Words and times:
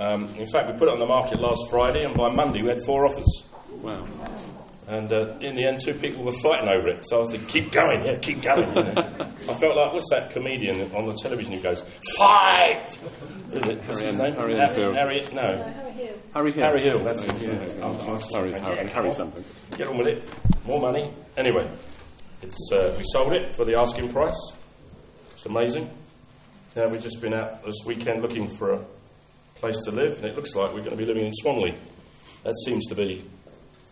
Um, 0.00 0.34
in 0.36 0.48
fact, 0.48 0.66
we 0.72 0.78
put 0.78 0.88
it 0.88 0.92
on 0.94 0.98
the 0.98 1.06
market 1.06 1.38
last 1.40 1.68
Friday, 1.68 2.04
and 2.04 2.16
by 2.16 2.30
Monday 2.34 2.62
we 2.62 2.70
had 2.70 2.82
four 2.86 3.06
offers. 3.06 3.42
Wow. 3.70 4.06
And 4.88 5.12
uh, 5.12 5.36
in 5.40 5.54
the 5.54 5.66
end, 5.66 5.80
two 5.80 5.92
people 5.94 6.24
were 6.24 6.32
fighting 6.32 6.68
over 6.68 6.88
it. 6.88 7.06
So 7.06 7.18
I 7.18 7.20
was 7.20 7.32
like, 7.32 7.46
keep 7.46 7.70
going, 7.70 8.04
yeah, 8.06 8.18
keep 8.18 8.42
going. 8.42 8.66
You 8.74 8.82
know? 8.82 8.92
I 9.48 9.54
felt 9.54 9.76
like, 9.76 9.92
what's 9.92 10.08
that 10.10 10.30
comedian 10.32 10.80
on 10.96 11.06
the 11.06 11.14
television 11.14 11.52
who 11.52 11.60
goes, 11.60 11.84
fight! 12.16 12.98
Is 13.52 13.66
it? 13.66 13.78
What's 13.84 14.00
his 14.00 14.14
Harry 14.16 14.30
name? 14.30 14.34
Harry 14.34 14.56
Harry, 14.56 14.74
Hill. 14.74 14.94
Harry, 14.94 15.20
no. 15.32 15.62
Harry 16.34 16.52
Hill. 16.52 16.64
Harry 16.64 16.82
Hill, 16.82 17.04
that's 17.04 17.24
it, 17.24 17.42
Yeah. 17.42 17.52
yeah. 17.52 17.84
I'll- 17.84 18.00
I'll- 18.10 18.18
Harry, 18.34 18.50
yeah, 18.50 18.58
Harry, 18.58 18.88
Harry 18.88 19.12
something. 19.12 19.44
Get 19.76 19.86
on 19.86 19.98
with 19.98 20.06
it. 20.08 20.24
More 20.64 20.80
money. 20.80 21.12
Anyway, 21.36 21.70
it's, 22.42 22.72
uh, 22.72 22.94
we 22.96 23.04
sold 23.12 23.32
it 23.34 23.54
for 23.54 23.64
the 23.66 23.78
asking 23.78 24.10
price. 24.12 24.52
It's 25.34 25.46
amazing. 25.46 25.88
Now, 26.74 26.88
we've 26.88 27.00
just 27.02 27.20
been 27.20 27.34
out 27.34 27.64
this 27.64 27.76
weekend 27.84 28.22
looking 28.22 28.48
for 28.56 28.72
a 28.72 28.84
place 29.60 29.78
to 29.84 29.90
live, 29.90 30.16
and 30.16 30.24
it 30.24 30.34
looks 30.34 30.54
like 30.54 30.72
we're 30.72 30.78
going 30.78 30.90
to 30.90 30.96
be 30.96 31.04
living 31.04 31.26
in 31.26 31.32
Swanley. 31.34 31.76
That 32.44 32.56
seems 32.64 32.86
to 32.86 32.94
be 32.94 33.24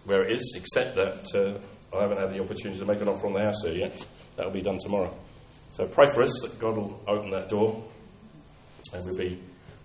where 0.04 0.24
it 0.24 0.32
is, 0.32 0.54
except 0.56 0.96
that 0.96 1.34
uh, 1.34 1.96
I 1.96 2.00
haven't 2.00 2.18
had 2.18 2.30
the 2.30 2.40
opportunity 2.40 2.78
to 2.80 2.86
make 2.86 3.00
an 3.00 3.08
offer 3.08 3.26
on 3.26 3.34
the 3.34 3.42
house 3.42 3.62
here 3.62 3.74
yet. 3.74 4.06
That'll 4.36 4.52
be 4.52 4.62
done 4.62 4.78
tomorrow. 4.80 5.14
So 5.72 5.86
pray 5.86 6.08
for 6.12 6.22
us 6.22 6.32
that 6.42 6.58
God 6.58 6.76
will 6.76 7.02
open 7.06 7.30
that 7.30 7.50
door 7.50 7.84
and 8.92 9.04
we'll 9.04 9.16
be 9.16 9.38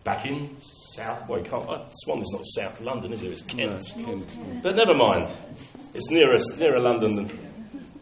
back 0.06 0.26
in 0.26 0.56
South. 0.96 1.28
Well, 1.28 1.40
you 1.40 1.46
can't. 1.46 1.68
Uh, 1.70 1.90
Swanley's 1.90 2.32
not 2.32 2.46
South 2.46 2.80
London, 2.80 3.12
is 3.12 3.24
it? 3.24 3.32
It's 3.32 3.42
Kent. 3.42 3.84
Kent. 4.02 4.64
But 4.64 4.76
never 4.76 4.94
mind. 4.94 5.30
It's 5.94 6.10
nearer, 6.10 6.38
nearer 6.58 6.80
London 6.80 7.16
than 7.16 7.40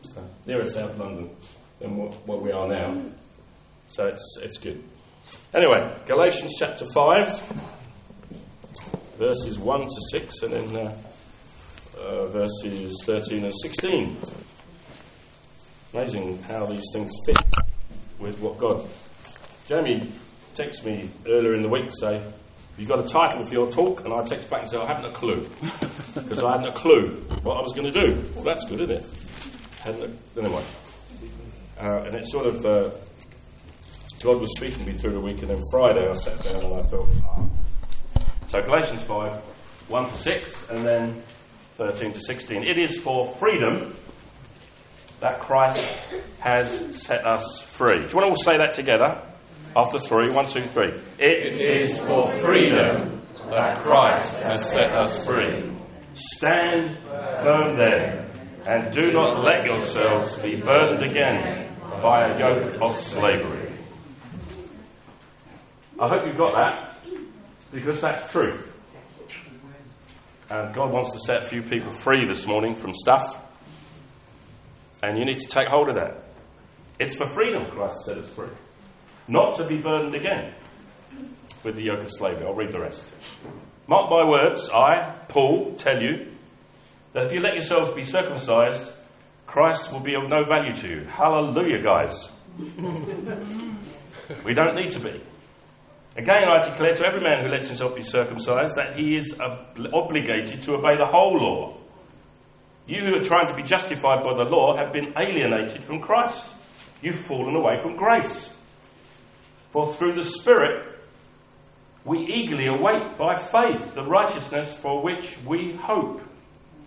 so, 0.04 0.24
nearer 0.46 0.66
South 0.66 0.98
London 0.98 1.36
than 1.80 1.98
what, 1.98 2.28
what 2.28 2.42
we 2.44 2.52
are 2.52 2.68
now. 2.68 3.02
So 3.88 4.08
it's 4.08 4.38
it's 4.42 4.58
good. 4.58 4.84
Anyway, 5.54 5.98
Galatians 6.06 6.54
chapter 6.60 6.86
five, 6.94 7.28
verses 9.18 9.60
one 9.60 9.82
to 9.82 10.02
six, 10.12 10.42
and 10.42 10.54
then 10.54 10.76
uh, 10.76 10.98
uh, 11.98 12.28
verses 12.28 13.02
thirteen 13.04 13.46
and 13.46 13.54
sixteen. 13.62 14.18
Amazing 15.94 16.42
how 16.44 16.66
these 16.66 16.86
things 16.94 17.12
fit 17.26 17.38
with 18.20 18.40
what 18.40 18.58
God. 18.58 18.88
Jamie 19.68 20.10
texted 20.56 20.86
me 20.86 21.10
earlier 21.28 21.54
in 21.54 21.62
the 21.62 21.70
week 21.70 21.88
to 21.88 21.96
say, 22.00 22.24
You've 22.78 22.88
got 22.88 23.00
a 23.00 23.08
title 23.08 23.46
for 23.46 23.54
your 23.54 23.72
talk, 23.72 24.06
and 24.06 24.14
I 24.14 24.24
text 24.24 24.50
back 24.50 24.62
and 24.62 24.70
say, 24.70 24.78
I 24.78 24.86
haven't 24.86 25.06
a 25.06 25.14
clue. 25.14 25.48
Because 26.14 26.44
I 26.44 26.58
hadn't 26.58 26.68
a 26.68 26.74
clue 26.74 27.08
what 27.42 27.56
I 27.56 27.62
was 27.62 27.72
going 27.72 27.92
to 27.92 28.08
do. 28.08 28.22
Well, 28.36 28.44
that's 28.44 28.66
good, 28.66 28.82
isn't 28.82 28.98
it? 28.98 29.06
Hadn't 29.80 30.18
a, 30.36 30.40
anyway. 30.40 30.64
Uh, 31.80 32.04
and 32.06 32.16
it 32.16 32.28
sort 32.28 32.48
of, 32.48 32.66
uh, 32.66 32.90
God 34.22 34.42
was 34.42 34.52
speaking 34.58 34.80
to 34.80 34.92
me 34.92 34.98
through 34.98 35.14
the 35.14 35.22
week, 35.22 35.42
and 35.42 35.50
then 35.50 35.62
Friday 35.72 36.06
I 36.06 36.14
sat 36.16 36.44
down 36.44 36.66
and 36.66 36.74
I 36.74 36.82
thought, 36.84 37.08
ah. 37.24 37.46
So 38.52 38.62
Galatians 38.62 39.02
5, 39.04 39.42
1 39.88 40.10
to 40.10 40.18
6, 40.18 40.70
and 40.72 40.86
then 40.86 41.24
13 41.78 42.12
to 42.12 42.20
16. 42.20 42.64
It 42.64 42.78
is 42.78 42.98
for 42.98 43.34
freedom 43.38 43.96
that 45.22 45.40
Christ 45.40 46.14
has 46.40 47.02
set 47.02 47.26
us 47.26 47.62
free. 47.78 48.00
Do 48.00 48.10
you 48.10 48.16
want 48.16 48.26
to 48.26 48.30
all 48.32 48.36
say 48.36 48.58
that 48.58 48.74
together? 48.74 49.24
After 49.74 50.00
three, 50.00 50.34
one, 50.34 50.46
two, 50.48 50.68
three. 50.74 51.02
It 51.18 51.62
is 51.62 51.98
for 52.00 52.42
freedom 52.42 53.22
that 53.52 53.80
Christ 53.80 54.44
has 54.44 54.70
set 54.70 54.92
us 54.92 55.26
free. 55.26 55.74
Stand 56.14 56.98
firm 56.98 57.78
there, 57.78 58.30
and 58.68 58.94
do 58.94 59.14
not 59.14 59.46
let 59.46 59.64
yourselves 59.64 60.36
be 60.40 60.58
burdened 60.58 61.10
again 61.10 61.74
by 62.02 62.28
a 62.28 62.38
yoke 62.38 62.82
of 62.82 62.98
slavery. 62.98 63.80
I 65.98 66.10
hope 66.10 66.28
you've 66.28 66.38
got 66.38 66.54
that, 66.56 66.91
because 67.72 68.02
that's 68.02 68.32
true. 68.32 68.60
And 70.50 70.74
God 70.76 70.92
wants 70.92 71.12
to 71.14 71.20
set 71.20 71.46
a 71.46 71.50
few 71.50 71.62
people 71.62 71.94
free 72.00 72.28
this 72.28 72.46
morning 72.46 72.76
from 72.76 72.94
stuff, 72.94 73.38
and 75.02 75.18
you 75.18 75.26
need 75.26 75.40
to 75.40 75.48
take 75.48 75.70
hold 75.70 75.90
of 75.90 75.96
that. 75.96 76.26
It's 77.00 77.16
for 77.16 77.34
freedom 77.34 77.72
Christ 77.72 78.06
set 78.06 78.18
us 78.18 78.28
free, 78.30 78.50
not 79.28 79.56
to 79.58 79.64
be 79.66 79.82
burdened 79.82 80.14
again 80.14 80.54
with 81.64 81.76
the 81.76 81.84
yoke 81.84 82.02
of 82.02 82.12
slavery. 82.12 82.46
I'll 82.46 82.54
read 82.54 82.74
the 82.74 82.82
rest. 82.82 83.06
Mark 83.88 84.10
my 84.10 84.28
words, 84.28 84.70
I, 84.70 85.16
Paul, 85.30 85.76
tell 85.78 86.02
you 86.02 86.32
that 87.14 87.28
if 87.28 87.32
you 87.32 87.40
let 87.40 87.56
yourselves 87.56 87.94
be 87.94 88.06
circumcised, 88.06 88.86
Christ 89.48 89.92
will 89.92 90.00
be 90.00 90.16
of 90.16 90.30
no 90.30 90.44
value 90.44 90.74
to 90.76 90.88
you. 90.88 91.06
Hallelujah, 91.06 91.82
guys. 91.82 92.30
we 94.46 94.54
don't 94.54 94.76
need 94.76 94.92
to 94.92 95.00
be. 95.00 95.22
Again, 96.18 96.44
I 96.44 96.68
declare 96.70 96.96
to 96.96 97.06
every 97.08 97.22
man 97.22 97.42
who 97.42 97.50
lets 97.50 97.70
himself 97.70 97.96
be 97.96 98.04
circumcised 98.04 98.76
that 98.76 98.98
he 98.98 99.16
is 99.16 99.40
ob- 99.40 99.78
obligated 99.94 100.62
to 100.64 100.74
obey 100.76 100.98
the 100.98 101.06
whole 101.06 101.38
law. 101.38 101.78
You 102.86 103.06
who 103.06 103.16
are 103.16 103.24
trying 103.24 103.48
to 103.48 103.56
be 103.56 103.64
justified 103.64 104.24
by 104.24 104.34
the 104.36 104.50
law 104.50 104.76
have 104.76 104.92
been 104.92 105.14
alienated 105.18 105.84
from 105.84 106.02
Christ. 106.02 106.46
You've 107.02 107.22
fallen 107.26 107.56
away 107.56 107.80
from 107.82 107.96
grace. 107.96 108.56
For 109.72 109.94
through 109.96 110.16
the 110.16 110.26
Spirit, 110.26 110.86
we 112.04 112.20
eagerly 112.26 112.68
await 112.68 113.18
by 113.18 113.48
faith 113.50 113.96
the 113.96 114.04
righteousness 114.04 114.76
for 114.76 115.02
which 115.02 115.38
we 115.46 115.74
hope. 115.74 116.22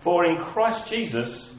For 0.01 0.25
in 0.25 0.37
Christ 0.37 0.87
Jesus, 0.87 1.51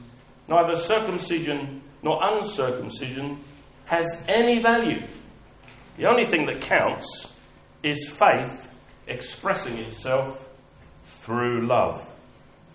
neither 0.47 0.79
circumcision 0.79 1.81
nor 2.01 2.19
uncircumcision 2.23 3.43
has 3.85 4.23
any 4.29 4.61
value. 4.61 5.05
The 5.97 6.05
only 6.05 6.29
thing 6.29 6.45
that 6.45 6.61
counts 6.61 7.33
is 7.83 8.07
faith 8.07 8.69
expressing 9.07 9.77
itself 9.77 10.47
through 11.21 11.67
love. 11.67 12.01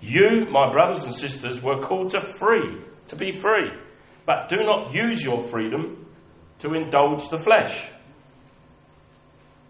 You, 0.00 0.46
my 0.50 0.72
brothers 0.72 1.04
and 1.04 1.14
sisters, 1.14 1.62
were 1.62 1.80
called 1.80 2.10
to 2.10 2.20
free, 2.38 2.78
to 3.08 3.16
be 3.16 3.40
free, 3.40 3.70
but 4.26 4.48
do 4.48 4.56
not 4.56 4.92
use 4.92 5.22
your 5.24 5.46
freedom 5.48 6.06
to 6.60 6.74
indulge 6.74 7.28
the 7.28 7.40
flesh. 7.42 7.88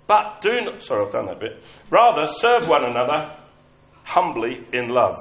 But 0.06 0.40
do 0.40 0.60
not, 0.60 0.82
sorry, 0.82 1.06
I've 1.06 1.12
done 1.12 1.26
that 1.26 1.40
bit. 1.40 1.62
Rather, 1.90 2.26
serve 2.32 2.68
one 2.68 2.84
another 2.84 3.36
humbly 4.04 4.66
in 4.72 4.88
love. 4.88 5.16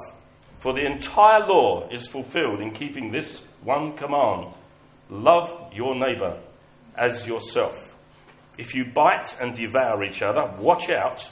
For 0.60 0.72
the 0.72 0.84
entire 0.84 1.46
law 1.46 1.88
is 1.90 2.06
fulfilled 2.06 2.60
in 2.60 2.72
keeping 2.72 3.10
this 3.10 3.42
one 3.62 3.96
command 3.96 4.54
love 5.10 5.72
your 5.72 5.94
neighbour 5.94 6.40
as 6.96 7.26
yourself. 7.26 7.74
If 8.58 8.74
you 8.74 8.84
bite 8.84 9.36
and 9.40 9.56
devour 9.56 10.04
each 10.04 10.22
other, 10.22 10.52
watch 10.58 10.90
out, 10.90 11.28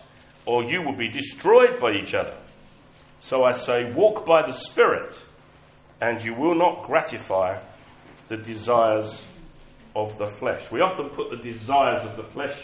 or 0.46 0.64
you 0.64 0.82
will 0.82 0.96
be 0.96 1.08
destroyed 1.08 1.78
by 1.80 1.92
each 1.92 2.14
other. 2.14 2.36
So 3.20 3.44
I 3.44 3.52
say, 3.58 3.92
walk 3.92 4.24
by 4.24 4.46
the 4.46 4.54
Spirit, 4.54 5.16
and 6.00 6.24
you 6.24 6.34
will 6.34 6.54
not 6.54 6.86
gratify 6.86 7.60
the 8.28 8.38
desires 8.38 9.26
of 9.94 10.16
the 10.18 10.28
flesh. 10.38 10.70
We 10.70 10.80
often 10.80 11.10
put 11.10 11.30
the 11.30 11.36
desires 11.36 12.04
of 12.04 12.16
the 12.16 12.22
flesh 12.22 12.56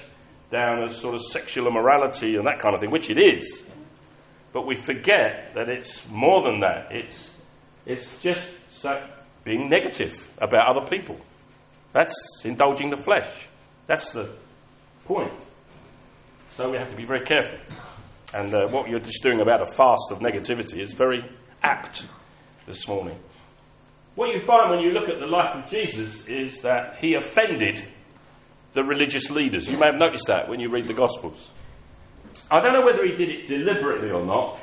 down 0.51 0.85
as 0.85 0.97
sort 0.97 1.15
of 1.15 1.23
sexual 1.23 1.67
immorality 1.67 2.37
and 2.37 2.47
that 2.47 2.61
kind 2.61 2.75
of 2.75 2.81
thing, 2.81 2.91
which 2.91 3.11
it 3.11 3.19
is. 3.19 3.65
But 4.53 4.67
we 4.67 4.81
forget 4.87 5.53
that 5.55 5.69
it's 5.69 6.09
more 6.09 6.43
than 6.43 6.61
that. 6.61 6.89
It's, 6.91 7.37
it's 7.85 8.17
just 8.23 8.51
being 9.45 9.69
negative 9.69 10.13
about 10.39 10.75
other 10.75 10.89
people. 10.89 11.19
That's 11.93 12.15
indulging 12.45 12.91
the 12.91 12.97
flesh. 12.97 13.31
That's 13.87 14.13
the 14.13 14.31
point. 15.07 15.33
So 16.51 16.71
we 16.71 16.79
have 16.79 16.91
to 16.91 16.97
be 16.97 17.05
very 17.05 17.25
careful. 17.25 17.59
And 18.35 18.55
uh, 18.55 18.69
what 18.69 18.89
you're 18.89 19.01
just 19.01 19.23
doing 19.23 19.41
about 19.41 19.63
a 19.63 19.73
fast 19.73 20.11
of 20.11 20.19
negativity 20.19 20.81
is 20.81 20.93
very 20.93 21.25
apt 21.63 22.05
this 22.67 22.87
morning. 22.89 23.19
What 24.15 24.35
you 24.35 24.45
find 24.47 24.71
when 24.71 24.81
you 24.81 24.91
look 24.91 25.09
at 25.09 25.21
the 25.21 25.27
life 25.27 25.65
of 25.65 25.71
Jesus 25.71 26.27
is 26.27 26.63
that 26.63 26.97
he 26.99 27.15
offended 27.15 27.87
the 28.73 28.83
religious 28.83 29.31
leaders. 29.31 29.69
You 29.69 29.79
may 29.79 29.87
have 29.87 29.99
noticed 29.99 30.27
that 30.27 30.49
when 30.49 30.61
you 30.61 30.71
read 30.71 30.89
the 30.89 30.95
Gospels. 30.95 31.39
I 32.51 32.61
don't 32.61 32.73
know 32.73 32.85
whether 32.85 33.05
he 33.05 33.13
did 33.13 33.29
it 33.29 33.47
deliberately 33.47 34.11
or 34.11 34.25
not. 34.25 34.59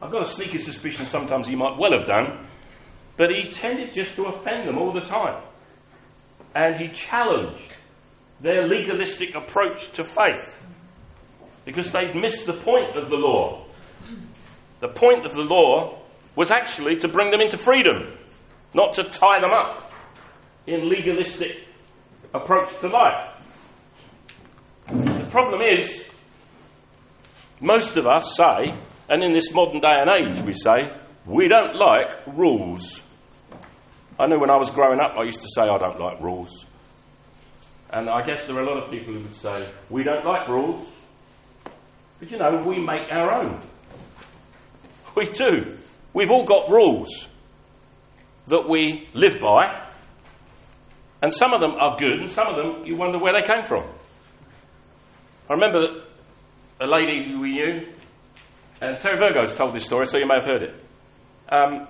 I've 0.00 0.12
got 0.12 0.22
a 0.22 0.28
sneaky 0.28 0.58
suspicion 0.58 1.06
sometimes 1.06 1.48
he 1.48 1.56
might 1.56 1.78
well 1.78 1.92
have 1.92 2.06
done. 2.06 2.46
But 3.16 3.30
he 3.30 3.50
tended 3.50 3.92
just 3.92 4.14
to 4.16 4.26
offend 4.26 4.68
them 4.68 4.78
all 4.78 4.92
the 4.92 5.00
time. 5.00 5.42
And 6.54 6.76
he 6.76 6.88
challenged 6.88 7.72
their 8.40 8.66
legalistic 8.66 9.34
approach 9.34 9.90
to 9.92 10.04
faith 10.04 10.66
because 11.64 11.90
they'd 11.90 12.14
missed 12.14 12.46
the 12.46 12.52
point 12.52 12.96
of 12.96 13.10
the 13.10 13.16
law. 13.16 13.66
The 14.80 14.88
point 14.88 15.26
of 15.26 15.32
the 15.32 15.42
law 15.42 15.98
was 16.36 16.50
actually 16.50 16.96
to 16.96 17.08
bring 17.08 17.30
them 17.30 17.40
into 17.40 17.58
freedom, 17.58 18.16
not 18.74 18.94
to 18.94 19.04
tie 19.04 19.40
them 19.40 19.50
up 19.50 19.92
in 20.66 20.88
legalistic 20.88 21.56
approach 22.34 22.78
to 22.80 22.88
life. 22.88 23.32
The 24.88 25.26
problem 25.30 25.62
is, 25.62 26.04
most 27.60 27.96
of 27.96 28.06
us 28.06 28.36
say, 28.36 28.74
and 29.08 29.22
in 29.22 29.32
this 29.32 29.52
modern 29.52 29.80
day 29.80 29.88
and 29.88 30.10
age 30.10 30.44
we 30.44 30.52
say, 30.52 30.92
we 31.24 31.48
don't 31.48 31.74
like 31.74 32.26
rules. 32.36 33.02
I 34.18 34.26
know 34.26 34.38
when 34.38 34.50
I 34.50 34.56
was 34.56 34.70
growing 34.70 35.00
up, 35.00 35.16
I 35.18 35.24
used 35.24 35.40
to 35.40 35.48
say 35.54 35.62
I 35.62 35.78
don't 35.78 35.98
like 35.98 36.20
rules. 36.20 36.66
And 37.96 38.10
I 38.10 38.26
guess 38.26 38.46
there 38.46 38.58
are 38.58 38.60
a 38.60 38.66
lot 38.66 38.84
of 38.84 38.90
people 38.90 39.14
who 39.14 39.20
would 39.20 39.34
say, 39.34 39.66
we 39.88 40.04
don't 40.04 40.22
like 40.22 40.46
rules. 40.48 40.86
But 42.20 42.30
you 42.30 42.36
know, 42.36 42.62
we 42.66 42.78
make 42.78 43.10
our 43.10 43.32
own. 43.42 43.60
We 45.16 45.30
do. 45.30 45.78
We've 46.12 46.30
all 46.30 46.44
got 46.44 46.68
rules 46.70 47.08
that 48.48 48.68
we 48.68 49.08
live 49.14 49.40
by, 49.40 49.88
and 51.22 51.32
some 51.32 51.54
of 51.54 51.62
them 51.62 51.70
are 51.80 51.96
good, 51.98 52.20
and 52.20 52.30
some 52.30 52.48
of 52.48 52.56
them 52.56 52.84
you 52.84 52.96
wonder 52.96 53.18
where 53.18 53.32
they 53.32 53.46
came 53.46 53.66
from. 53.66 53.84
I 55.48 55.54
remember 55.54 56.02
a 56.78 56.86
lady 56.86 57.30
who 57.30 57.40
we 57.40 57.52
knew, 57.52 57.86
and 58.82 59.00
Terry 59.00 59.16
Virgo's 59.16 59.54
told 59.54 59.74
this 59.74 59.86
story, 59.86 60.04
so 60.04 60.18
you 60.18 60.26
may 60.26 60.34
have 60.34 60.44
heard 60.44 60.62
it. 60.64 60.84
Um, 61.48 61.88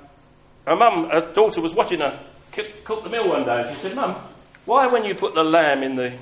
her 0.68 0.76
mum, 0.76 1.10
her 1.10 1.32
daughter 1.32 1.60
was 1.60 1.74
watching 1.74 1.98
her 1.98 2.24
cook 2.84 3.02
the 3.02 3.10
meal 3.10 3.28
one 3.28 3.44
day, 3.44 3.62
and 3.66 3.74
she 3.74 3.82
said, 3.82 3.96
Mum, 3.96 4.16
why 4.66 4.86
when 4.88 5.04
you 5.04 5.14
put 5.14 5.34
the 5.34 5.42
lamb 5.42 5.82
in 5.82 5.96
the 5.96 6.18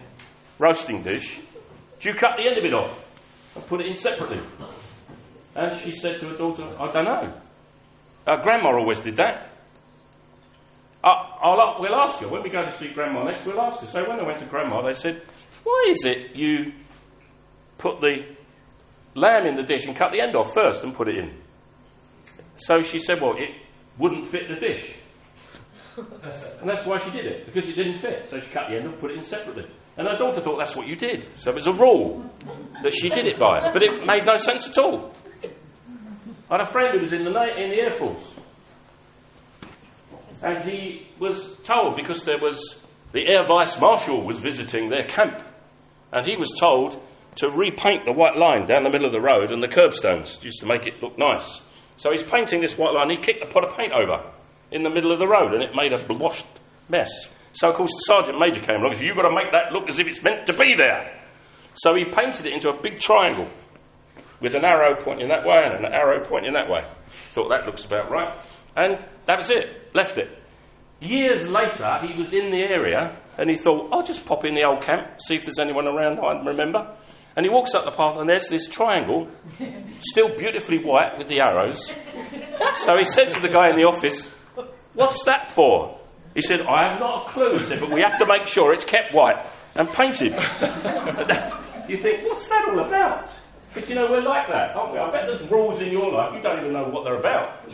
roasting 0.58 1.02
dish, 1.02 1.40
do 2.00 2.10
you 2.10 2.14
cut 2.14 2.36
the 2.36 2.46
end 2.46 2.58
of 2.58 2.64
it 2.64 2.74
off 2.74 3.04
and 3.56 3.66
put 3.66 3.80
it 3.80 3.86
in 3.86 3.96
separately? 3.96 4.40
And 5.56 5.76
she 5.78 5.90
said 5.90 6.20
to 6.20 6.28
her 6.28 6.36
daughter, 6.36 6.64
I 6.78 6.92
don't 6.92 7.04
know. 7.04 7.40
Our 8.26 8.42
grandma 8.42 8.70
always 8.76 9.00
did 9.00 9.16
that. 9.16 9.50
I'll, 11.04 11.76
we'll 11.80 11.94
ask 11.94 12.20
her. 12.20 12.28
When 12.28 12.42
we 12.42 12.48
go 12.48 12.64
to 12.64 12.72
see 12.72 12.88
grandma 12.88 13.24
next, 13.24 13.44
we'll 13.44 13.60
ask 13.60 13.80
her. 13.80 13.86
So 13.86 14.08
when 14.08 14.18
I 14.18 14.22
went 14.22 14.40
to 14.40 14.46
grandma, 14.46 14.82
they 14.86 14.94
said, 14.94 15.20
Why 15.62 15.86
is 15.90 16.04
it 16.06 16.34
you 16.34 16.72
put 17.76 18.00
the 18.00 18.24
lamb 19.14 19.46
in 19.46 19.56
the 19.56 19.62
dish 19.62 19.86
and 19.86 19.94
cut 19.94 20.12
the 20.12 20.20
end 20.22 20.34
off 20.34 20.54
first 20.54 20.82
and 20.82 20.94
put 20.94 21.08
it 21.08 21.16
in? 21.16 21.34
So 22.56 22.80
she 22.80 22.98
said, 22.98 23.20
Well, 23.20 23.34
it 23.36 23.50
wouldn't 23.98 24.28
fit 24.28 24.48
the 24.48 24.56
dish. 24.56 24.96
and 26.60 26.68
that's 26.68 26.86
why 26.86 26.98
she 26.98 27.10
did 27.10 27.26
it, 27.26 27.46
because 27.46 27.68
it 27.68 27.74
didn't 27.74 28.00
fit. 28.00 28.28
So 28.28 28.40
she 28.40 28.50
cut 28.50 28.68
the 28.68 28.76
end 28.76 28.88
off, 28.88 29.00
put 29.00 29.10
it 29.10 29.16
in 29.16 29.22
separately. 29.22 29.66
And 29.96 30.08
her 30.08 30.16
daughter 30.16 30.40
thought 30.40 30.58
that's 30.58 30.74
what 30.74 30.88
you 30.88 30.96
did. 30.96 31.28
So 31.36 31.50
it 31.50 31.54
was 31.54 31.66
a 31.66 31.72
rule 31.72 32.28
that 32.82 32.92
she 32.92 33.08
did 33.08 33.26
it 33.26 33.38
by. 33.38 33.70
But 33.72 33.82
it 33.82 34.04
made 34.04 34.24
no 34.26 34.38
sense 34.38 34.68
at 34.68 34.78
all. 34.78 35.14
I 36.50 36.58
had 36.58 36.68
a 36.68 36.72
friend 36.72 36.94
who 36.94 37.00
was 37.00 37.12
in 37.12 37.24
the, 37.24 37.30
in 37.30 37.70
the 37.70 37.80
Air 37.80 37.98
Force. 37.98 38.34
And 40.42 40.64
he 40.68 41.06
was 41.18 41.56
told, 41.62 41.96
because 41.96 42.24
there 42.24 42.40
was 42.40 42.80
the 43.12 43.26
Air 43.26 43.46
Vice 43.46 43.80
Marshal 43.80 44.26
was 44.26 44.40
visiting 44.40 44.90
their 44.90 45.06
camp, 45.06 45.40
and 46.12 46.26
he 46.26 46.36
was 46.36 46.50
told 46.58 47.00
to 47.36 47.48
repaint 47.48 48.04
the 48.04 48.12
white 48.12 48.36
line 48.36 48.66
down 48.66 48.82
the 48.82 48.90
middle 48.90 49.06
of 49.06 49.12
the 49.12 49.20
road 49.20 49.52
and 49.52 49.62
the 49.62 49.68
curbstones, 49.68 50.36
just 50.38 50.60
to 50.60 50.66
make 50.66 50.86
it 50.86 51.02
look 51.02 51.16
nice. 51.16 51.60
So 51.96 52.10
he's 52.10 52.24
painting 52.24 52.60
this 52.60 52.76
white 52.76 52.92
line, 52.92 53.10
he 53.10 53.16
kicked 53.16 53.42
a 53.42 53.46
pot 53.46 53.64
of 53.64 53.76
paint 53.76 53.92
over 53.92 54.30
in 54.70 54.82
the 54.82 54.90
middle 54.90 55.12
of 55.12 55.18
the 55.18 55.26
road, 55.28 55.54
and 55.54 55.62
it 55.62 55.70
made 55.74 55.92
a 55.92 56.04
washed 56.14 56.46
mess. 56.88 57.10
So, 57.52 57.68
of 57.70 57.76
course, 57.76 57.90
the 57.90 58.14
sergeant 58.14 58.38
major 58.38 58.60
came 58.60 58.80
along 58.80 58.90
and 58.90 58.98
said, 58.98 59.06
You've 59.06 59.16
got 59.16 59.28
to 59.28 59.34
make 59.34 59.52
that 59.52 59.72
look 59.72 59.88
as 59.88 59.98
if 59.98 60.06
it's 60.06 60.22
meant 60.22 60.46
to 60.46 60.52
be 60.56 60.74
there. 60.76 61.20
So 61.74 61.94
he 61.94 62.04
painted 62.04 62.46
it 62.46 62.52
into 62.52 62.68
a 62.68 62.82
big 62.82 63.00
triangle 63.00 63.48
with 64.40 64.54
an 64.54 64.64
arrow 64.64 64.96
pointing 65.00 65.28
that 65.28 65.44
way 65.44 65.62
and 65.64 65.84
an 65.84 65.92
arrow 65.92 66.24
pointing 66.24 66.52
that 66.54 66.68
way. 66.68 66.84
Thought 67.32 67.48
that 67.48 67.66
looks 67.66 67.84
about 67.84 68.10
right. 68.10 68.36
And 68.76 68.98
that 69.26 69.38
was 69.38 69.50
it. 69.50 69.94
Left 69.94 70.18
it. 70.18 70.28
Years 71.00 71.48
later, 71.48 71.98
he 72.02 72.18
was 72.20 72.32
in 72.32 72.50
the 72.50 72.60
area 72.60 73.18
and 73.38 73.50
he 73.50 73.56
thought, 73.56 73.92
I'll 73.92 74.04
just 74.04 74.26
pop 74.26 74.44
in 74.44 74.54
the 74.54 74.64
old 74.64 74.84
camp, 74.84 75.20
see 75.20 75.34
if 75.34 75.44
there's 75.44 75.58
anyone 75.58 75.86
around 75.86 76.18
I 76.18 76.44
remember. 76.44 76.96
And 77.36 77.44
he 77.44 77.50
walks 77.50 77.74
up 77.74 77.84
the 77.84 77.90
path 77.90 78.16
and 78.16 78.28
there's 78.28 78.48
this 78.48 78.68
triangle, 78.68 79.28
still 80.02 80.36
beautifully 80.36 80.78
white 80.78 81.18
with 81.18 81.28
the 81.28 81.40
arrows. 81.40 81.92
So 82.78 82.96
he 82.96 83.04
said 83.04 83.32
to 83.32 83.40
the 83.40 83.48
guy 83.48 83.70
in 83.70 83.76
the 83.76 83.84
office, 83.84 84.32
What's 84.94 85.22
that 85.24 85.52
for? 85.54 85.98
He 86.34 86.42
said, 86.42 86.62
I 86.62 86.90
have 86.90 87.00
not 87.00 87.26
a 87.26 87.30
clue. 87.30 87.58
Said, 87.60 87.80
but 87.80 87.92
we 87.92 88.00
have 88.00 88.18
to 88.18 88.26
make 88.26 88.46
sure 88.46 88.72
it's 88.72 88.84
kept 88.84 89.14
white 89.14 89.44
and 89.76 89.88
painted. 89.88 90.32
you 91.88 91.96
think, 91.96 92.24
what's 92.24 92.48
that 92.48 92.68
all 92.68 92.80
about? 92.80 93.30
But 93.72 93.88
you 93.88 93.96
know, 93.96 94.06
we're 94.10 94.22
like 94.22 94.48
that, 94.48 94.74
aren't 94.76 94.92
we? 94.92 94.98
I 94.98 95.10
bet 95.10 95.26
there's 95.26 95.50
rules 95.50 95.80
in 95.80 95.90
your 95.90 96.12
life, 96.12 96.32
you 96.34 96.40
don't 96.40 96.60
even 96.60 96.72
know 96.72 96.88
what 96.88 97.04
they're 97.04 97.18
about. 97.18 97.68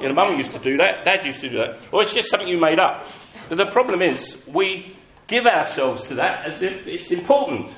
You 0.00 0.08
know, 0.08 0.14
mum 0.14 0.36
used 0.36 0.52
to 0.52 0.60
do 0.60 0.76
that, 0.76 1.04
dad 1.04 1.26
used 1.26 1.40
to 1.40 1.48
do 1.48 1.56
that. 1.56 1.80
Or 1.92 2.02
it's 2.02 2.14
just 2.14 2.30
something 2.30 2.48
you 2.48 2.60
made 2.60 2.78
up. 2.78 3.08
But 3.48 3.58
the 3.58 3.66
problem 3.66 4.02
is, 4.02 4.40
we 4.46 4.96
give 5.26 5.44
ourselves 5.46 6.06
to 6.06 6.14
that 6.16 6.46
as 6.46 6.62
if 6.62 6.86
it's 6.86 7.10
important. 7.10 7.72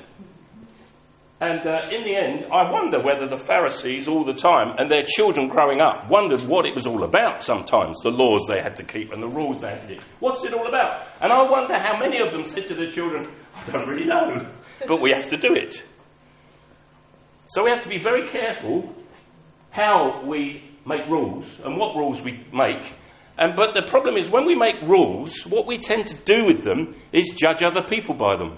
And 1.45 1.67
uh, 1.67 1.81
in 1.91 2.03
the 2.03 2.15
end, 2.15 2.45
I 2.51 2.71
wonder 2.71 2.99
whether 3.03 3.27
the 3.27 3.37
Pharisees 3.37 4.07
all 4.07 4.25
the 4.25 4.33
time 4.33 4.73
and 4.79 4.89
their 4.89 5.05
children 5.05 5.47
growing 5.47 5.79
up 5.79 6.09
wondered 6.09 6.41
what 6.41 6.65
it 6.65 6.73
was 6.73 6.87
all 6.87 7.03
about 7.03 7.43
sometimes, 7.43 7.95
the 8.01 8.09
laws 8.09 8.47
they 8.49 8.63
had 8.63 8.75
to 8.77 8.83
keep 8.83 9.13
and 9.13 9.21
the 9.21 9.27
rules 9.27 9.61
they 9.61 9.69
had 9.69 9.81
to 9.83 9.87
keep. 9.89 10.01
What's 10.21 10.43
it 10.43 10.55
all 10.55 10.67
about? 10.67 11.05
And 11.21 11.31
I 11.31 11.47
wonder 11.47 11.77
how 11.77 11.99
many 11.99 12.17
of 12.19 12.33
them 12.33 12.45
said 12.45 12.67
to 12.69 12.73
their 12.73 12.89
children, 12.89 13.29
I 13.67 13.71
don't 13.71 13.87
really 13.87 14.05
know, 14.05 14.49
but 14.87 15.01
we 15.01 15.11
have 15.11 15.29
to 15.29 15.37
do 15.37 15.53
it. 15.53 15.83
So 17.49 17.63
we 17.63 17.69
have 17.69 17.83
to 17.83 17.89
be 17.89 17.99
very 17.99 18.27
careful 18.29 18.95
how 19.69 20.23
we 20.25 20.63
make 20.83 21.07
rules 21.07 21.59
and 21.63 21.77
what 21.77 21.95
rules 21.95 22.23
we 22.23 22.43
make. 22.51 22.95
And, 23.37 23.55
but 23.55 23.75
the 23.75 23.83
problem 23.87 24.17
is, 24.17 24.31
when 24.31 24.47
we 24.47 24.55
make 24.55 24.81
rules, 24.81 25.45
what 25.45 25.67
we 25.67 25.77
tend 25.77 26.07
to 26.07 26.15
do 26.15 26.45
with 26.47 26.63
them 26.63 26.95
is 27.13 27.35
judge 27.37 27.61
other 27.61 27.83
people 27.83 28.15
by 28.15 28.35
them. 28.35 28.57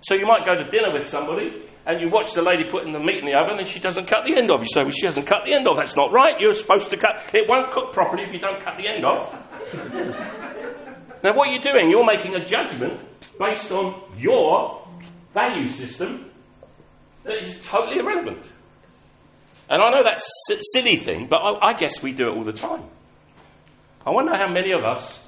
So 0.00 0.14
you 0.14 0.26
might 0.26 0.44
go 0.44 0.54
to 0.56 0.68
dinner 0.70 0.92
with 0.92 1.08
somebody 1.08 1.64
and 1.86 2.00
you 2.00 2.08
watch 2.08 2.32
the 2.32 2.42
lady 2.42 2.64
putting 2.70 2.92
the 2.92 2.98
meat 2.98 3.18
in 3.18 3.26
the 3.26 3.34
oven 3.34 3.58
and 3.58 3.68
she 3.68 3.78
doesn't 3.78 4.06
cut 4.06 4.24
the 4.24 4.36
end 4.36 4.50
off. 4.50 4.60
You 4.60 4.68
say, 4.72 4.82
well, 4.82 4.90
she 4.90 5.06
hasn't 5.06 5.26
cut 5.26 5.44
the 5.44 5.52
end 5.52 5.68
off. 5.68 5.76
That's 5.78 5.96
not 5.96 6.12
right. 6.12 6.40
You're 6.40 6.54
supposed 6.54 6.90
to 6.90 6.96
cut. 6.96 7.16
It 7.34 7.48
won't 7.48 7.70
cook 7.70 7.92
properly 7.92 8.24
if 8.24 8.32
you 8.32 8.40
don't 8.40 8.60
cut 8.62 8.76
the 8.78 8.88
end 8.88 9.04
off. 9.04 9.32
now, 11.22 11.36
what 11.36 11.52
you're 11.52 11.62
doing, 11.62 11.90
you're 11.90 12.06
making 12.06 12.34
a 12.34 12.44
judgment 12.44 13.00
based 13.38 13.70
on 13.70 14.00
your 14.16 14.86
value 15.34 15.68
system 15.68 16.30
that 17.24 17.36
is 17.38 17.60
totally 17.62 17.98
irrelevant. 17.98 18.44
And 19.68 19.82
I 19.82 19.90
know 19.90 20.04
that's 20.04 20.28
a 20.52 20.56
silly 20.72 20.96
thing, 20.96 21.26
but 21.28 21.36
I, 21.36 21.70
I 21.70 21.72
guess 21.74 22.02
we 22.02 22.12
do 22.12 22.28
it 22.28 22.36
all 22.36 22.44
the 22.44 22.52
time. 22.52 22.84
I 24.06 24.10
wonder 24.10 24.36
how 24.36 24.48
many 24.48 24.72
of 24.72 24.84
us 24.84 25.26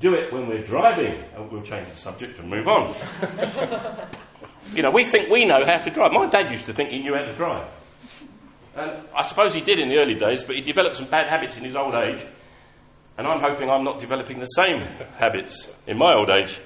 do 0.00 0.14
it 0.14 0.32
when 0.32 0.46
we're 0.46 0.64
driving. 0.64 1.24
Oh, 1.36 1.48
we'll 1.50 1.62
change 1.62 1.88
the 1.88 1.96
subject 1.96 2.38
and 2.38 2.48
move 2.48 2.68
on. 2.68 2.94
You 4.74 4.82
know, 4.82 4.90
we 4.90 5.04
think 5.04 5.30
we 5.30 5.44
know 5.46 5.64
how 5.66 5.78
to 5.78 5.90
drive. 5.90 6.12
My 6.12 6.28
dad 6.28 6.50
used 6.50 6.66
to 6.66 6.74
think 6.74 6.90
he 6.90 6.98
knew 6.98 7.14
how 7.14 7.24
to 7.24 7.34
drive. 7.34 7.68
And 8.76 9.08
I 9.16 9.22
suppose 9.22 9.54
he 9.54 9.60
did 9.60 9.78
in 9.78 9.88
the 9.88 9.96
early 9.98 10.14
days, 10.14 10.44
but 10.44 10.56
he 10.56 10.62
developed 10.62 10.96
some 10.96 11.10
bad 11.10 11.28
habits 11.28 11.56
in 11.56 11.64
his 11.64 11.74
old 11.74 11.94
age. 11.94 12.24
And 13.16 13.26
I'm 13.26 13.40
hoping 13.40 13.68
I'm 13.68 13.82
not 13.82 14.00
developing 14.00 14.38
the 14.38 14.46
same 14.46 14.80
habits 15.16 15.66
in 15.86 15.98
my 15.98 16.14
old 16.14 16.30
age. 16.30 16.58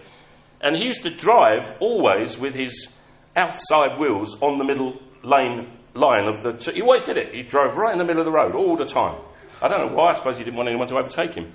And 0.61 0.77
he 0.77 0.85
used 0.85 1.03
to 1.05 1.11
drive 1.11 1.77
always 1.81 2.39
with 2.39 2.55
his 2.55 2.89
outside 3.35 3.99
wheels 3.99 4.41
on 4.43 4.59
the 4.59 4.65
middle 4.65 5.01
lane 5.23 5.79
line 5.95 6.29
of 6.29 6.43
the. 6.43 6.53
T- 6.53 6.75
he 6.75 6.83
always 6.83 7.05
did 7.05 7.17
it. 7.17 7.35
He 7.35 7.43
drove 7.43 7.77
right 7.77 7.93
in 7.93 7.99
the 7.99 8.05
middle 8.05 8.21
of 8.21 8.27
the 8.27 8.33
road 8.33 8.55
all 8.55 8.77
the 8.77 8.85
time. 8.85 9.19
I 9.63 9.69
don't 9.69 9.87
know 9.87 9.95
why. 9.97 10.13
I 10.13 10.17
suppose 10.17 10.39
he 10.39 10.45
didn't 10.45 10.57
want 10.57 10.69
anyone 10.69 10.89
to 10.89 10.97
overtake 10.97 11.35
him. 11.35 11.53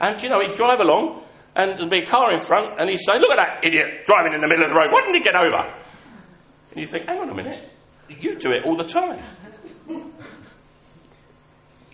And 0.00 0.22
you 0.22 0.28
know, 0.28 0.40
he'd 0.40 0.56
drive 0.56 0.80
along, 0.80 1.23
and 1.56 1.78
there'd 1.78 1.90
be 1.90 2.00
a 2.00 2.06
car 2.06 2.32
in 2.32 2.44
front, 2.46 2.80
and 2.80 2.90
he'd 2.90 2.98
say, 2.98 3.18
Look 3.18 3.30
at 3.30 3.36
that 3.36 3.64
idiot 3.64 4.06
driving 4.06 4.34
in 4.34 4.40
the 4.40 4.48
middle 4.48 4.64
of 4.64 4.70
the 4.70 4.74
road. 4.74 4.90
Why 4.90 5.00
didn't 5.02 5.14
he 5.14 5.20
get 5.22 5.36
over? 5.36 5.74
And 6.70 6.80
you 6.80 6.86
think, 6.86 7.06
Hang 7.06 7.20
on 7.20 7.30
a 7.30 7.34
minute. 7.34 7.70
You 8.08 8.38
do 8.38 8.50
it 8.50 8.64
all 8.66 8.76
the 8.76 8.84
time. 8.84 9.22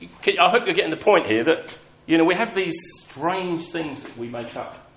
I 0.03 0.51
hope 0.51 0.63
you're 0.65 0.75
getting 0.75 0.91
the 0.91 1.05
point 1.05 1.27
here 1.27 1.45
that, 1.45 1.79
you 2.07 2.19
know, 2.19 2.25
we 2.25 2.35
have 2.35 2.55
these 2.55 2.75
strange 3.03 3.69
things 3.69 4.03
that 4.03 4.17
we 4.17 4.29
make 4.29 4.57
up. 4.57 4.91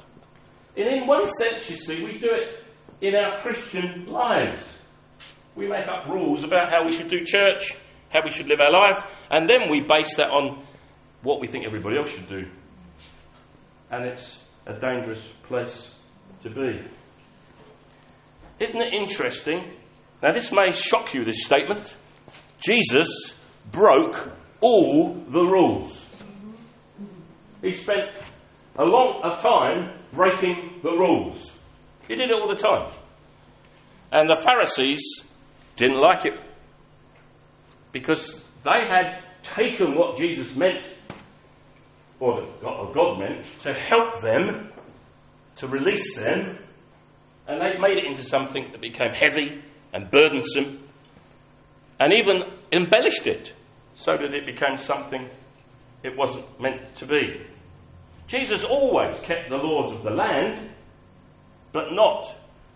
And 0.76 0.88
in 0.88 1.08
one 1.08 1.28
sense, 1.28 1.70
you 1.70 1.76
see, 1.76 2.04
we 2.04 2.18
do 2.18 2.32
it 2.32 2.64
in 3.02 3.16
our 3.16 3.42
Christian 3.42 4.06
lives. 4.08 4.80
We 5.56 5.68
make 5.68 5.88
up 5.88 6.08
rules 6.08 6.44
about 6.44 6.72
how 6.72 6.86
we 6.86 6.92
should 6.92 7.10
do 7.10 7.24
church, 7.26 7.76
how 8.10 8.22
we 8.24 8.32
should 8.32 8.48
live 8.48 8.60
our 8.60 8.72
life, 8.72 9.04
and 9.30 9.48
then 9.48 9.70
we 9.70 9.82
base 9.82 10.16
that 10.16 10.30
on 10.30 10.66
what 11.22 11.40
we 11.40 11.48
think 11.48 11.66
everybody 11.66 11.98
else 11.98 12.10
should 12.10 12.30
do. 12.30 12.48
And 13.92 14.06
it's 14.06 14.43
a 14.66 14.74
dangerous 14.80 15.22
place 15.44 15.94
to 16.44 16.50
be. 16.50 16.82
Isn't 18.60 18.82
it 18.82 18.94
interesting? 18.94 19.74
Now, 20.22 20.34
this 20.34 20.52
may 20.52 20.72
shock 20.74 21.14
you, 21.14 21.26
this 21.26 21.44
statement. 21.44 21.94
Jesus 22.60 23.34
broke 23.72 24.32
all 24.62 25.14
the 25.14 25.44
rules. 25.44 26.06
He 27.62 27.72
spent 27.72 28.10
a 28.78 28.86
long 28.86 29.22
of 29.24 29.42
time 29.42 30.00
breaking 30.14 30.80
the 30.84 30.92
rules. 30.92 31.52
He 32.08 32.16
did 32.16 32.30
it 32.30 32.34
all 32.34 32.48
the 32.48 32.56
time. 32.56 32.92
And 34.12 34.30
the 34.30 34.42
Pharisees 34.44 35.02
didn't 35.76 36.00
like 36.00 36.26
it 36.26 36.40
because 37.92 38.42
they 38.64 38.88
had 38.88 39.24
taken 39.44 39.96
what 39.96 40.18
Jesus 40.18 40.56
meant 40.56 40.86
or 42.24 42.40
that 42.40 42.94
God 42.94 43.20
meant, 43.20 43.44
to 43.60 43.74
help 43.74 44.22
them, 44.22 44.72
to 45.58 45.68
release 45.68 46.16
them, 46.16 46.58
and 47.50 47.62
they 47.62 47.78
made 47.78 47.98
it 47.98 48.06
into 48.06 48.24
something 48.24 48.72
that 48.72 48.80
became 48.80 49.12
heavy 49.12 49.62
and 49.92 50.10
burdensome, 50.10 50.88
and 52.00 52.14
even 52.14 52.44
embellished 52.72 53.28
it 53.28 53.52
so 53.96 54.14
that 54.14 54.34
it 54.34 54.46
became 54.46 54.78
something 54.78 55.30
it 56.02 56.18
wasn't 56.18 56.46
meant 56.62 56.96
to 56.96 57.06
be. 57.06 57.46
Jesus 58.28 58.64
always 58.64 59.20
kept 59.20 59.50
the 59.50 59.58
laws 59.58 59.92
of 59.92 60.04
the 60.04 60.10
land, 60.10 60.62
but 61.74 61.92
not 61.92 62.26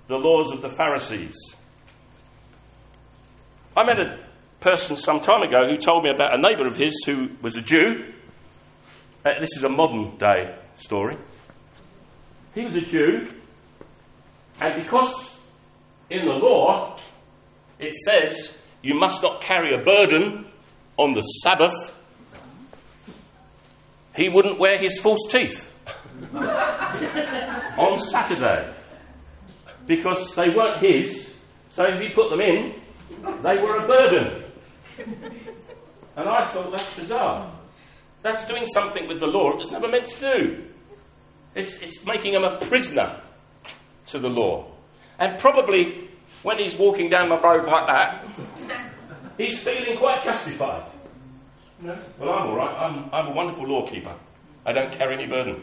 the 0.07 0.17
laws 0.17 0.51
of 0.51 0.61
the 0.61 0.75
Pharisees. 0.75 1.37
I 3.77 3.85
met 3.85 3.97
a 3.97 4.19
person 4.59 4.97
some 4.97 5.21
time 5.21 5.41
ago 5.41 5.69
who 5.69 5.77
told 5.77 6.03
me 6.03 6.09
about 6.09 6.37
a 6.37 6.41
neighbour 6.41 6.67
of 6.67 6.75
his 6.75 6.93
who 7.05 7.29
was 7.41 7.55
a 7.55 7.61
Jew. 7.61 8.13
Uh, 9.25 9.39
this 9.39 9.49
is 9.57 9.63
a 9.63 9.69
modern 9.69 10.17
day 10.17 10.55
story. 10.77 11.17
He 12.53 12.63
was 12.63 12.75
a 12.75 12.81
Jew, 12.81 13.27
and 14.61 14.83
because 14.83 15.37
in 16.09 16.25
the 16.25 16.31
law 16.33 16.97
it 17.79 17.93
says 17.93 18.57
you 18.81 18.95
must 18.95 19.21
not 19.21 19.41
carry 19.41 19.79
a 19.79 19.83
burden 19.83 20.45
on 20.97 21.13
the 21.13 21.21
Sabbath, 21.21 21.93
he 24.15 24.29
wouldn't 24.29 24.59
wear 24.59 24.77
his 24.79 24.99
false 25.03 25.19
teeth 25.29 25.69
on 26.33 27.99
Saturday 27.99 28.73
because 29.85 30.33
they 30.35 30.49
weren't 30.49 30.79
his. 30.79 31.29
So 31.71 31.83
if 31.85 32.01
he 32.01 32.09
put 32.09 32.29
them 32.29 32.41
in, 32.41 32.73
they 33.43 33.61
were 33.61 33.77
a 33.77 33.87
burden. 33.87 34.43
And 36.15 36.27
I 36.27 36.45
thought 36.45 36.71
that's 36.71 36.95
bizarre. 36.95 37.53
That's 38.23 38.43
doing 38.45 38.65
something 38.65 39.07
with 39.07 39.19
the 39.19 39.27
law 39.27 39.51
it 39.51 39.57
was 39.57 39.71
never 39.71 39.87
meant 39.87 40.07
to 40.07 40.19
do. 40.19 40.63
It's, 41.55 41.75
it's 41.81 42.03
making 42.05 42.33
him 42.33 42.43
a 42.43 42.57
prisoner 42.67 43.21
to 44.07 44.19
the 44.19 44.29
law. 44.29 44.71
And 45.19 45.39
probably 45.39 46.09
when 46.43 46.59
he's 46.59 46.75
walking 46.77 47.09
down 47.09 47.29
the 47.29 47.39
road 47.39 47.65
like 47.65 47.87
that, 47.87 48.27
he's 49.37 49.59
feeling 49.59 49.97
quite 49.97 50.23
justified. 50.23 50.91
Know, 51.79 51.97
well, 52.19 52.31
I'm 52.31 52.47
all 52.47 52.55
right. 52.55 52.75
I'm, 52.75 53.09
I'm 53.11 53.27
a 53.27 53.35
wonderful 53.35 53.67
lawkeeper. 53.67 54.15
I 54.65 54.73
don't 54.73 54.91
carry 54.91 55.15
any 55.15 55.27
burden. 55.27 55.61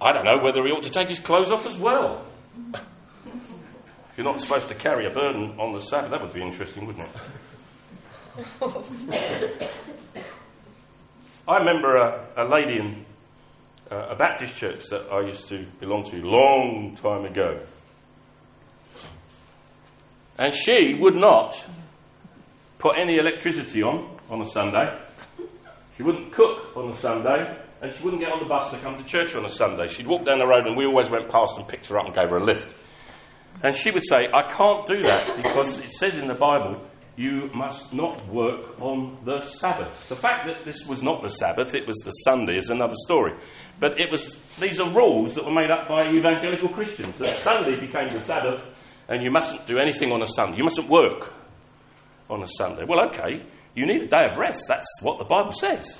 I 0.00 0.12
don't 0.12 0.24
know 0.24 0.38
whether 0.42 0.64
he 0.64 0.72
ought 0.72 0.82
to 0.82 0.90
take 0.90 1.08
his 1.08 1.20
clothes 1.20 1.50
off 1.50 1.66
as 1.66 1.76
well. 1.76 2.26
if 2.74 2.80
you're 4.16 4.24
not 4.24 4.40
supposed 4.40 4.68
to 4.68 4.74
carry 4.74 5.06
a 5.06 5.10
burden 5.10 5.58
on 5.60 5.74
the 5.74 5.80
Sabbath, 5.80 6.10
that 6.10 6.22
would 6.22 6.32
be 6.32 6.42
interesting, 6.42 6.86
wouldn't 6.86 7.06
it? 7.06 7.10
I 11.46 11.56
remember 11.56 11.96
a, 11.96 12.28
a 12.36 12.44
lady 12.44 12.78
in 12.78 13.04
uh, 13.90 14.10
a 14.10 14.16
Baptist 14.16 14.56
church 14.56 14.84
that 14.90 15.10
I 15.12 15.26
used 15.26 15.48
to 15.48 15.66
belong 15.80 16.08
to 16.10 16.16
long 16.18 16.96
time 16.96 17.24
ago. 17.24 17.60
And 20.38 20.54
she 20.54 20.94
would 21.00 21.16
not 21.16 21.62
put 22.78 22.96
any 22.96 23.16
electricity 23.16 23.82
on 23.82 24.18
on 24.30 24.40
a 24.40 24.48
Sunday. 24.48 25.00
She 25.96 26.04
wouldn't 26.04 26.32
cook 26.32 26.76
on 26.76 26.90
a 26.90 26.96
Sunday, 26.96 27.58
and 27.82 27.92
she 27.92 28.02
wouldn't 28.02 28.22
get 28.22 28.32
on 28.32 28.38
the 28.38 28.48
bus 28.48 28.70
to 28.70 28.78
come 28.78 28.96
to 28.96 29.04
church 29.04 29.34
on 29.34 29.44
a 29.44 29.50
Sunday. 29.50 29.88
She'd 29.88 30.06
walk 30.06 30.24
down 30.24 30.38
the 30.38 30.46
road, 30.46 30.66
and 30.66 30.76
we 30.76 30.86
always 30.86 31.10
went 31.10 31.28
past 31.28 31.58
and 31.58 31.66
picked 31.66 31.88
her 31.88 31.98
up 31.98 32.06
and 32.06 32.14
gave 32.14 32.30
her 32.30 32.38
a 32.38 32.44
lift. 32.44 32.74
And 33.62 33.76
she 33.76 33.90
would 33.90 34.04
say, 34.06 34.28
I 34.32 34.50
can't 34.50 34.86
do 34.86 35.02
that 35.02 35.36
because 35.36 35.78
it 35.78 35.92
says 35.92 36.16
in 36.18 36.28
the 36.28 36.34
Bible, 36.34 36.82
you 37.16 37.50
must 37.54 37.92
not 37.92 38.26
work 38.28 38.80
on 38.80 39.18
the 39.24 39.42
Sabbath. 39.42 40.08
The 40.08 40.16
fact 40.16 40.46
that 40.46 40.64
this 40.64 40.86
was 40.86 41.02
not 41.02 41.22
the 41.22 41.28
Sabbath, 41.28 41.74
it 41.74 41.86
was 41.86 41.98
the 42.04 42.10
Sunday, 42.10 42.56
is 42.56 42.70
another 42.70 42.94
story. 43.04 43.34
But 43.78 44.00
it 44.00 44.10
was, 44.10 44.36
these 44.58 44.80
are 44.80 44.90
rules 44.90 45.34
that 45.34 45.44
were 45.44 45.52
made 45.52 45.70
up 45.70 45.88
by 45.88 46.10
evangelical 46.10 46.70
Christians. 46.70 47.18
That 47.18 47.36
Sunday 47.36 47.78
became 47.78 48.08
the 48.12 48.20
Sabbath, 48.20 48.66
and 49.08 49.22
you 49.22 49.30
mustn't 49.30 49.66
do 49.66 49.78
anything 49.78 50.10
on 50.10 50.22
a 50.22 50.26
Sunday. 50.26 50.56
You 50.56 50.64
mustn't 50.64 50.88
work 50.88 51.34
on 52.30 52.42
a 52.42 52.48
Sunday. 52.48 52.84
Well, 52.88 53.08
okay, 53.10 53.44
you 53.74 53.86
need 53.86 54.02
a 54.02 54.06
day 54.06 54.24
of 54.30 54.38
rest. 54.38 54.64
That's 54.68 54.88
what 55.02 55.18
the 55.18 55.24
Bible 55.24 55.52
says. 55.52 55.98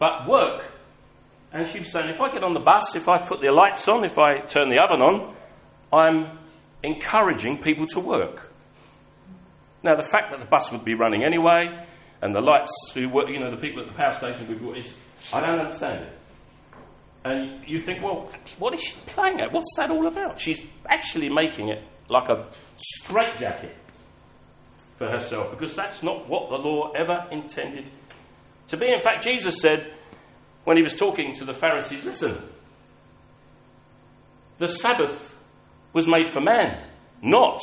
But 0.00 0.28
work, 0.28 0.64
and 1.52 1.66
she 1.68 1.80
was 1.80 1.92
saying, 1.92 2.08
if 2.08 2.20
I 2.20 2.32
get 2.32 2.42
on 2.42 2.54
the 2.54 2.60
bus, 2.60 2.96
if 2.96 3.08
I 3.08 3.26
put 3.26 3.40
the 3.40 3.50
lights 3.50 3.86
on, 3.88 4.04
if 4.04 4.18
I 4.18 4.40
turn 4.46 4.68
the 4.68 4.78
oven 4.78 5.00
on, 5.00 5.36
I'm 5.92 6.38
encouraging 6.82 7.62
people 7.62 7.86
to 7.88 8.00
work. 8.00 8.52
Now, 9.82 9.94
the 9.94 10.08
fact 10.10 10.30
that 10.30 10.40
the 10.40 10.46
bus 10.46 10.72
would 10.72 10.84
be 10.84 10.94
running 10.94 11.24
anyway, 11.24 11.86
and 12.20 12.34
the 12.34 12.40
lights, 12.40 12.70
who 12.94 13.08
were, 13.08 13.28
you 13.28 13.38
know, 13.38 13.50
the 13.50 13.56
people 13.56 13.82
at 13.82 13.88
the 13.88 13.94
power 13.94 14.12
station 14.12 14.48
would 14.48 14.60
be, 14.60 14.80
is, 14.80 14.92
I 15.32 15.40
don't 15.40 15.60
understand 15.60 16.04
it. 16.04 16.18
And 17.24 17.66
you 17.66 17.80
think, 17.82 18.02
well, 18.02 18.30
what 18.58 18.74
is 18.74 18.82
she 18.82 18.96
playing 19.06 19.40
at? 19.40 19.52
What's 19.52 19.74
that 19.76 19.90
all 19.90 20.06
about? 20.06 20.40
She's 20.40 20.62
actually 20.88 21.28
making 21.28 21.68
it 21.68 21.82
like 22.08 22.28
a 22.28 22.48
straitjacket 22.76 23.76
for 24.96 25.08
herself 25.08 25.50
because 25.50 25.74
that's 25.76 26.02
not 26.02 26.28
what 26.28 26.48
the 26.48 26.56
law 26.56 26.90
ever 26.92 27.26
intended 27.30 27.90
to 28.68 28.76
be. 28.76 28.86
In 28.86 29.00
fact, 29.00 29.24
Jesus 29.24 29.60
said 29.60 29.92
when 30.64 30.76
he 30.76 30.82
was 30.82 30.94
talking 30.94 31.34
to 31.34 31.44
the 31.44 31.54
Pharisees, 31.54 32.04
listen, 32.04 32.36
the 34.58 34.68
Sabbath 34.68 35.27
was 35.98 36.06
made 36.06 36.32
for 36.32 36.40
man, 36.40 36.80
not 37.20 37.60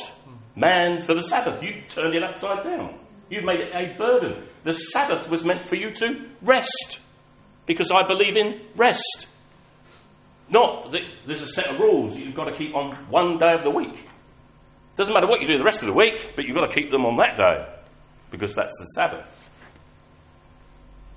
man 0.54 1.06
for 1.06 1.14
the 1.14 1.22
Sabbath. 1.22 1.62
You 1.62 1.80
turned 1.88 2.14
it 2.14 2.22
upside 2.22 2.64
down. 2.64 2.98
You've 3.30 3.44
made 3.44 3.60
it 3.60 3.72
a 3.74 3.96
burden. 3.96 4.46
The 4.62 4.74
Sabbath 4.74 5.30
was 5.30 5.42
meant 5.42 5.66
for 5.70 5.74
you 5.74 5.90
to 5.94 6.28
rest 6.42 6.98
because 7.64 7.90
I 7.90 8.06
believe 8.06 8.36
in 8.36 8.60
rest. 8.76 9.26
Not 10.50 10.92
that 10.92 11.00
there's 11.26 11.40
a 11.40 11.46
set 11.46 11.68
of 11.68 11.80
rules 11.80 12.18
you've 12.18 12.34
got 12.34 12.44
to 12.44 12.56
keep 12.58 12.74
on 12.74 12.94
one 13.08 13.38
day 13.38 13.54
of 13.54 13.64
the 13.64 13.70
week. 13.70 14.06
Doesn't 14.96 15.14
matter 15.14 15.28
what 15.28 15.40
you 15.40 15.48
do 15.48 15.56
the 15.56 15.64
rest 15.64 15.80
of 15.80 15.86
the 15.86 15.94
week, 15.94 16.34
but 16.36 16.44
you've 16.44 16.56
got 16.56 16.66
to 16.66 16.74
keep 16.74 16.90
them 16.90 17.06
on 17.06 17.16
that 17.16 17.38
day 17.38 17.74
because 18.30 18.54
that's 18.54 18.76
the 18.78 18.86
Sabbath. 18.96 19.34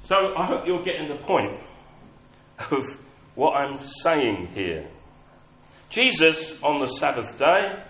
So 0.05 0.15
I 0.37 0.45
hope 0.45 0.65
you're 0.65 0.85
getting 0.85 1.09
the 1.09 1.21
point 1.21 1.59
of 2.71 2.85
what 3.35 3.57
I'm 3.57 3.85
saying 4.03 4.51
here. 4.53 4.89
Jesus, 5.89 6.61
on 6.61 6.79
the 6.81 6.91
Sabbath 6.93 7.37
day, 7.37 7.83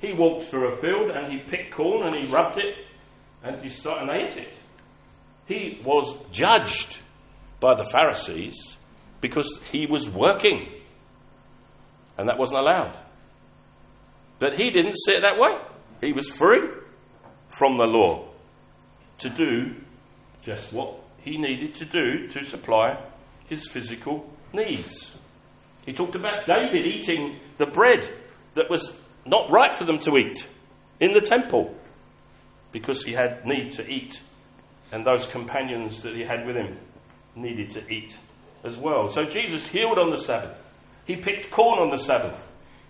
he 0.00 0.12
walked 0.12 0.44
through 0.44 0.74
a 0.74 0.80
field 0.80 1.10
and 1.10 1.32
he 1.32 1.38
picked 1.38 1.74
corn 1.74 2.06
and 2.06 2.14
he 2.14 2.30
rubbed 2.30 2.58
it 2.58 2.76
and 3.42 3.62
he 3.62 3.70
started 3.70 4.08
and 4.08 4.22
ate 4.22 4.36
it. 4.36 4.52
He 5.46 5.80
was 5.84 6.14
judged 6.32 6.98
by 7.60 7.74
the 7.74 7.88
Pharisees 7.90 8.76
because 9.20 9.48
he 9.70 9.86
was 9.86 10.08
working, 10.10 10.68
and 12.18 12.28
that 12.28 12.38
wasn't 12.38 12.58
allowed. 12.58 12.98
But 14.38 14.54
he 14.54 14.70
didn't 14.70 14.96
see 14.96 15.12
it 15.12 15.22
that 15.22 15.38
way. 15.38 15.58
He 16.00 16.12
was 16.12 16.28
free 16.28 16.60
from 17.58 17.78
the 17.78 17.84
law 17.84 18.28
to 19.18 19.30
do 19.30 19.76
just 20.42 20.72
what 20.72 20.94
he 21.18 21.38
needed 21.38 21.74
to 21.76 21.84
do 21.84 22.28
to 22.28 22.44
supply 22.44 23.02
his 23.48 23.66
physical 23.68 24.30
needs. 24.52 25.16
He 25.86 25.94
talked 25.94 26.14
about 26.14 26.46
David 26.46 26.86
eating 26.86 27.40
the 27.56 27.66
bread 27.66 28.06
that 28.54 28.68
was 28.68 28.94
not 29.24 29.50
right 29.50 29.78
for 29.78 29.86
them 29.86 29.98
to 30.00 30.16
eat 30.16 30.46
in 31.00 31.14
the 31.14 31.20
temple 31.20 31.74
because 32.72 33.04
he 33.04 33.12
had 33.12 33.46
need 33.46 33.72
to 33.72 33.88
eat, 33.88 34.20
and 34.92 35.06
those 35.06 35.26
companions 35.26 36.02
that 36.02 36.14
he 36.14 36.22
had 36.22 36.46
with 36.46 36.56
him 36.56 36.76
needed 37.34 37.70
to 37.70 37.90
eat 37.90 38.16
as 38.64 38.76
well. 38.76 39.08
So 39.08 39.24
Jesus 39.24 39.66
healed 39.66 39.98
on 39.98 40.10
the 40.10 40.20
Sabbath. 40.20 40.58
He 41.06 41.16
picked 41.16 41.50
corn 41.50 41.78
on 41.78 41.90
the 41.90 42.02
Sabbath 42.02 42.36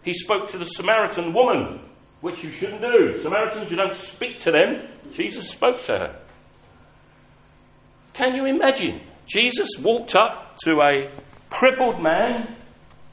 he 0.07 0.15
spoke 0.15 0.51
to 0.51 0.59
the 0.59 0.65
Samaritan 0.65 1.35
woman, 1.35 1.81
which 2.21 2.45
you 2.45 2.53
shouldn't 2.53 2.81
do. 2.81 3.19
Samaritans, 3.19 3.73
you 3.73 3.77
don't 3.77 3.97
speak 3.97 4.39
to 4.41 4.53
them. 4.53 4.89
Jesus 5.13 5.51
spoke 5.51 5.83
to 5.87 5.99
her. 5.99 6.21
Can 8.13 8.37
you 8.37 8.47
imagine? 8.47 9.01
Jesus 9.27 9.69
walked 9.81 10.15
up 10.15 10.57
to 10.59 10.81
a 10.81 11.11
crippled 11.51 12.01
man 12.01 12.56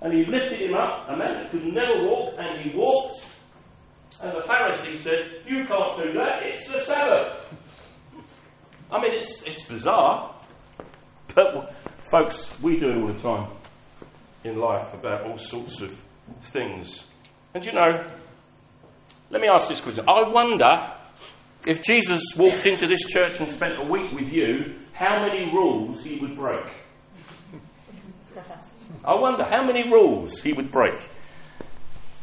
and 0.03 0.13
he 0.13 0.25
lifted 0.25 0.59
him 0.59 0.75
up, 0.75 1.07
a 1.09 1.15
man 1.15 1.41
that 1.41 1.51
could 1.51 1.63
never 1.63 2.03
walk, 2.03 2.35
and 2.37 2.61
he 2.61 2.77
walked. 2.77 3.25
And 4.21 4.33
the 4.33 4.41
Pharisee 4.41 4.97
said, 4.97 5.41
You 5.47 5.65
can't 5.65 5.97
do 5.97 6.13
that, 6.13 6.43
it's 6.43 6.69
the 6.69 6.79
Sabbath. 6.81 7.55
I 8.91 9.01
mean, 9.01 9.13
it's, 9.13 9.41
it's 9.43 9.63
bizarre, 9.63 10.35
but 11.33 11.73
folks, 12.11 12.47
we 12.61 12.79
do 12.79 12.89
it 12.89 12.97
all 12.97 13.07
the 13.07 13.19
time 13.19 13.47
in 14.43 14.57
life 14.57 14.93
about 14.93 15.25
all 15.25 15.37
sorts 15.37 15.81
of 15.81 15.99
things. 16.43 17.03
And 17.53 17.65
you 17.65 17.71
know, 17.71 18.05
let 19.29 19.41
me 19.41 19.47
ask 19.47 19.69
this 19.69 19.81
question. 19.81 20.05
I 20.07 20.27
wonder 20.29 20.93
if 21.65 21.81
Jesus 21.81 22.21
walked 22.37 22.65
into 22.65 22.87
this 22.87 23.05
church 23.07 23.39
and 23.39 23.49
spent 23.49 23.79
a 23.79 23.89
week 23.89 24.11
with 24.11 24.31
you, 24.31 24.75
how 24.91 25.21
many 25.21 25.45
rules 25.51 26.03
he 26.03 26.19
would 26.19 26.35
break. 26.35 26.65
I 29.03 29.15
wonder 29.15 29.43
how 29.43 29.63
many 29.65 29.89
rules 29.89 30.41
he 30.41 30.53
would 30.53 30.71
break. 30.71 30.99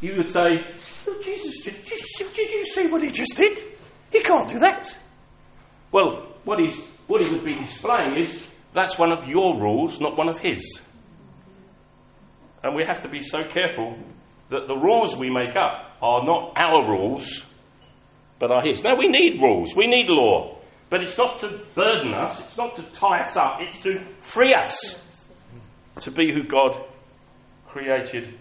You 0.01 0.17
would 0.17 0.29
say, 0.29 0.65
oh, 1.07 1.21
Jesus, 1.23 1.63
did, 1.63 1.85
did, 1.85 2.33
did 2.33 2.49
you 2.49 2.65
see 2.65 2.91
what 2.91 3.03
he 3.03 3.11
just 3.11 3.35
did? 3.37 3.57
He 4.11 4.23
can't 4.23 4.49
do 4.49 4.59
that. 4.59 4.95
Well, 5.91 6.27
what, 6.43 6.59
he's, 6.59 6.79
what 7.07 7.21
he 7.21 7.29
would 7.29 7.45
be 7.45 7.55
displaying 7.55 8.17
is 8.17 8.47
that's 8.73 8.97
one 8.97 9.11
of 9.11 9.27
your 9.27 9.59
rules, 9.59 9.99
not 9.99 10.17
one 10.17 10.29
of 10.29 10.39
his. 10.39 10.81
And 12.63 12.75
we 12.75 12.83
have 12.85 13.01
to 13.03 13.09
be 13.09 13.21
so 13.21 13.43
careful 13.43 13.97
that 14.49 14.67
the 14.67 14.75
rules 14.75 15.15
we 15.15 15.29
make 15.29 15.55
up 15.55 15.97
are 16.01 16.23
not 16.23 16.53
our 16.57 16.87
rules, 16.89 17.43
but 18.39 18.51
are 18.51 18.61
His. 18.63 18.83
Now, 18.83 18.97
we 18.97 19.07
need 19.07 19.41
rules, 19.41 19.75
we 19.75 19.87
need 19.87 20.09
law, 20.09 20.57
but 20.89 21.01
it's 21.01 21.17
not 21.17 21.39
to 21.39 21.61
burden 21.73 22.13
us, 22.13 22.39
it's 22.39 22.57
not 22.57 22.75
to 22.75 22.83
tie 22.93 23.21
us 23.21 23.37
up, 23.37 23.57
it's 23.61 23.81
to 23.81 24.03
free 24.21 24.53
us 24.53 25.01
to 25.99 26.11
be 26.11 26.33
who 26.33 26.43
God 26.43 26.83
created 27.67 28.37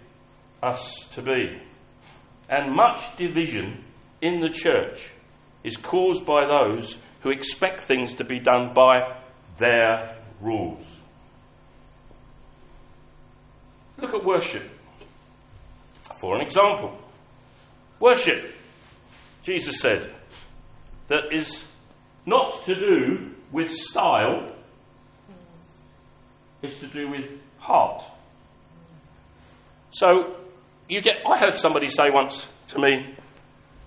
us 0.62 0.94
to 1.14 1.22
be. 1.22 1.60
And 2.48 2.74
much 2.74 3.16
division 3.16 3.84
in 4.20 4.40
the 4.40 4.48
church 4.48 5.10
is 5.62 5.76
caused 5.76 6.26
by 6.26 6.46
those 6.46 6.98
who 7.22 7.30
expect 7.30 7.86
things 7.86 8.14
to 8.16 8.24
be 8.24 8.38
done 8.38 8.72
by 8.74 9.18
their 9.58 10.16
rules. 10.40 10.84
Look 13.98 14.14
at 14.14 14.24
worship. 14.24 14.62
For 16.20 16.34
an 16.34 16.40
example, 16.40 16.98
worship, 17.98 18.54
Jesus 19.42 19.80
said, 19.80 20.10
that 21.08 21.32
is 21.32 21.64
not 22.26 22.64
to 22.64 22.74
do 22.74 23.34
with 23.52 23.70
style, 23.70 24.49
it's 26.62 26.78
to 26.80 26.86
do 26.86 27.10
with 27.10 27.30
heart. 27.58 28.02
So, 29.92 30.36
you 30.88 31.00
get, 31.00 31.18
I 31.26 31.38
heard 31.38 31.58
somebody 31.58 31.88
say 31.88 32.10
once 32.10 32.46
to 32.68 32.78
me, 32.78 33.14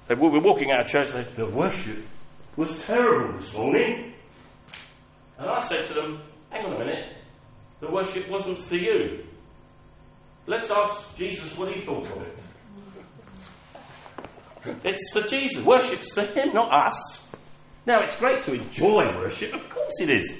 we 0.10 0.16
were 0.16 0.42
walking 0.42 0.72
out 0.72 0.82
of 0.82 0.88
church, 0.88 1.12
they 1.12 1.24
the 1.36 1.48
worship 1.48 2.00
was 2.56 2.86
terrible 2.86 3.38
this 3.38 3.54
morning. 3.54 4.14
And 5.38 5.50
I 5.50 5.64
said 5.64 5.86
to 5.88 5.94
them, 5.94 6.22
hang 6.50 6.66
on 6.66 6.74
a 6.74 6.80
minute, 6.80 7.14
the 7.80 7.90
worship 7.90 8.30
wasn't 8.30 8.66
for 8.66 8.76
you. 8.76 9.26
Let's 10.46 10.70
ask 10.70 11.16
Jesus 11.16 11.58
what 11.58 11.74
he 11.74 11.82
thought 11.82 12.06
of 12.06 12.22
it. 12.22 12.38
It's 14.84 15.12
for 15.12 15.22
Jesus. 15.28 15.64
Worship's 15.64 16.14
for 16.14 16.24
him, 16.24 16.54
not 16.54 16.72
us. 16.72 17.22
Now, 17.86 18.02
it's 18.02 18.20
great 18.20 18.42
to 18.44 18.54
enjoy 18.54 19.04
worship, 19.18 19.54
of 19.54 19.70
course 19.70 20.00
it 20.02 20.10
is. 20.10 20.38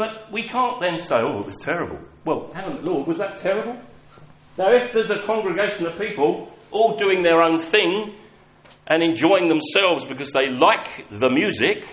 But 0.00 0.32
we 0.32 0.44
can't 0.44 0.80
then 0.80 0.98
say, 0.98 1.16
oh, 1.16 1.40
it 1.40 1.46
was 1.46 1.58
terrible. 1.58 1.98
Well, 2.24 2.50
hang 2.54 2.64
on, 2.64 2.82
Lord, 2.82 3.06
was 3.06 3.18
that 3.18 3.36
terrible? 3.36 3.78
Now, 4.56 4.72
if 4.72 4.94
there's 4.94 5.10
a 5.10 5.26
congregation 5.26 5.86
of 5.86 5.98
people 5.98 6.50
all 6.70 6.96
doing 6.96 7.22
their 7.22 7.42
own 7.42 7.58
thing 7.58 8.14
and 8.86 9.02
enjoying 9.02 9.50
themselves 9.50 10.06
because 10.06 10.32
they 10.32 10.48
like 10.48 11.06
the 11.10 11.28
music, 11.28 11.84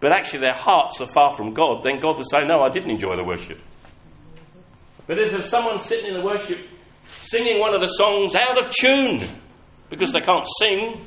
but 0.00 0.12
actually 0.12 0.40
their 0.40 0.52
hearts 0.52 1.00
are 1.00 1.08
far 1.14 1.34
from 1.34 1.54
God, 1.54 1.82
then 1.82 1.98
God 1.98 2.18
will 2.18 2.24
say, 2.24 2.40
No, 2.46 2.60
I 2.60 2.68
didn't 2.68 2.90
enjoy 2.90 3.16
the 3.16 3.24
worship. 3.24 3.58
But 5.06 5.18
if 5.18 5.32
there's 5.32 5.48
someone 5.48 5.80
sitting 5.80 6.08
in 6.12 6.20
the 6.20 6.26
worship 6.26 6.58
singing 7.06 7.58
one 7.58 7.74
of 7.74 7.80
the 7.80 7.88
songs 7.88 8.34
out 8.34 8.62
of 8.62 8.70
tune 8.70 9.26
because 9.88 10.12
they 10.12 10.20
can't 10.20 10.46
sing 10.58 11.00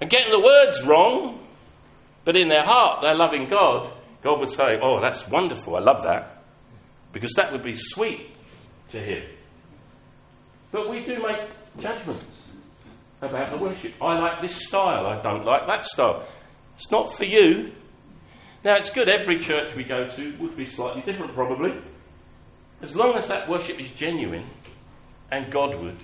and 0.00 0.08
getting 0.08 0.32
the 0.32 0.40
words 0.40 0.80
wrong, 0.82 1.46
but 2.24 2.36
in 2.36 2.48
their 2.48 2.64
heart 2.64 3.00
they're 3.02 3.14
loving 3.14 3.50
God, 3.50 3.99
God 4.22 4.40
would 4.40 4.50
say, 4.50 4.78
Oh, 4.82 5.00
that's 5.00 5.26
wonderful, 5.28 5.76
I 5.76 5.80
love 5.80 6.02
that. 6.04 6.42
Because 7.12 7.32
that 7.36 7.52
would 7.52 7.62
be 7.62 7.74
sweet 7.76 8.30
to 8.90 8.98
Him. 8.98 9.22
But 10.72 10.90
we 10.90 11.04
do 11.04 11.22
make 11.22 11.48
judgments 11.78 12.24
about 13.22 13.50
the 13.50 13.58
worship. 13.58 13.94
I 14.00 14.18
like 14.18 14.42
this 14.42 14.66
style, 14.66 15.06
I 15.06 15.20
don't 15.22 15.44
like 15.44 15.66
that 15.66 15.84
style. 15.84 16.26
It's 16.76 16.90
not 16.90 17.16
for 17.16 17.24
you. 17.24 17.72
Now, 18.64 18.76
it's 18.76 18.90
good 18.90 19.08
every 19.08 19.38
church 19.38 19.74
we 19.74 19.84
go 19.84 20.06
to 20.06 20.36
would 20.38 20.56
be 20.56 20.66
slightly 20.66 21.02
different, 21.02 21.34
probably. 21.34 21.72
As 22.82 22.94
long 22.94 23.14
as 23.14 23.28
that 23.28 23.48
worship 23.48 23.80
is 23.80 23.90
genuine 23.92 24.46
and 25.30 25.50
Godward, 25.50 25.96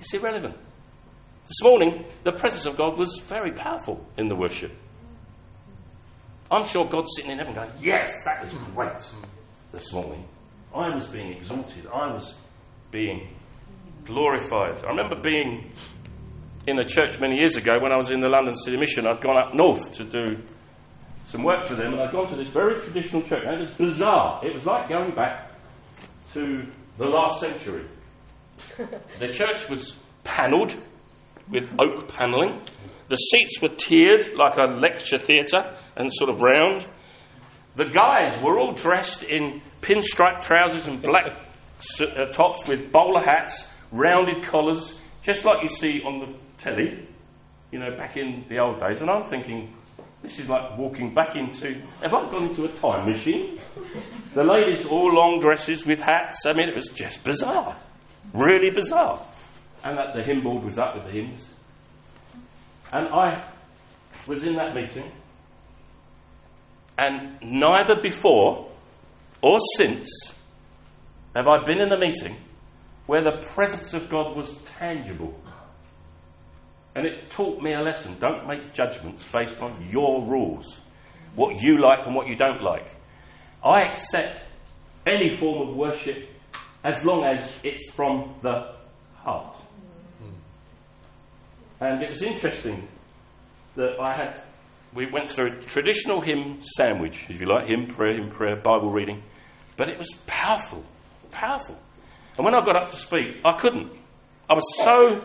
it's 0.00 0.12
irrelevant. 0.14 0.56
This 1.46 1.62
morning, 1.62 2.04
the 2.24 2.32
presence 2.32 2.66
of 2.66 2.76
God 2.76 2.98
was 2.98 3.14
very 3.26 3.52
powerful 3.52 4.06
in 4.18 4.28
the 4.28 4.36
worship. 4.36 4.72
I'm 6.50 6.66
sure 6.66 6.86
God's 6.86 7.12
sitting 7.14 7.32
in 7.32 7.38
heaven 7.38 7.54
going, 7.54 7.70
Yes, 7.80 8.10
that 8.24 8.42
was 8.42 8.54
great 8.74 9.12
this 9.72 9.92
morning. 9.92 10.26
I 10.74 10.94
was 10.94 11.06
being 11.06 11.32
exalted. 11.32 11.86
I 11.86 12.12
was 12.12 12.34
being 12.90 13.28
glorified. 14.04 14.82
I 14.84 14.88
remember 14.88 15.16
being 15.20 15.72
in 16.66 16.78
a 16.78 16.84
church 16.84 17.20
many 17.20 17.36
years 17.36 17.56
ago 17.56 17.78
when 17.80 17.92
I 17.92 17.96
was 17.96 18.10
in 18.10 18.20
the 18.20 18.28
London 18.28 18.56
City 18.56 18.76
Mission. 18.76 19.06
I'd 19.06 19.20
gone 19.20 19.36
up 19.36 19.54
north 19.54 19.92
to 19.94 20.04
do 20.04 20.42
some 21.24 21.42
work 21.42 21.66
for 21.66 21.74
them, 21.74 21.92
and 21.92 22.00
I'd 22.00 22.12
gone 22.12 22.26
to 22.28 22.36
this 22.36 22.48
very 22.48 22.80
traditional 22.80 23.22
church. 23.22 23.44
And 23.44 23.54
it 23.54 23.60
was 23.60 23.70
bizarre. 23.76 24.40
It 24.44 24.54
was 24.54 24.64
like 24.64 24.88
going 24.88 25.14
back 25.14 25.50
to 26.32 26.66
the 26.96 27.06
last 27.06 27.40
century. 27.40 27.86
the 29.18 29.32
church 29.32 29.68
was 29.68 29.94
panelled 30.24 30.74
with 31.50 31.68
oak 31.78 32.08
panelling. 32.08 32.62
The 33.08 33.16
seats 33.16 33.60
were 33.62 33.68
tiered 33.68 34.34
like 34.34 34.56
a 34.56 34.70
lecture 34.70 35.18
theatre 35.18 35.76
and 35.98 36.12
sort 36.14 36.30
of 36.30 36.40
round. 36.40 36.86
The 37.76 37.84
guys 37.84 38.40
were 38.42 38.58
all 38.58 38.72
dressed 38.72 39.22
in 39.24 39.60
pinstripe 39.82 40.40
trousers 40.40 40.86
and 40.86 41.02
black 41.02 41.36
uh, 42.00 42.26
tops 42.32 42.66
with 42.66 42.90
bowler 42.90 43.22
hats, 43.22 43.66
rounded 43.92 44.44
collars, 44.44 44.98
just 45.22 45.44
like 45.44 45.62
you 45.62 45.68
see 45.68 46.02
on 46.02 46.20
the 46.20 46.34
telly, 46.62 47.06
you 47.70 47.78
know, 47.78 47.94
back 47.96 48.16
in 48.16 48.44
the 48.48 48.58
old 48.58 48.80
days. 48.80 49.00
And 49.00 49.10
I'm 49.10 49.28
thinking, 49.28 49.74
this 50.22 50.38
is 50.38 50.48
like 50.48 50.76
walking 50.76 51.14
back 51.14 51.36
into. 51.36 51.80
Have 52.02 52.14
I 52.14 52.30
gone 52.30 52.48
into 52.48 52.64
a 52.64 52.68
time 52.68 53.10
machine? 53.10 53.60
The 54.34 54.42
ladies 54.42 54.84
all 54.84 55.12
long 55.12 55.40
dresses 55.40 55.86
with 55.86 56.00
hats. 56.00 56.44
I 56.46 56.52
mean, 56.52 56.68
it 56.68 56.74
was 56.74 56.88
just 56.88 57.22
bizarre. 57.22 57.76
Really 58.34 58.70
bizarre. 58.70 59.24
And 59.84 59.96
that 59.96 60.14
the 60.14 60.22
hymn 60.22 60.42
board 60.42 60.64
was 60.64 60.78
up 60.78 60.96
with 60.96 61.04
the 61.04 61.12
hymns. 61.12 61.48
And 62.92 63.08
I 63.08 63.44
was 64.26 64.42
in 64.42 64.56
that 64.56 64.74
meeting, 64.74 65.10
and 66.98 67.38
neither 67.40 67.94
before 67.94 68.68
or 69.40 69.58
since 69.76 70.10
have 71.34 71.46
I 71.46 71.64
been 71.64 71.80
in 71.80 71.92
a 71.92 71.98
meeting 71.98 72.36
where 73.06 73.22
the 73.22 73.40
presence 73.54 73.94
of 73.94 74.10
God 74.10 74.36
was 74.36 74.52
tangible. 74.78 75.40
And 76.94 77.06
it 77.06 77.30
taught 77.30 77.62
me 77.62 77.72
a 77.72 77.80
lesson. 77.80 78.18
Don't 78.18 78.46
make 78.46 78.74
judgments 78.74 79.24
based 79.32 79.58
on 79.60 79.88
your 79.88 80.26
rules, 80.26 80.66
what 81.36 81.54
you 81.62 81.80
like 81.80 82.04
and 82.06 82.14
what 82.14 82.26
you 82.26 82.36
don't 82.36 82.60
like. 82.60 82.86
I 83.64 83.82
accept 83.82 84.42
any 85.06 85.36
form 85.36 85.68
of 85.68 85.76
worship 85.76 86.28
as 86.82 87.04
long 87.04 87.24
as 87.24 87.60
it's 87.62 87.90
from 87.92 88.34
the 88.42 88.74
heart. 89.16 89.56
And 91.80 92.02
it 92.02 92.10
was 92.10 92.22
interesting 92.22 92.88
that 93.76 94.00
I 94.00 94.12
had, 94.12 94.42
we 94.94 95.06
went 95.10 95.30
through 95.30 95.58
a 95.58 95.60
traditional 95.62 96.20
hymn 96.20 96.60
sandwich, 96.62 97.26
if 97.28 97.40
you 97.40 97.46
like, 97.46 97.68
hymn, 97.68 97.86
prayer, 97.86 98.14
hymn, 98.14 98.30
prayer, 98.30 98.56
Bible 98.56 98.90
reading. 98.90 99.22
But 99.76 99.88
it 99.88 99.98
was 99.98 100.10
powerful, 100.26 100.84
powerful. 101.30 101.76
And 102.36 102.44
when 102.44 102.54
I 102.54 102.64
got 102.64 102.76
up 102.76 102.90
to 102.90 102.96
speak, 102.96 103.36
I 103.44 103.52
couldn't. 103.52 103.92
I 104.48 104.54
was 104.54 104.64
so 104.82 105.24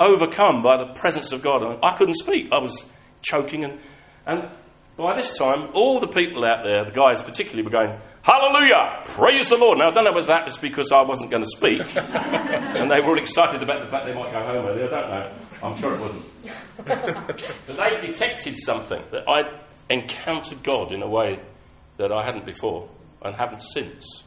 overcome 0.00 0.62
by 0.62 0.78
the 0.78 0.94
presence 0.94 1.32
of 1.32 1.42
God. 1.42 1.78
I 1.82 1.96
couldn't 1.96 2.16
speak. 2.16 2.46
I 2.52 2.58
was 2.58 2.84
choking. 3.22 3.64
And, 3.64 3.80
and 4.26 4.50
by 4.96 5.16
this 5.16 5.36
time, 5.36 5.70
all 5.74 6.00
the 6.00 6.08
people 6.08 6.44
out 6.44 6.64
there, 6.64 6.84
the 6.84 6.92
guys 6.92 7.20
particularly, 7.22 7.62
were 7.62 7.70
going, 7.70 7.98
Hallelujah! 8.24 9.02
Praise 9.04 9.44
the 9.50 9.56
Lord. 9.56 9.76
Now, 9.76 9.90
I 9.90 9.92
don't 9.92 10.04
know 10.04 10.14
whether 10.14 10.28
that 10.28 10.46
was 10.46 10.56
because 10.56 10.90
I 10.90 11.02
wasn't 11.02 11.30
going 11.30 11.42
to 11.42 11.50
speak, 11.50 11.82
and 11.96 12.90
they 12.90 12.96
were 13.04 13.10
all 13.10 13.18
excited 13.18 13.62
about 13.62 13.84
the 13.84 13.90
fact 13.90 14.06
they 14.06 14.14
might 14.14 14.32
go 14.32 14.42
home 14.42 14.64
early. 14.64 14.82
I 14.82 14.86
don't 14.88 15.10
know. 15.10 15.32
I'm 15.62 15.76
sure 15.76 15.94
it 15.94 16.00
wasn't. 16.00 16.24
but 17.66 17.76
they 17.76 18.06
detected 18.06 18.58
something 18.58 19.02
that 19.12 19.28
I'd 19.28 19.60
encountered 19.90 20.62
God 20.62 20.92
in 20.92 21.02
a 21.02 21.06
way 21.06 21.38
that 21.98 22.10
I 22.10 22.24
hadn't 22.24 22.46
before 22.46 22.88
and 23.20 23.36
haven't 23.36 23.62
since. 23.62 24.22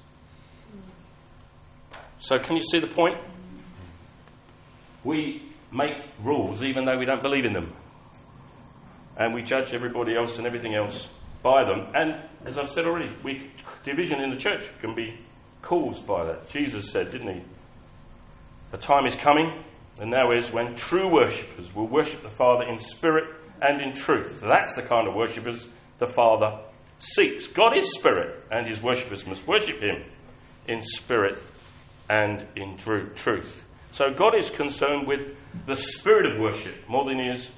So, 2.20 2.38
can 2.38 2.56
you 2.56 2.64
see 2.70 2.78
the 2.78 2.88
point? 2.88 3.18
We 5.04 5.50
make 5.72 5.96
rules 6.24 6.62
even 6.62 6.86
though 6.86 7.00
we 7.00 7.06
don't 7.06 7.24
believe 7.24 7.46
in 7.46 7.54
them. 7.54 7.74
And 9.18 9.34
we 9.34 9.42
judge 9.42 9.74
everybody 9.74 10.16
else 10.16 10.38
and 10.38 10.46
everything 10.46 10.76
else 10.76 11.08
by 11.48 11.64
them. 11.64 11.88
And 11.96 12.22
as 12.46 12.58
I've 12.58 12.70
said 12.70 12.86
already, 12.86 13.10
we, 13.24 13.50
division 13.86 14.20
in 14.20 14.32
the 14.32 14.36
church 14.36 14.64
can 14.82 14.94
be 14.94 15.18
caused 15.62 16.06
by 16.06 16.26
that. 16.26 16.50
Jesus 16.50 16.92
said, 16.92 17.10
didn't 17.10 17.34
he? 17.34 17.42
The 18.72 18.78
time 18.78 19.06
is 19.06 19.16
coming, 19.16 19.54
and 19.98 20.12
now 20.12 20.34
is 20.34 20.52
when 20.52 20.76
true 20.76 21.08
worshippers 21.08 21.74
will 21.74 21.88
worship 21.88 22.22
the 22.22 22.30
Father 22.30 22.66
in 22.66 22.80
spirit 22.80 23.34
and 23.62 23.82
in 23.82 23.94
truth. 23.94 24.42
That's 24.42 24.74
the 24.74 24.82
kind 24.82 25.08
of 25.08 25.16
worshippers 25.16 25.70
the 26.00 26.08
Father 26.08 26.60
seeks. 27.00 27.48
God 27.48 27.78
is 27.78 27.90
spirit, 27.98 28.44
and 28.52 28.68
his 28.68 28.82
worshippers 28.82 29.26
must 29.26 29.48
worship 29.48 29.80
him 29.80 30.04
in 30.68 30.82
spirit 30.82 31.42
and 32.10 32.46
in 32.58 32.76
truth. 32.78 33.64
So 33.94 34.12
God 34.14 34.36
is 34.36 34.50
concerned 34.50 35.08
with 35.08 35.34
the 35.66 35.78
spirit 35.78 36.26
of 36.30 36.42
worship 36.42 36.76
more 36.90 37.06
than 37.06 37.20
he 37.20 37.28
is 37.28 37.50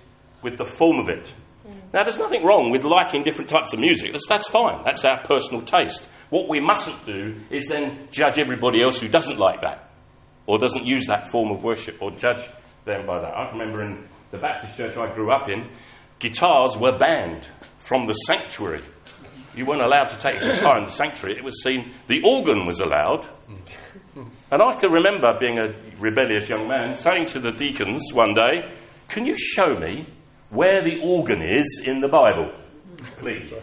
with 0.44 0.60
the 0.60 0.72
form 0.78 1.00
of 1.00 1.10
it. 1.10 1.34
Mm. 1.70 1.94
Now, 1.94 2.04
there's 2.04 2.18
nothing 2.18 2.44
wrong 2.46 2.72
with 2.72 2.84
liking 2.84 3.24
different 3.24 3.50
types 3.50 3.74
of 3.74 3.80
music. 3.80 4.12
That's, 4.12 4.28
that's 4.28 4.48
fine. 4.50 4.84
That's 4.84 5.06
our 5.06 5.22
personal 5.24 5.62
taste. 5.62 6.06
What 6.30 6.48
we 6.50 6.60
mustn't 6.60 7.06
do 7.06 7.36
is 7.50 7.68
then 7.68 8.08
judge 8.12 8.38
everybody 8.38 8.82
else 8.82 9.00
who 9.00 9.08
doesn't 9.08 9.38
like 9.40 9.62
that 9.62 9.92
or 10.46 10.58
doesn't 10.58 10.86
use 10.86 11.06
that 11.08 11.30
form 11.32 11.52
of 11.52 11.64
worship 11.64 12.02
or 12.02 12.12
judge 12.12 12.48
them 12.86 13.06
by 13.06 13.20
that. 13.22 13.30
I 13.30 13.52
remember 13.52 13.84
in 13.84 14.08
the 14.32 14.38
Baptist 14.38 14.78
church 14.78 14.98
I 14.98 15.14
grew 15.14 15.32
up 15.32 15.50
in, 15.50 15.70
guitars 16.20 16.78
were 16.78 16.98
banned 16.98 17.48
from 17.80 18.08
the 18.08 18.14
sanctuary. 18.14 18.84
You 19.56 19.66
weren't 19.66 19.82
allowed 19.82 20.10
to 20.10 20.18
take 20.18 20.36
a 20.36 20.54
guitar 20.54 20.78
in 20.78 20.86
the 20.86 20.92
sanctuary. 20.92 21.38
It 21.38 21.44
was 21.44 21.64
seen 21.64 21.92
the 22.08 22.22
organ 22.24 22.66
was 22.66 22.80
allowed, 22.80 23.28
And 24.52 24.62
I 24.62 24.76
can 24.80 24.92
remember 24.92 25.38
being 25.40 25.58
a 25.58 25.74
rebellious 26.00 26.50
young 26.50 26.68
man 26.68 26.96
saying 26.96 27.28
to 27.28 27.40
the 27.40 27.52
deacons 27.52 28.12
one 28.14 28.34
day, 28.34 28.72
Can 29.08 29.26
you 29.26 29.36
show 29.38 29.76
me 29.76 30.06
where 30.50 30.84
the 30.84 31.00
organ 31.02 31.42
is 31.42 31.82
in 31.86 32.02
the 32.02 32.08
Bible? 32.08 32.52
Please. 33.18 33.54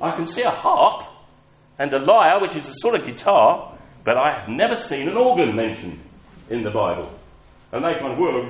I 0.00 0.16
can 0.16 0.26
see 0.26 0.42
a 0.42 0.50
harp 0.50 1.08
and 1.78 1.92
a 1.92 1.98
lyre, 1.98 2.40
which 2.40 2.56
is 2.56 2.68
a 2.68 2.74
sort 2.74 2.94
of 2.94 3.06
guitar, 3.06 3.76
but 4.04 4.16
I 4.16 4.40
have 4.40 4.48
never 4.48 4.76
seen 4.76 5.08
an 5.08 5.16
organ 5.16 5.56
mentioned 5.56 6.00
in 6.50 6.62
the 6.62 6.70
Bible. 6.70 7.12
And 7.72 7.84
they 7.84 7.94
kind 7.98 8.12
of, 8.12 8.18
well, 8.18 8.48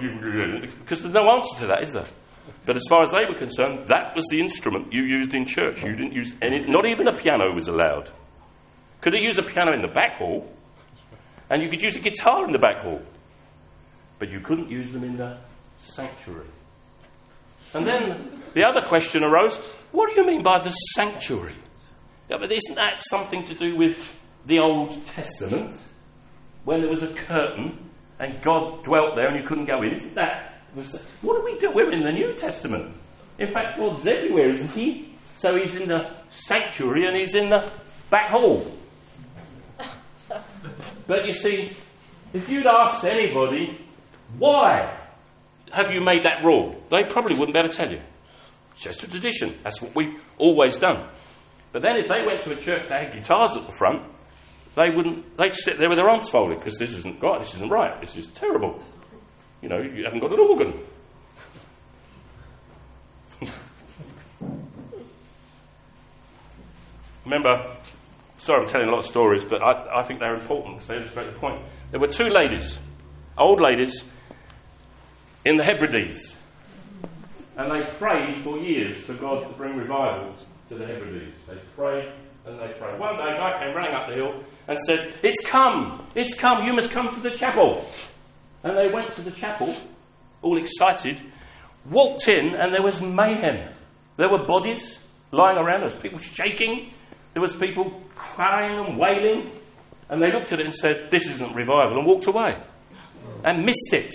because 0.81 1.01
there's 1.01 1.14
no 1.14 1.31
answer 1.31 1.61
to 1.61 1.67
that, 1.69 1.83
is 1.83 1.93
there? 1.93 2.07
But 2.67 2.77
as 2.77 2.83
far 2.88 3.03
as 3.03 3.11
they 3.11 3.25
were 3.27 3.38
concerned, 3.38 3.88
that 3.88 4.14
was 4.14 4.25
the 4.31 4.40
instrument 4.40 4.93
you 4.93 5.03
used 5.03 5.35
in 5.35 5.47
church. 5.47 5.83
You 5.83 5.95
didn't 5.97 6.12
use 6.12 6.35
any, 6.43 6.61
not 6.67 6.87
even 6.87 7.09
a 7.09 7.17
piano 7.17 7.55
was 7.55 7.69
allowed. 7.69 8.11
Could 9.01 9.14
use 9.14 9.38
a 9.38 9.43
piano 9.43 9.73
in 9.73 9.83
the 9.83 9.93
back 9.93 10.19
hall? 10.19 10.51
And 11.51 11.62
you 11.62 11.69
could 11.69 11.83
use 11.83 11.97
a 11.97 12.01
guitar 12.01 12.45
in 12.47 12.53
the 12.53 12.59
back 12.59 12.83
hall. 12.83 13.03
But 14.19 14.31
you 14.31 14.40
couldn't 14.40 14.71
use 14.71 14.93
them 14.93 15.05
in 15.05 15.17
the 15.17 15.38
sanctuary. 15.79 16.49
And 17.75 17.87
then 17.87 18.43
the 18.55 18.65
other 18.65 18.83
question 18.83 19.25
arose 19.25 19.57
what 19.93 20.13
do 20.13 20.21
you 20.21 20.27
mean 20.27 20.43
by 20.43 20.63
the 20.63 20.71
sanctuary? 20.71 21.57
Yeah, 22.29 22.39
but 22.39 22.51
isn't 22.51 22.75
that 22.75 23.03
something 23.09 23.45
to 23.47 23.55
do 23.55 23.77
with 23.77 24.17
the 24.47 24.59
Old 24.59 25.05
Testament? 25.07 25.79
When 26.65 26.81
there 26.81 26.91
was 26.91 27.03
a 27.03 27.13
curtain 27.13 27.91
and 28.19 28.41
God 28.43 28.83
dwelt 28.83 29.15
there 29.15 29.29
and 29.29 29.41
you 29.41 29.47
couldn't 29.47 29.67
go 29.67 29.83
in? 29.83 29.93
Isn't 29.93 30.15
that. 30.15 30.63
What 31.23 31.37
do 31.37 31.45
we 31.45 31.59
do? 31.59 31.71
We're 31.73 31.93
in 31.93 32.03
the 32.03 32.11
New 32.11 32.35
Testament. 32.35 32.97
In 33.39 33.53
fact, 33.53 33.79
God's 33.79 34.07
everywhere, 34.07 34.51
isn't 34.51 34.71
He? 34.71 35.15
So 35.35 35.57
He's 35.57 35.77
in 35.77 35.89
the 35.89 36.11
sanctuary 36.31 37.07
and 37.07 37.17
He's 37.17 37.35
in 37.35 37.51
the 37.51 37.71
back 38.11 38.31
hall. 38.31 38.67
But 41.07 41.27
you 41.27 41.35
see, 41.35 41.77
if 42.33 42.49
you'd 42.49 42.67
asked 42.67 43.05
anybody, 43.05 43.79
why 44.39 45.04
have 45.75 45.91
you 45.93 46.01
made 46.01 46.25
that 46.25 46.45
rule? 46.45 46.81
They 46.91 47.05
probably 47.05 47.37
wouldn't 47.37 47.55
be 47.55 47.59
able 47.59 47.71
to 47.71 47.77
tell 47.77 47.91
you. 47.91 48.01
It's 48.75 48.85
just 48.85 49.03
a 49.03 49.11
tradition. 49.11 49.55
That's 49.63 49.81
what 49.83 49.95
we've 49.95 50.21
always 50.39 50.77
done. 50.77 51.09
But 51.73 51.83
then 51.83 51.97
if 51.97 52.09
they 52.09 52.25
went 52.25 52.41
to 52.43 52.53
a 52.53 52.57
church 52.57 52.89
that 52.89 53.07
had 53.07 53.13
guitars 53.15 53.57
at 53.57 53.67
the 53.67 53.73
front, 53.77 54.03
they 54.77 54.91
wouldn't, 54.91 55.37
they'd 55.37 55.55
sit 55.55 55.79
there 55.79 55.89
with 55.89 55.99
their 55.99 56.09
arms 56.09 56.29
folded 56.31 56.59
because 56.59 56.77
this 56.79 56.95
isn't 56.95 57.23
right, 57.23 57.41
this 57.41 57.55
isn't 57.55 57.71
right, 57.71 58.01
this 58.01 58.17
is 58.17 58.27
terrible. 58.29 58.83
You 59.61 59.69
know, 59.69 59.81
you 59.81 60.05
haven't 60.05 60.21
got 60.21 60.33
an 60.33 60.41
organ. 60.41 60.81
Remember, 67.25 67.77
sorry 68.39 68.63
I'm 68.63 68.69
telling 68.69 68.89
a 68.89 68.91
lot 68.91 68.99
of 69.01 69.07
stories, 69.07 69.45
but 69.45 69.63
I, 69.63 70.01
I 70.01 70.03
think 70.05 70.21
they're 70.21 70.35
important 70.35 70.77
because 70.77 70.89
they 70.89 70.97
illustrate 70.97 71.33
the 71.33 71.39
point. 71.39 71.63
There 71.91 72.01
were 72.01 72.09
two 72.09 72.29
ladies, 72.29 72.79
old 73.39 73.61
ladies, 73.61 74.03
in 75.45 75.57
the 75.57 75.65
Hebrides. 75.65 76.37
And 77.57 77.71
they 77.71 77.89
prayed 77.99 78.43
for 78.43 78.59
years 78.59 79.01
for 79.01 79.15
God 79.15 79.47
to 79.47 79.53
bring 79.55 79.77
revival 79.77 80.35
to 80.69 80.75
the 80.75 80.87
Hebrides. 80.87 81.39
They 81.47 81.57
prayed 81.77 82.13
and 82.47 82.59
they 82.59 82.75
prayed. 82.79 82.99
One 82.99 83.17
day, 83.17 83.33
a 83.33 83.37
guy 83.37 83.59
came 83.59 83.75
running 83.75 83.95
up 83.95 84.09
the 84.09 84.15
hill 84.15 84.45
and 84.69 84.79
said, 84.87 85.19
It's 85.23 85.45
come! 85.47 86.07
It's 86.15 86.35
come! 86.35 86.65
You 86.65 86.73
must 86.73 86.91
come 86.91 87.15
to 87.15 87.21
the 87.21 87.31
chapel! 87.31 87.89
And 88.63 88.77
they 88.77 88.89
went 88.89 89.13
to 89.13 89.23
the 89.23 89.31
chapel, 89.31 89.75
all 90.43 90.59
excited, 90.59 91.21
walked 91.91 92.29
in, 92.29 92.55
and 92.55 92.73
there 92.73 92.83
was 92.83 93.01
mayhem. 93.01 93.73
There 94.17 94.31
were 94.31 94.47
bodies 94.47 94.99
lying 95.33 95.59
around, 95.59 95.81
there 95.81 95.91
was 95.91 95.97
people 95.97 96.19
shaking, 96.19 96.93
there 97.35 97.43
was 97.43 97.55
people 97.55 98.03
crying 98.15 98.79
and 98.79 98.99
wailing. 98.99 99.53
And 100.09 100.23
they 100.23 100.33
looked 100.33 100.53
at 100.53 100.61
it 100.61 100.67
and 100.67 100.75
said, 100.75 101.09
This 101.11 101.27
isn't 101.35 101.55
revival, 101.55 101.99
and 101.99 102.07
walked 102.07 102.27
away. 102.27 102.57
And 103.43 103.65
missed 103.65 103.93
it. 103.93 104.15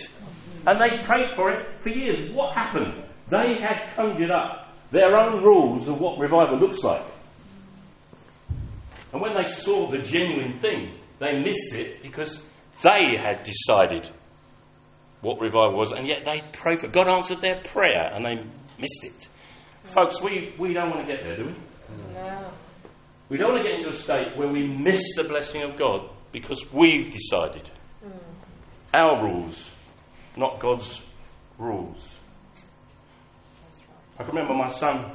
And 0.68 0.80
they 0.80 1.04
prayed 1.04 1.30
for 1.36 1.52
it 1.52 1.68
for 1.82 1.90
years. 1.90 2.30
What 2.32 2.56
happened? 2.56 3.04
They 3.30 3.60
had 3.62 3.96
conjured 3.96 4.32
up 4.32 4.74
their 4.92 5.16
own 5.16 5.44
rules 5.44 5.88
of 5.88 6.00
what 6.00 6.18
revival 6.20 6.58
looks 6.58 6.84
like. 6.84 7.04
And 9.14 9.22
when 9.22 9.34
they 9.36 9.48
saw 9.50 9.90
the 9.90 10.00
genuine 10.00 10.60
thing, 10.60 10.94
they 11.20 11.42
missed 11.42 11.74
it 11.74 12.02
because 12.02 12.44
they 12.84 13.18
had 13.18 13.44
decided 13.44 14.10
what 15.22 15.40
revival 15.40 15.78
was, 15.78 15.92
and 15.92 16.08
yet 16.08 16.24
they 16.26 16.42
prayed 16.54 16.80
for 16.80 16.88
God 16.88 17.08
answered 17.08 17.42
their 17.42 17.62
prayer 17.62 18.12
and 18.14 18.26
they 18.26 18.36
missed 18.80 19.04
it. 19.04 19.28
Folks, 19.94 20.22
we, 20.22 20.54
we 20.58 20.74
don't 20.74 20.90
want 20.90 21.06
to 21.06 21.14
get 21.14 21.24
there, 21.24 21.36
do 21.36 21.46
we? 21.48 21.56
No. 22.14 22.52
We 23.30 23.38
don't 23.38 23.54
want 23.54 23.64
to 23.64 23.70
get 23.70 23.80
into 23.80 23.90
a 23.90 23.96
state 23.96 24.38
where 24.38 24.48
we 24.48 24.68
miss 24.68 25.04
the 25.16 25.24
blessing 25.24 25.64
of 25.64 25.78
God 25.78 26.10
because 26.32 26.64
we've 26.72 27.12
decided 27.12 27.70
mm. 28.06 28.12
our 28.94 29.24
rules, 29.24 29.70
not 30.38 30.60
God's 30.60 31.02
rules. 31.58 32.16
I 34.20 34.24
can 34.24 34.36
remember 34.36 34.54
my 34.54 34.70
son, 34.72 35.12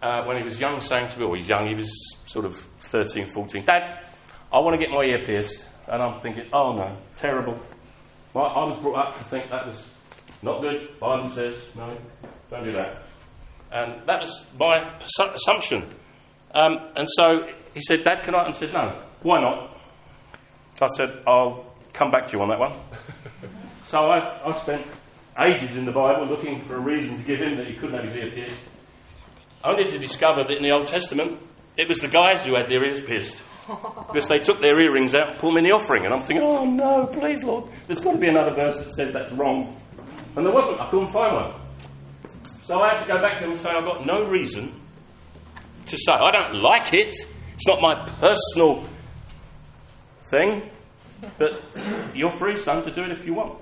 uh, 0.00 0.24
when 0.24 0.36
he 0.38 0.42
was 0.42 0.60
young, 0.60 0.80
saying 0.80 1.08
to 1.08 1.18
me, 1.18 1.26
well, 1.26 1.34
he's 1.34 1.48
young, 1.48 1.66
he 1.66 1.74
was 1.74 1.90
sort 2.26 2.44
of 2.44 2.54
13, 2.80 3.30
14, 3.32 3.64
Dad, 3.64 4.04
I 4.52 4.58
want 4.60 4.78
to 4.78 4.84
get 4.84 4.90
my 4.92 5.02
ear 5.02 5.24
pierced. 5.24 5.64
And 5.86 6.02
I'm 6.02 6.20
thinking, 6.20 6.44
oh 6.52 6.72
no, 6.72 6.96
terrible. 7.16 7.58
Well, 8.32 8.46
I 8.46 8.64
was 8.64 8.80
brought 8.80 9.08
up 9.08 9.18
to 9.18 9.24
think 9.24 9.50
that 9.50 9.66
was 9.66 9.86
not 10.42 10.62
good. 10.62 10.98
Bible 10.98 11.28
says, 11.28 11.56
no, 11.76 11.96
don't 12.50 12.64
do 12.64 12.72
that. 12.72 13.02
And 13.70 14.06
that 14.06 14.20
was 14.20 14.46
my 14.58 14.96
assumption. 15.34 15.94
Um, 16.54 16.78
and 16.96 17.08
so 17.10 17.48
he 17.74 17.80
said, 17.82 18.04
Dad, 18.04 18.22
can 18.24 18.34
I? 18.34 18.46
And 18.46 18.54
I 18.54 18.58
said, 18.58 18.72
no. 18.72 19.02
Why 19.22 19.40
not? 19.40 19.76
I 20.80 20.88
said, 20.96 21.22
I'll 21.26 21.73
come 21.94 22.10
back 22.10 22.26
to 22.26 22.36
you 22.36 22.42
on 22.42 22.50
that 22.50 22.58
one. 22.58 22.78
so 23.84 23.98
I, 23.98 24.50
I 24.50 24.58
spent 24.58 24.86
ages 25.40 25.76
in 25.76 25.86
the 25.86 25.92
Bible 25.92 26.26
looking 26.26 26.64
for 26.66 26.76
a 26.76 26.80
reason 26.80 27.16
to 27.16 27.22
give 27.22 27.40
him 27.40 27.56
that 27.56 27.66
he 27.66 27.74
couldn't 27.74 27.96
have 27.96 28.12
his 28.12 28.16
ear 28.16 28.30
pierced. 28.30 28.60
Only 29.64 29.84
to 29.84 29.98
discover 29.98 30.42
that 30.42 30.56
in 30.56 30.62
the 30.62 30.72
Old 30.72 30.86
Testament, 30.86 31.40
it 31.78 31.88
was 31.88 31.98
the 31.98 32.08
guys 32.08 32.44
who 32.44 32.54
had 32.54 32.68
their 32.68 32.84
ears 32.84 33.00
pierced. 33.02 33.38
because 33.66 34.28
they 34.28 34.38
took 34.38 34.60
their 34.60 34.78
earrings 34.78 35.14
out 35.14 35.30
and 35.30 35.38
put 35.38 35.48
them 35.48 35.56
in 35.56 35.64
the 35.64 35.70
offering. 35.70 36.04
And 36.04 36.12
I'm 36.12 36.22
thinking, 36.24 36.46
oh 36.46 36.64
no, 36.64 37.06
please, 37.06 37.42
Lord, 37.42 37.70
there's 37.86 38.00
got 38.00 38.12
to 38.12 38.18
be 38.18 38.28
another 38.28 38.54
verse 38.54 38.76
that 38.76 38.92
says 38.92 39.14
that's 39.14 39.32
wrong. 39.32 39.80
And 40.36 40.44
there 40.44 40.52
wasn't. 40.52 40.80
I 40.80 40.90
couldn't 40.90 41.12
find 41.12 41.34
one. 41.34 41.60
So 42.64 42.80
I 42.80 42.94
had 42.94 43.02
to 43.02 43.08
go 43.08 43.20
back 43.20 43.38
to 43.38 43.44
him 43.44 43.52
and 43.52 43.60
say, 43.60 43.70
I've 43.70 43.84
got 43.84 44.04
no 44.04 44.28
reason 44.28 44.80
to 45.86 45.96
say. 45.96 46.12
I 46.12 46.30
don't 46.30 46.62
like 46.62 46.92
it. 46.92 47.14
It's 47.54 47.66
not 47.66 47.80
my 47.80 48.06
personal 48.20 48.86
thing. 50.30 50.70
But 51.38 51.62
you're 52.14 52.36
free, 52.36 52.56
son, 52.56 52.82
to 52.84 52.90
do 52.90 53.02
it 53.02 53.12
if 53.12 53.26
you 53.26 53.34
want. 53.34 53.58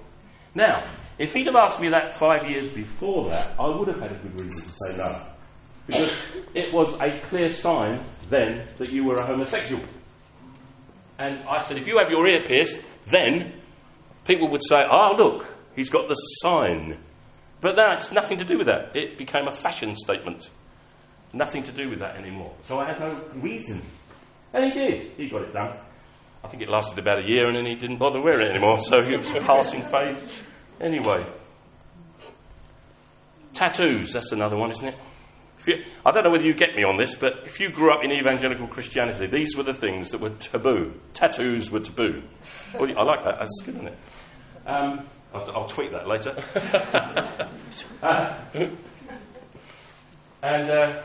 Now, 0.55 0.85
if 1.19 1.33
he'd 1.33 1.47
have 1.47 1.57
asked 1.57 1.81
me 1.81 1.89
that 1.91 2.19
five 2.19 2.49
years 2.51 2.69
before 2.69 3.29
that, 3.31 3.55
I 3.59 3.69
would 3.69 3.89
have 3.89 4.01
had 4.01 4.13
a 4.13 4.17
good 4.17 4.41
reason 4.41 4.61
to 4.61 4.69
say 4.69 4.97
no. 4.97 5.29
Because 5.87 6.13
it 6.55 6.73
was 6.73 6.95
a 7.01 7.21
clear 7.27 7.53
sign 7.53 8.05
then 8.29 8.69
that 8.77 8.91
you 8.93 9.05
were 9.05 9.17
a 9.17 9.27
homosexual. 9.27 9.85
And 11.19 11.41
I 11.49 11.63
said, 11.63 11.79
if 11.79 11.87
you 11.87 11.99
have 11.99 12.11
your 12.11 12.27
ear 12.27 12.45
pierced, 12.47 12.79
then 13.11 13.61
people 14.27 14.51
would 14.51 14.65
say, 14.65 14.83
oh, 14.91 15.15
look, 15.17 15.47
he's 15.77 15.91
got 15.91 16.09
the 16.09 16.15
sign. 16.15 16.99
But 17.61 17.77
that's 17.77 18.11
nothing 18.13 18.39
to 18.39 18.45
do 18.45 18.59
with 18.59 18.67
that. 18.67 18.97
It 18.97 19.19
became 19.19 19.47
a 19.47 19.55
fashion 19.55 19.95
statement. 19.97 20.51
Nothing 21.33 21.63
to 21.65 21.73
do 21.73 21.89
with 21.89 22.01
that 22.01 22.17
anymore. 22.17 22.55
So 22.65 22.79
I 22.79 22.87
had 22.93 23.01
no 23.01 23.19
reason. 23.37 23.83
And 24.53 24.73
he 24.73 24.79
did. 24.79 25.13
He 25.17 25.29
got 25.29 25.43
it 25.43 25.53
done. 25.53 25.79
I 26.45 26.49
think 26.49 26.63
it 26.63 26.69
lasted 26.69 26.99
about 26.99 27.25
a 27.25 27.29
year 27.29 27.49
and 27.49 27.57
then 27.57 27.67
he 27.67 27.75
didn't 27.75 27.99
bother 27.99 28.21
wearing 28.21 28.49
it 28.49 28.51
anymore. 28.51 28.81
So 28.81 28.99
it 28.99 29.19
was 29.19 29.31
a 29.31 29.41
passing 29.41 29.83
phase. 29.91 30.43
Anyway, 30.81 31.25
tattoos, 33.55 34.13
that's 34.13 34.33
another 34.33 34.57
one, 34.57 34.71
isn't 34.71 34.89
it? 34.89 34.97
You, 35.67 35.85
I 36.05 36.11
don't 36.11 36.25
know 36.25 36.31
whether 36.31 36.45
you 36.45 36.55
get 36.55 36.75
me 36.75 36.83
on 36.83 36.97
this, 36.97 37.15
but 37.15 37.45
if 37.47 37.61
you 37.61 37.71
grew 37.71 37.95
up 37.95 38.03
in 38.03 38.11
evangelical 38.11 38.67
Christianity, 38.67 39.29
these 39.29 39.57
were 39.57 39.63
the 39.63 39.75
things 39.75 40.11
that 40.11 40.21
were 40.21 40.31
taboo. 40.31 40.93
Tattoos 41.15 41.71
were 41.71 41.79
taboo. 41.79 42.23
Well, 42.75 42.91
I 42.99 43.03
like 43.05 43.23
that. 43.25 43.37
That's 43.39 43.63
good, 43.65 43.77
isn't 43.77 43.89
it? 43.89 43.99
Um, 44.67 45.07
I'll, 45.33 45.51
I'll, 45.53 45.69
tweet 45.69 45.93
that 45.93 46.09
later. 46.09 46.37
uh, 48.03 48.39
and 50.43 50.71
uh, 50.71 51.03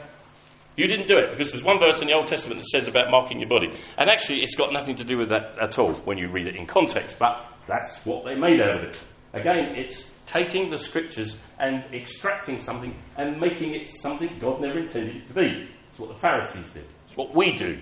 you 0.78 0.88
didn't 0.88 1.08
do 1.08 1.18
it 1.18 1.32
because 1.32 1.52
there's 1.52 1.64
one 1.64 1.80
verse 1.80 2.00
in 2.02 2.08
the 2.08 2.14
Old 2.14 2.28
Testament 2.28 2.62
that 2.62 2.68
says 2.68 2.88
about 2.88 3.10
marking 3.10 3.40
your 3.40 3.50
body. 3.50 3.68
And 3.98 4.10
actually, 4.10 4.42
it's 4.44 4.56
got 4.56 4.72
nothing 4.72 4.96
to 4.98 5.04
do 5.04 5.18
with 5.18 5.30
that 5.30 5.58
at 5.62 5.78
all 5.78 5.94
when 6.06 6.18
you 6.18 6.30
read 6.30 6.48
it 6.48 6.56
in 6.56 6.68
context, 6.68 7.18
but 7.20 7.46
that's 7.68 8.06
what 8.06 8.24
they 8.24 8.36
made 8.36 8.62
out 8.62 8.78
of 8.78 8.84
it. 8.84 9.04
Again, 9.34 9.76
it's 9.76 10.10
taking 10.28 10.70
the 10.70 10.78
scriptures 10.78 11.36
and 11.60 11.84
extracting 11.94 12.60
something 12.60 12.96
and 13.18 13.40
making 13.40 13.74
it 13.74 13.90
something 13.90 14.38
God 14.40 14.62
never 14.62 14.80
intended 14.80 15.16
it 15.18 15.28
to 15.28 15.34
be. 15.34 15.70
It's 15.90 16.00
what 16.00 16.10
the 16.10 16.20
Pharisees 16.20 16.70
did. 16.72 16.86
It's 17.08 17.18
what 17.18 17.36
we 17.36 17.58
do. 17.58 17.80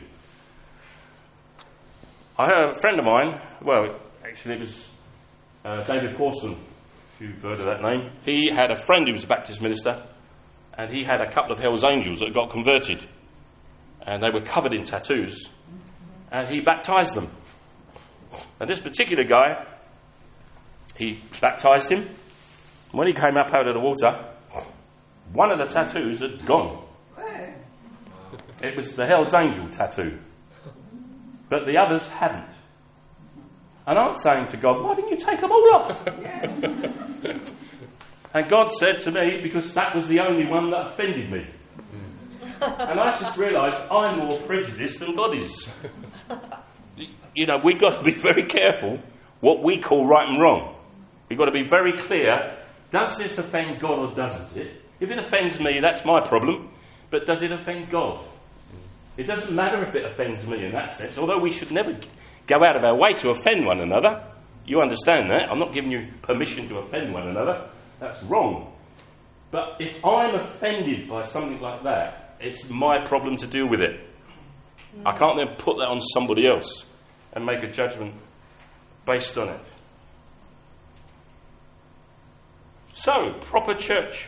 I 2.37 2.47
heard 2.47 2.75
a 2.75 2.79
friend 2.79 2.99
of 2.99 3.05
mine, 3.05 3.41
well, 3.61 3.99
actually, 4.25 4.55
it 4.55 4.59
was 4.61 4.85
uh, 5.63 5.83
David 5.83 6.17
Pawson, 6.17 6.53
if 7.13 7.21
you've 7.21 7.41
heard 7.41 7.59
of 7.59 7.65
that 7.65 7.81
name. 7.81 8.11
He 8.23 8.49
had 8.53 8.71
a 8.71 8.85
friend 8.85 9.07
who 9.07 9.13
was 9.13 9.23
a 9.23 9.27
Baptist 9.27 9.61
minister, 9.61 10.05
and 10.77 10.91
he 10.91 11.03
had 11.03 11.21
a 11.21 11.31
couple 11.33 11.51
of 11.51 11.59
Hell's 11.59 11.83
Angels 11.83 12.19
that 12.19 12.33
got 12.33 12.49
converted. 12.51 13.07
And 14.01 14.21
they 14.21 14.29
were 14.29 14.41
covered 14.41 14.73
in 14.73 14.83
tattoos. 14.85 15.49
and 16.31 16.47
he 16.53 16.59
baptized 16.61 17.15
them. 17.15 17.29
And 18.59 18.69
this 18.69 18.81
particular 18.81 19.23
guy, 19.23 19.65
he 20.97 21.19
baptized 21.41 21.89
him. 21.89 22.09
When 22.91 23.07
he 23.07 23.13
came 23.13 23.37
up 23.37 23.53
out 23.53 23.67
of 23.67 23.73
the 23.73 23.79
water, 23.79 24.33
one 25.33 25.51
of 25.51 25.57
the 25.59 25.65
tattoos 25.65 26.19
had 26.19 26.45
gone. 26.45 26.83
It 28.61 28.75
was 28.75 28.93
the 28.93 29.05
Hell's 29.05 29.33
Angel 29.33 29.67
tattoo. 29.69 30.19
But 31.49 31.65
the 31.65 31.77
others 31.77 32.07
hadn't. 32.07 32.49
And 33.85 33.99
I'm 33.99 34.17
saying 34.17 34.47
to 34.47 34.57
God, 34.57 34.83
why 34.83 34.95
didn't 34.95 35.11
you 35.11 35.17
take 35.17 35.41
them 35.41 35.51
all 35.51 35.75
off? 35.75 36.07
And 38.35 38.49
God 38.49 38.73
said 38.73 38.99
to 39.03 39.11
me, 39.11 39.39
because 39.41 39.73
that 39.73 39.95
was 39.95 40.09
the 40.09 40.19
only 40.19 40.45
one 40.45 40.69
that 40.71 40.91
offended 40.91 41.31
me. 41.31 41.47
and 42.61 42.99
I 42.99 43.11
just 43.17 43.37
realised 43.37 43.77
I'm 43.89 44.19
more 44.19 44.37
prejudiced 44.39 44.99
than 44.99 45.15
God 45.15 45.37
is. 45.37 45.67
You 47.33 47.45
know, 47.45 47.59
we've 47.63 47.79
got 47.79 47.99
to 47.99 48.03
be 48.03 48.13
very 48.13 48.45
careful 48.45 48.99
what 49.39 49.63
we 49.63 49.79
call 49.79 50.05
right 50.05 50.27
and 50.27 50.41
wrong. 50.41 50.75
We've 51.29 51.39
got 51.39 51.45
to 51.45 51.51
be 51.51 51.67
very 51.69 51.93
clear 51.93 52.57
does 52.91 53.17
this 53.17 53.37
offend 53.37 53.81
God 53.81 53.99
or 54.11 54.15
doesn't 54.15 54.55
it? 54.55 54.81
If 54.99 55.09
it 55.09 55.17
offends 55.17 55.59
me, 55.59 55.79
that's 55.81 56.05
my 56.05 56.25
problem. 56.25 56.69
But 57.11 57.25
does 57.25 57.43
it 57.43 57.51
offend 57.51 57.89
God? 57.89 58.23
It 59.17 59.23
doesn't 59.23 59.53
matter 59.53 59.83
if 59.83 59.95
it 59.95 60.05
offends 60.05 60.45
me 60.47 60.65
in 60.65 60.71
that 60.73 60.93
sense, 60.93 61.17
although 61.17 61.39
we 61.39 61.51
should 61.51 61.71
never 61.71 61.97
go 62.47 62.55
out 62.63 62.75
of 62.75 62.83
our 62.83 62.95
way 62.95 63.13
to 63.17 63.29
offend 63.29 63.65
one 63.65 63.79
another. 63.79 64.23
You 64.65 64.81
understand 64.81 65.29
that? 65.31 65.49
I'm 65.49 65.59
not 65.59 65.73
giving 65.73 65.91
you 65.91 66.07
permission 66.21 66.67
to 66.69 66.79
offend 66.79 67.13
one 67.13 67.27
another. 67.27 67.69
That's 68.05 68.21
wrong. 68.23 68.71
But 69.49 69.77
if 69.79 70.03
I'm 70.05 70.35
offended 70.35 71.09
by 71.09 71.25
something 71.25 71.59
like 71.59 71.83
that, 71.83 72.35
it's 72.39 72.69
my 72.69 73.05
problem 73.07 73.37
to 73.37 73.47
deal 73.47 73.67
with 73.67 73.81
it. 73.81 73.99
I 75.03 75.11
hmm. 75.11 75.17
can't 75.17 75.37
then 75.37 75.55
put 75.57 75.77
that 75.77 75.87
on 75.87 75.99
somebody 75.99 76.47
else 76.47 76.85
and 77.33 77.45
make 77.45 77.63
a 77.63 77.71
judgment 77.71 78.13
based 79.05 79.37
on 79.37 79.49
it. 79.49 79.61
So, 82.93 83.33
proper 83.41 83.73
church. 83.73 84.27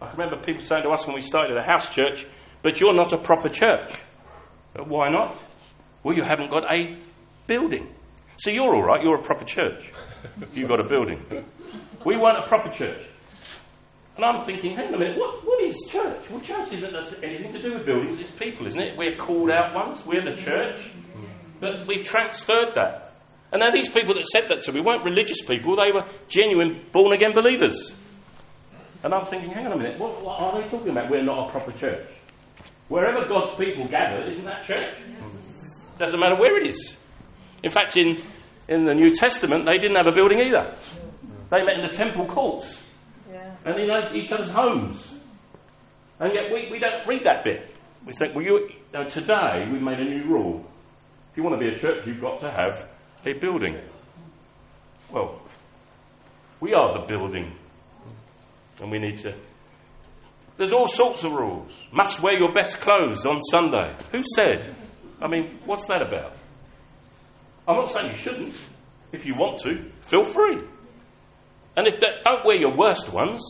I 0.00 0.10
remember 0.12 0.36
people 0.36 0.62
saying 0.62 0.82
to 0.82 0.90
us 0.90 1.06
when 1.06 1.14
we 1.14 1.22
started 1.22 1.56
a 1.56 1.62
house 1.62 1.94
church, 1.94 2.26
but 2.62 2.80
you're 2.80 2.94
not 2.94 3.12
a 3.12 3.18
proper 3.18 3.48
church. 3.48 3.92
But 4.74 4.88
why 4.88 5.10
not? 5.10 5.38
Well, 6.02 6.14
you 6.14 6.24
haven't 6.24 6.50
got 6.50 6.72
a 6.72 6.96
building. 7.46 7.88
So 8.38 8.50
you're 8.50 8.74
all 8.74 8.82
right, 8.82 9.02
you're 9.02 9.18
a 9.18 9.22
proper 9.22 9.44
church. 9.44 9.92
You've 10.52 10.68
got 10.68 10.80
a 10.80 10.88
building. 10.88 11.24
We 12.04 12.16
weren't 12.16 12.38
a 12.38 12.46
proper 12.48 12.70
church. 12.70 13.06
And 14.16 14.24
I'm 14.24 14.44
thinking, 14.44 14.76
hang 14.76 14.88
on 14.88 14.94
a 14.94 14.98
minute, 14.98 15.18
what, 15.18 15.44
what 15.46 15.62
is 15.62 15.78
church? 15.88 16.28
Well, 16.30 16.40
church 16.40 16.72
isn't 16.72 16.94
anything 17.24 17.52
to 17.52 17.62
do 17.62 17.74
with 17.74 17.86
buildings, 17.86 18.18
it's 18.18 18.30
people, 18.30 18.66
isn't 18.66 18.80
it? 18.80 18.98
We're 18.98 19.16
called 19.16 19.50
out 19.50 19.74
ones, 19.74 20.04
we're 20.04 20.22
the 20.22 20.36
church. 20.36 20.80
But 21.60 21.86
we've 21.86 22.04
transferred 22.04 22.74
that. 22.74 23.14
And 23.52 23.60
now 23.60 23.70
these 23.70 23.88
people 23.88 24.14
that 24.14 24.26
said 24.26 24.48
that 24.48 24.62
to 24.64 24.72
me 24.72 24.80
weren't 24.80 25.04
religious 25.04 25.40
people, 25.42 25.76
they 25.76 25.92
were 25.92 26.04
genuine 26.28 26.84
born 26.92 27.12
again 27.12 27.32
believers. 27.32 27.94
And 29.02 29.14
I'm 29.14 29.24
thinking, 29.26 29.50
hang 29.50 29.66
on 29.66 29.72
a 29.72 29.76
minute, 29.76 29.98
what, 29.98 30.22
what 30.22 30.40
are 30.40 30.60
they 30.60 30.68
talking 30.68 30.90
about? 30.90 31.10
We're 31.10 31.22
not 31.22 31.48
a 31.48 31.50
proper 31.50 31.72
church. 31.72 32.06
Wherever 32.88 33.26
God's 33.26 33.56
people 33.56 33.86
gather, 33.88 34.26
isn't 34.28 34.44
that 34.44 34.62
church? 34.62 34.86
Doesn't 35.98 36.20
matter 36.20 36.36
where 36.36 36.58
it 36.60 36.66
is. 36.68 36.96
In 37.62 37.72
fact, 37.72 37.96
in, 37.96 38.22
in 38.72 38.84
the 38.84 38.94
New 38.94 39.14
Testament, 39.14 39.66
they 39.66 39.78
didn't 39.78 39.96
have 39.96 40.06
a 40.06 40.12
building 40.12 40.40
either. 40.40 40.74
They 41.50 41.64
met 41.64 41.76
in 41.76 41.82
the 41.82 41.92
temple 41.92 42.26
courts 42.26 42.82
yeah. 43.30 43.54
and 43.64 43.78
in 43.78 44.16
each 44.16 44.32
other's 44.32 44.48
homes. 44.48 45.12
And 46.18 46.34
yet 46.34 46.52
we, 46.52 46.70
we 46.70 46.78
don't 46.78 47.06
read 47.06 47.24
that 47.24 47.44
bit. 47.44 47.74
We 48.06 48.12
think, 48.18 48.34
well, 48.34 48.44
you, 48.44 48.70
now 48.92 49.04
today 49.04 49.68
we've 49.70 49.82
made 49.82 50.00
a 50.00 50.04
new 50.04 50.24
rule. 50.24 50.64
If 51.30 51.36
you 51.36 51.42
want 51.42 51.60
to 51.60 51.66
be 51.66 51.74
a 51.74 51.78
church, 51.78 52.06
you've 52.06 52.20
got 52.20 52.40
to 52.40 52.50
have 52.50 52.88
a 53.24 53.32
building. 53.34 53.78
Well, 55.10 55.40
we 56.60 56.74
are 56.74 57.00
the 57.00 57.06
building. 57.06 57.52
And 58.80 58.90
we 58.90 58.98
need 58.98 59.18
to. 59.18 59.34
There's 60.56 60.72
all 60.72 60.88
sorts 60.88 61.24
of 61.24 61.32
rules. 61.32 61.72
Must 61.92 62.22
wear 62.22 62.38
your 62.38 62.52
best 62.52 62.80
clothes 62.80 63.26
on 63.26 63.40
Sunday. 63.50 63.94
Who 64.12 64.22
said? 64.34 64.74
I 65.20 65.28
mean, 65.28 65.60
what's 65.66 65.86
that 65.86 66.02
about? 66.02 66.36
I'm 67.66 67.76
not 67.76 67.90
saying 67.90 68.10
you 68.12 68.16
shouldn't. 68.16 68.54
If 69.12 69.26
you 69.26 69.34
want 69.34 69.60
to, 69.62 69.90
feel 70.02 70.24
free. 70.32 70.58
And 71.76 71.86
if 71.86 72.00
don't 72.00 72.44
wear 72.44 72.56
your 72.56 72.76
worst 72.76 73.12
ones. 73.12 73.42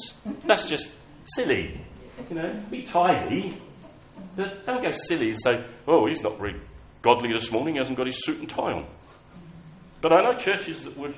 That's 0.45 0.67
just 0.67 0.89
silly. 1.37 1.85
You 2.29 2.37
know, 2.37 2.63
be 2.71 2.83
tidy. 2.83 3.57
But 4.37 4.65
don't 4.67 4.83
go 4.83 4.91
silly 4.91 5.31
and 5.31 5.41
say, 5.41 5.65
"Oh, 5.87 6.07
he's 6.07 6.23
not 6.23 6.39
very 6.39 6.61
godly 7.03 7.33
this 7.33 7.51
morning. 7.51 7.75
He 7.75 7.79
hasn't 7.79 7.97
got 7.97 8.07
his 8.07 8.25
suit 8.25 8.39
and 8.39 8.49
tie 8.49 8.73
on." 8.73 8.87
But 10.01 10.13
I 10.13 10.23
know 10.23 10.39
churches 10.39 10.83
that 10.85 10.97
would 10.97 11.15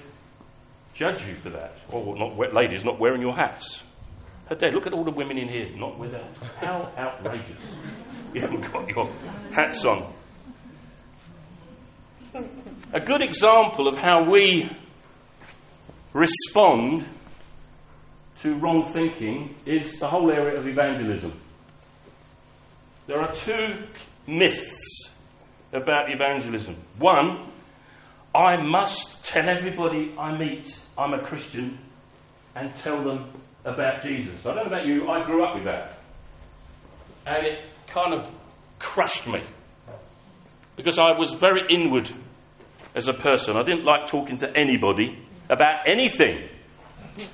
judge 0.94 1.26
you 1.26 1.34
for 1.36 1.50
that, 1.50 1.76
or 1.90 2.16
not, 2.16 2.54
ladies 2.54 2.84
not 2.84 2.98
wearing 2.98 3.20
your 3.20 3.34
hats. 3.34 3.82
But 4.48 4.60
Dad, 4.60 4.74
look 4.74 4.86
at 4.86 4.92
all 4.92 5.04
the 5.04 5.10
women 5.10 5.38
in 5.38 5.48
here 5.48 5.68
not 5.76 5.98
with 5.98 6.12
that. 6.12 6.36
How 6.60 6.92
outrageous! 6.96 7.62
You 8.34 8.40
haven't 8.40 8.72
got 8.72 8.88
your 8.88 9.08
hats 9.52 9.84
on. 9.84 10.12
A 12.94 13.00
good 13.00 13.22
example 13.22 13.88
of 13.88 13.98
how 13.98 14.30
we 14.30 14.70
respond 16.12 17.04
to 18.36 18.54
wrong 18.54 18.84
thinking 18.84 19.56
is 19.66 19.98
the 19.98 20.06
whole 20.06 20.30
area 20.30 20.56
of 20.56 20.68
evangelism. 20.68 21.32
There 23.08 23.20
are 23.20 23.34
two 23.34 23.88
myths 24.28 25.10
about 25.72 26.08
evangelism. 26.08 26.76
One, 26.96 27.50
I 28.32 28.62
must 28.62 29.24
tell 29.24 29.48
everybody 29.48 30.14
I 30.16 30.38
meet 30.38 30.78
I'm 30.96 31.14
a 31.14 31.26
Christian 31.26 31.80
and 32.54 32.76
tell 32.76 33.02
them 33.02 33.32
about 33.64 34.02
Jesus. 34.02 34.46
I 34.46 34.54
don't 34.54 34.70
know 34.70 34.72
about 34.72 34.86
you, 34.86 35.08
I 35.08 35.24
grew 35.24 35.44
up 35.44 35.56
with 35.56 35.64
that. 35.64 35.98
And 37.26 37.44
it 37.44 37.58
kind 37.88 38.14
of 38.14 38.30
crushed 38.78 39.26
me 39.26 39.42
because 40.76 41.00
I 41.00 41.18
was 41.18 41.34
very 41.40 41.62
inward 41.68 42.08
as 42.94 43.08
a 43.08 43.12
person. 43.12 43.56
I 43.56 43.62
didn't 43.62 43.84
like 43.84 44.08
talking 44.08 44.36
to 44.38 44.56
anybody 44.56 45.18
about 45.48 45.86
anything. 45.86 46.48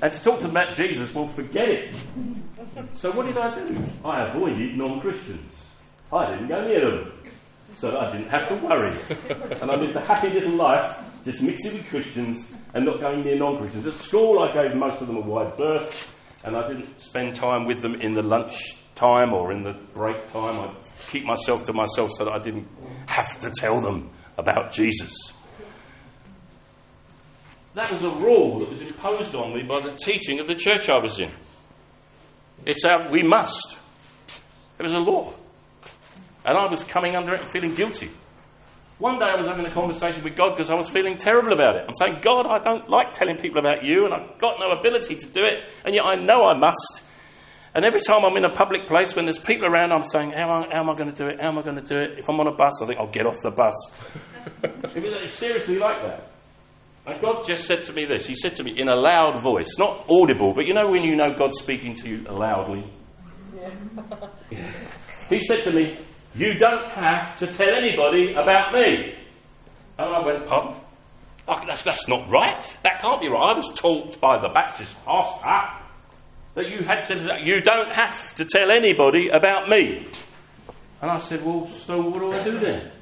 And 0.03 0.13
to 0.13 0.23
talk 0.23 0.41
to 0.41 0.49
about 0.49 0.75
Jesus, 0.75 1.15
well, 1.15 1.27
forget 1.29 1.69
it. 1.69 1.97
So 2.95 3.11
what 3.13 3.27
did 3.27 3.39
I 3.39 3.67
do? 3.67 3.85
I 4.05 4.29
avoided 4.29 4.77
non 4.77 5.01
Christians. 5.01 5.65
I 6.13 6.33
didn't 6.33 6.49
go 6.49 6.65
near 6.67 6.91
them. 6.91 7.13
So 7.75 7.97
I 7.99 8.11
didn't 8.11 8.29
have 8.29 8.49
to 8.49 8.57
worry. 8.57 8.99
and 9.61 9.71
I 9.71 9.77
lived 9.77 9.97
a 9.97 10.01
happy 10.05 10.29
little 10.29 10.55
life, 10.55 10.99
just 11.25 11.41
mixing 11.41 11.75
with 11.75 11.89
Christians 11.89 12.51
and 12.75 12.85
not 12.85 13.01
going 13.01 13.25
near 13.25 13.39
non 13.39 13.59
Christians. 13.59 13.87
At 13.87 13.95
school, 13.95 14.41
I 14.41 14.53
gave 14.53 14.75
most 14.75 15.01
of 15.01 15.07
them 15.07 15.17
a 15.17 15.21
wide 15.21 15.57
berth, 15.57 16.13
and 16.45 16.57
I 16.57 16.69
didn't 16.69 17.01
spend 17.01 17.37
time 17.37 17.67
with 17.67 17.81
them 17.81 17.95
in 18.01 18.13
the 18.13 18.23
lunch 18.23 18.77
time 18.97 19.33
or 19.33 19.53
in 19.53 19.63
the 19.63 19.73
break 19.95 20.31
time. 20.33 20.61
I'd 20.61 20.77
keep 21.11 21.25
myself 21.25 21.65
to 21.65 21.73
myself 21.73 22.11
so 22.19 22.25
that 22.27 22.33
I 22.33 22.43
didn't 22.43 22.69
have 23.07 23.41
to 23.41 23.51
tell 23.51 23.81
them 23.81 24.11
about 24.37 24.73
Jesus. 24.73 25.13
That 27.81 27.95
was 27.95 28.03
a 28.03 28.11
rule 28.11 28.59
that 28.59 28.69
was 28.69 28.83
imposed 28.83 29.35
on 29.35 29.55
me 29.55 29.63
by 29.63 29.81
the 29.81 29.93
teaching 29.93 30.39
of 30.39 30.47
the 30.47 30.55
church 30.55 30.91
I 30.91 30.99
was 30.99 31.19
in. 31.19 31.31
It's 32.67 32.85
our, 32.85 33.11
we 33.11 33.23
must. 33.23 33.79
It 34.79 34.83
was 34.83 34.93
a 34.93 34.99
law. 34.99 35.33
And 36.45 36.59
I 36.59 36.71
was 36.71 36.85
coming 36.85 37.17
under 37.17 37.33
it 37.33 37.41
and 37.41 37.51
feeling 37.51 37.75
guilty. 37.75 38.11
One 38.99 39.19
day 39.19 39.25
I 39.25 39.41
was 39.41 39.49
having 39.49 39.65
a 39.65 39.73
conversation 39.73 40.23
with 40.23 40.37
God 40.37 40.57
because 40.57 40.69
I 40.69 40.75
was 40.75 40.91
feeling 40.91 41.17
terrible 41.17 41.55
about 41.55 41.77
it. 41.77 41.87
I'm 41.89 41.95
saying, 41.95 42.21
God, 42.21 42.45
I 42.45 42.59
don't 42.59 42.91
like 42.91 43.15
telling 43.15 43.39
people 43.39 43.61
about 43.61 43.83
you, 43.83 44.05
and 44.05 44.13
I've 44.13 44.39
got 44.39 44.61
no 44.61 44.73
ability 44.73 45.17
to 45.17 45.27
do 45.27 45.43
it, 45.43 45.65
and 45.83 45.95
yet 45.95 46.05
I 46.05 46.17
know 46.17 46.45
I 46.45 46.59
must. 46.59 47.03
And 47.75 47.87
every 47.87 48.03
time 48.07 48.27
I'm 48.27 48.37
in 48.37 48.45
a 48.45 48.55
public 48.55 48.89
place 48.89 49.17
when 49.17 49.25
there's 49.25 49.39
people 49.39 49.65
around, 49.65 49.93
I'm 49.93 50.05
saying, 50.05 50.33
How 50.33 50.53
am 50.53 50.71
I, 50.71 50.75
how 50.75 50.83
am 50.83 50.91
I 50.91 50.95
going 50.97 51.15
to 51.15 51.17
do 51.17 51.29
it? 51.29 51.41
How 51.41 51.49
am 51.49 51.57
I 51.57 51.63
going 51.63 51.77
to 51.77 51.83
do 51.83 51.97
it? 51.97 52.19
If 52.19 52.29
I'm 52.29 52.39
on 52.41 52.47
a 52.47 52.55
bus, 52.55 52.75
I 52.83 52.87
think 52.87 53.01
I'll 53.01 53.11
get 53.11 53.25
off 53.25 53.37
the 53.43 53.51
bus. 53.51 53.75
it's 54.93 55.35
seriously 55.35 55.79
like 55.79 56.03
that. 56.03 56.31
And 57.07 57.21
God 57.21 57.47
just 57.47 57.65
said 57.65 57.85
to 57.87 57.93
me 57.93 58.05
this. 58.05 58.27
He 58.27 58.35
said 58.37 58.57
to 58.57 58.65
me 58.65 58.79
in 58.79 58.89
a 58.89 58.95
loud 58.95 59.43
voice, 59.43 59.77
not 59.79 60.05
audible, 60.09 60.53
but 60.55 60.67
you 60.67 60.75
know 60.75 60.89
when 60.91 61.03
you 61.03 61.17
know 61.17 61.35
God's 61.37 61.59
speaking 61.59 61.95
to 61.97 62.09
you 62.09 62.23
loudly? 62.25 62.85
Yeah. 64.51 64.71
he 65.29 65.41
said 65.41 65.63
to 65.65 65.73
me, 65.73 65.99
You 66.35 66.55
don't 66.59 66.91
have 66.91 67.39
to 67.39 67.47
tell 67.47 67.75
anybody 67.75 68.33
about 68.33 68.75
me. 68.75 69.15
And 69.99 70.15
I 70.15 70.25
went, 70.25 70.47
Pardon? 70.47 70.81
Oh, 71.49 71.61
that's, 71.67 71.83
that's 71.83 72.07
not 72.07 72.31
right. 72.31 72.65
That 72.85 73.01
can't 73.01 73.21
be 73.21 73.29
right. 73.29 73.55
I 73.55 73.57
was 73.57 73.73
taught 73.75 74.21
by 74.21 74.41
the 74.41 74.49
Baptist 74.49 74.95
pastor 75.05 75.81
that 76.55 76.71
you 76.71 76.85
had 76.85 77.03
to, 77.07 77.41
you 77.43 77.61
don't 77.61 77.91
have 77.91 78.35
to 78.37 78.45
tell 78.45 78.71
anybody 78.71 79.29
about 79.29 79.69
me. 79.69 80.07
And 81.01 81.11
I 81.11 81.19
said, 81.19 81.45
Well, 81.45 81.67
so 81.69 82.01
what 82.03 82.21
do 82.21 82.33
I 82.33 82.45
do 82.45 82.59
then? 82.61 82.93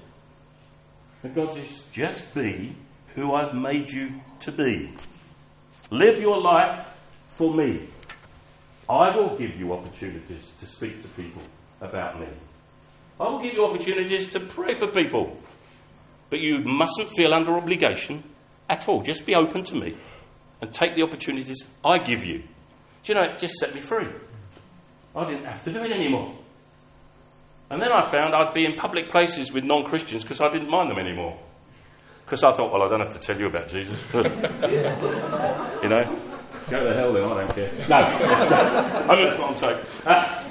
And 1.23 1.35
God 1.35 1.55
says, 1.55 1.85
Just 1.93 2.35
be 2.35 2.75
who 3.15 3.35
I've 3.35 3.55
made 3.55 3.91
you 3.91 4.11
to 4.41 4.53
be. 4.53 4.95
Live 5.91 6.21
your 6.21 6.41
life 6.41 6.87
for 7.31 7.53
me. 7.53 7.89
I 8.89 9.17
will 9.17 9.37
give 9.37 9.57
you 9.57 9.73
opportunities 9.73 10.53
to 10.61 10.67
speak 10.67 11.01
to 11.03 11.09
people 11.09 11.43
about 11.81 12.21
me. 12.21 12.29
I 13.21 13.25
will 13.25 13.43
give 13.43 13.55
you 13.55 13.65
opportunities 13.65 14.29
to 14.31 14.41
pray 14.41 14.79
for 14.79 14.87
people. 14.89 15.37
But 16.31 16.41
you 16.41 16.61
mustn't 16.61 17.11
feel 17.17 17.33
under 17.33 17.53
obligation 17.57 18.23
at 18.69 18.89
all. 18.89 19.03
Just 19.03 19.27
be 19.27 19.35
open 19.35 19.65
to 19.65 19.75
me 19.75 19.97
and 20.61 20.73
take 20.73 20.95
the 20.95 21.03
opportunities 21.03 21.65
I 21.85 21.99
give 21.99 22.25
you. 22.25 22.39
Do 23.05 23.13
you 23.13 23.15
know, 23.15 23.23
it 23.23 23.39
just 23.39 23.55
set 23.55 23.75
me 23.75 23.81
free. 23.81 24.09
I 25.17 25.25
didn't 25.31 25.47
have 25.47 25.65
to 25.65 25.73
do 25.73 25.83
it 25.83 25.91
anymore. 25.91 26.35
And 27.71 27.83
then 27.83 27.93
I 27.93 28.11
found 28.11 28.35
I'd 28.35 28.55
be 28.55 28.65
in 28.65 28.77
public 28.77 29.11
places 29.11 29.53
with 29.53 29.65
non 29.65 29.85
Christians 29.85 30.23
because 30.23 30.41
I 30.41 30.51
didn't 30.51 30.71
mind 30.71 30.91
them 30.91 30.99
anymore. 30.99 31.39
Because 32.29 32.45
I 32.45 32.55
thought, 32.55 32.71
well, 32.71 32.83
I 32.83 32.89
don't 32.91 33.01
have 33.01 33.19
to 33.19 33.19
tell 33.19 33.41
you 33.41 33.47
about 33.47 33.69
Jesus. 33.69 33.97
you 34.13 35.89
know? 35.89 36.05
Go 36.69 36.85
to 36.85 36.95
hell 36.95 37.15
then, 37.15 37.25
I 37.25 37.47
don't 37.47 37.55
care. 37.55 37.73
No, 37.89 37.97
that's 39.25 39.39
what 39.41 39.49
I'm 39.49 39.57
saying. 39.57 39.81
Uh, 40.05 40.45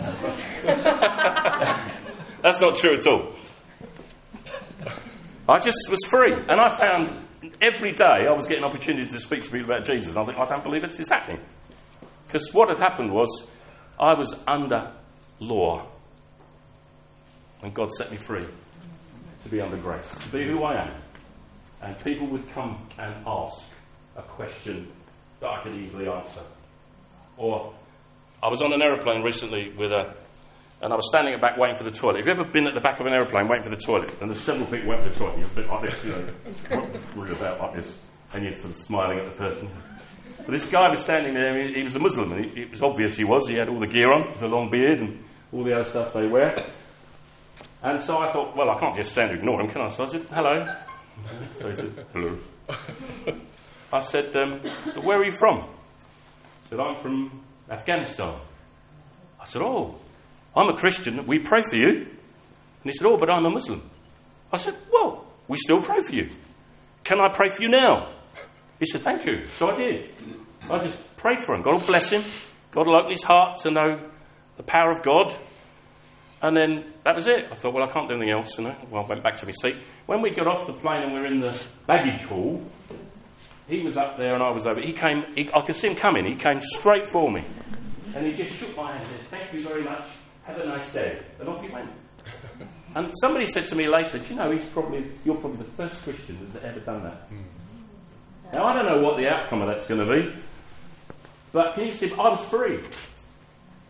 that's 2.41 2.59
not 2.59 2.77
true 2.77 2.97
at 2.97 3.05
all. 3.05 3.31
I 5.47 5.57
just 5.59 5.77
was 5.91 5.99
free. 6.09 6.33
And 6.33 6.59
I 6.59 6.79
found 6.79 7.27
every 7.61 7.93
day 7.93 8.25
I 8.27 8.35
was 8.35 8.47
getting 8.47 8.63
opportunities 8.63 9.13
to 9.13 9.19
speak 9.19 9.43
to 9.43 9.51
people 9.51 9.71
about 9.71 9.85
Jesus. 9.85 10.09
And 10.09 10.17
I 10.17 10.25
think, 10.25 10.39
I 10.39 10.45
don't 10.45 10.63
believe 10.63 10.81
this 10.81 10.99
is 10.99 11.09
happening. 11.09 11.41
Because 12.25 12.51
what 12.53 12.69
had 12.69 12.79
happened 12.79 13.13
was 13.13 13.45
I 13.99 14.15
was 14.15 14.33
under 14.47 14.93
law. 15.39 15.87
And 17.61 17.71
God 17.71 17.93
set 17.93 18.09
me 18.09 18.17
free 18.17 18.47
to 19.43 19.49
be 19.49 19.61
under 19.61 19.77
grace, 19.77 20.09
to 20.09 20.29
be 20.29 20.47
who 20.47 20.63
I 20.63 20.87
am. 20.87 21.01
And 21.81 21.97
people 22.03 22.27
would 22.27 22.49
come 22.53 22.87
and 22.97 23.13
ask 23.25 23.67
a 24.15 24.21
question 24.23 24.91
that 25.39 25.47
I 25.49 25.61
could 25.63 25.75
easily 25.75 26.07
answer. 26.07 26.41
Or 27.37 27.73
I 28.41 28.49
was 28.49 28.61
on 28.61 28.73
an 28.73 28.81
aeroplane 28.81 29.21
recently 29.23 29.71
with 29.77 29.91
a, 29.91 30.13
and 30.81 30.91
I 30.91 30.95
was 30.95 31.07
standing 31.07 31.33
at 31.33 31.37
the 31.37 31.41
back 31.41 31.57
waiting 31.57 31.77
for 31.77 31.83
the 31.83 31.91
toilet. 31.91 32.17
Have 32.17 32.25
you 32.27 32.33
ever 32.33 32.43
been 32.43 32.67
at 32.67 32.73
the 32.73 32.81
back 32.81 32.99
of 32.99 33.05
an 33.05 33.13
aeroplane 33.13 33.47
waiting 33.47 33.63
for 33.63 33.75
the 33.75 33.81
toilet? 33.81 34.11
And 34.21 34.29
there's 34.29 34.41
several 34.41 34.65
people 34.67 34.89
waiting 34.89 35.05
for 35.05 35.13
the 35.13 35.19
toilet. 35.19 35.37
You're 35.39 35.47
a 35.47 35.51
bit 35.51 35.67
like 35.67 35.81
this, 35.89 36.05
you 36.05 36.11
know, 36.11 37.31
about 37.31 37.59
like 37.59 37.75
this, 37.75 37.99
and 38.33 38.43
you're 38.43 38.53
sort 38.53 38.73
of 38.73 38.77
smiling 38.77 39.19
at 39.19 39.25
the 39.25 39.37
person. 39.37 39.69
But 40.37 40.51
this 40.51 40.69
guy 40.69 40.89
was 40.89 41.01
standing 41.01 41.33
there, 41.33 41.67
he, 41.67 41.73
he 41.75 41.83
was 41.83 41.95
a 41.95 41.99
Muslim, 41.99 42.31
and 42.31 42.57
it 42.57 42.71
was 42.71 42.81
obvious 42.81 43.17
he 43.17 43.23
was. 43.23 43.47
He 43.47 43.55
had 43.55 43.69
all 43.69 43.79
the 43.79 43.87
gear 43.87 44.11
on, 44.11 44.33
the 44.39 44.47
long 44.47 44.69
beard, 44.69 44.99
and 44.99 45.23
all 45.51 45.63
the 45.63 45.73
other 45.73 45.83
stuff 45.83 46.13
they 46.13 46.27
wear. 46.27 46.63
And 47.83 48.01
so 48.01 48.17
I 48.17 48.31
thought, 48.31 48.55
well, 48.55 48.69
I 48.69 48.79
can't 48.79 48.95
just 48.95 49.11
stand 49.11 49.31
and 49.31 49.39
ignore 49.39 49.61
him, 49.61 49.69
can 49.69 49.81
I? 49.81 49.89
So 49.89 50.03
I 50.03 50.07
said, 50.07 50.25
hello. 50.31 50.75
So 51.59 51.69
he 51.69 51.75
said, 51.75 52.05
hello. 52.13 52.37
I 53.93 54.01
said, 54.01 54.35
um, 54.35 54.59
where 55.03 55.17
are 55.17 55.25
you 55.25 55.35
from? 55.39 55.61
He 56.63 56.69
said, 56.69 56.79
I'm 56.79 57.01
from 57.01 57.43
Afghanistan. 57.69 58.35
I 59.39 59.45
said, 59.45 59.61
oh, 59.61 59.95
I'm 60.55 60.69
a 60.69 60.77
Christian. 60.77 61.25
We 61.25 61.39
pray 61.39 61.61
for 61.69 61.75
you. 61.75 61.89
And 61.89 62.83
he 62.83 62.93
said, 62.93 63.07
oh, 63.07 63.17
but 63.17 63.29
I'm 63.29 63.45
a 63.45 63.49
Muslim. 63.49 63.89
I 64.51 64.57
said, 64.57 64.75
well, 64.91 65.25
we 65.47 65.57
still 65.57 65.81
pray 65.81 65.97
for 66.07 66.15
you. 66.15 66.29
Can 67.03 67.19
I 67.19 67.29
pray 67.33 67.49
for 67.49 67.61
you 67.61 67.69
now? 67.69 68.13
He 68.79 68.85
said, 68.85 69.01
thank 69.01 69.25
you. 69.25 69.47
So 69.55 69.69
I 69.69 69.77
did. 69.77 70.09
I 70.69 70.79
just 70.79 71.17
prayed 71.17 71.39
for 71.45 71.55
him. 71.55 71.61
God 71.61 71.73
will 71.75 71.87
bless 71.87 72.09
him. 72.09 72.23
God 72.71 72.87
will 72.87 72.97
open 72.97 73.11
his 73.11 73.23
heart 73.23 73.59
to 73.61 73.71
know 73.71 74.09
the 74.57 74.63
power 74.63 74.91
of 74.91 75.03
God. 75.03 75.33
And 76.41 76.55
then 76.55 76.93
that 77.03 77.15
was 77.15 77.27
it. 77.27 77.47
I 77.51 77.55
thought, 77.55 77.73
well, 77.73 77.87
I 77.87 77.91
can't 77.91 78.07
do 78.07 78.15
anything 78.15 78.31
else. 78.31 78.57
You 78.57 78.65
know? 78.65 78.75
Well, 78.91 79.03
I 79.03 79.07
went 79.07 79.23
back 79.23 79.35
to 79.37 79.45
my 79.45 79.51
seat. 79.53 79.75
When 80.05 80.21
we 80.21 80.29
got 80.29 80.47
off 80.47 80.67
the 80.67 80.73
plane 80.73 81.03
and 81.03 81.13
we 81.13 81.19
were 81.19 81.25
in 81.25 81.39
the 81.39 81.59
baggage 81.87 82.21
hall, 82.25 82.63
he 83.67 83.81
was 83.81 83.97
up 83.97 84.17
there 84.17 84.33
and 84.33 84.43
I 84.43 84.51
was 84.51 84.67
over. 84.67 84.79
He 84.79 84.93
came, 84.93 85.23
he, 85.35 85.49
I 85.53 85.61
could 85.61 85.75
see 85.75 85.87
him 85.87 85.95
coming. 85.95 86.25
He 86.25 86.35
came 86.35 86.61
straight 86.61 87.09
for 87.09 87.31
me. 87.31 87.43
And 88.15 88.25
he 88.25 88.33
just 88.33 88.55
shook 88.55 88.75
my 88.77 88.91
hand 88.93 89.01
and 89.03 89.09
said, 89.11 89.27
Thank 89.29 89.53
you 89.53 89.59
very 89.59 89.83
much. 89.83 90.05
Have 90.43 90.57
a 90.59 90.65
nice 90.65 90.93
day. 90.93 91.21
And 91.39 91.49
off 91.49 91.61
he 91.61 91.69
went. 91.69 91.89
And 92.95 93.11
somebody 93.19 93.45
said 93.45 93.67
to 93.67 93.75
me 93.75 93.87
later, 93.87 94.17
Do 94.17 94.29
you 94.29 94.35
know, 94.35 94.51
he's 94.51 94.65
probably, 94.65 95.11
you're 95.25 95.35
probably 95.35 95.57
the 95.65 95.71
first 95.71 96.01
Christian 96.03 96.37
that's 96.41 96.63
ever 96.63 96.79
done 96.79 97.03
that. 97.03 97.29
Now, 98.53 98.65
I 98.65 98.73
don't 98.73 98.85
know 98.85 99.01
what 99.01 99.17
the 99.17 99.27
outcome 99.27 99.61
of 99.61 99.67
that's 99.67 99.85
going 99.85 99.99
to 99.99 100.05
be. 100.05 100.41
But 101.51 101.75
can 101.75 101.85
you 101.85 101.91
see, 101.91 102.13
I'm 102.13 102.37
free. 102.37 102.79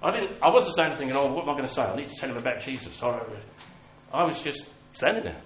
I 0.01 0.11
didn't. 0.11 0.37
I 0.41 0.51
wasn't 0.51 0.73
standing 0.73 0.97
thinking, 0.97 1.17
"Oh, 1.17 1.33
what 1.33 1.43
am 1.43 1.49
I 1.49 1.53
going 1.53 1.67
to 1.67 1.73
say? 1.73 1.81
I 1.81 1.95
need 1.95 2.09
to 2.09 2.15
tell 2.15 2.29
him 2.29 2.37
about 2.37 2.59
Jesus." 2.61 3.01
I 3.01 4.23
was 4.23 4.41
just 4.41 4.65
standing 4.93 5.23
there 5.23 5.41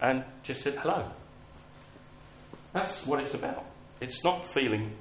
and 0.00 0.24
just 0.42 0.62
said 0.62 0.76
hello. 0.76 1.10
That's 2.72 3.06
what 3.06 3.20
it's 3.20 3.34
about. 3.34 3.64
It's 4.00 4.22
not 4.22 4.46
feeling 4.54 4.96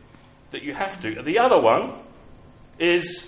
that 0.51 0.63
you 0.63 0.73
have 0.73 0.99
to. 1.01 1.21
The 1.21 1.39
other 1.39 1.61
one 1.61 2.01
is 2.79 3.27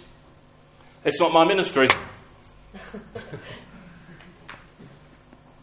it's 1.05 1.19
not 1.19 1.31
my 1.31 1.45
ministry. 1.45 1.87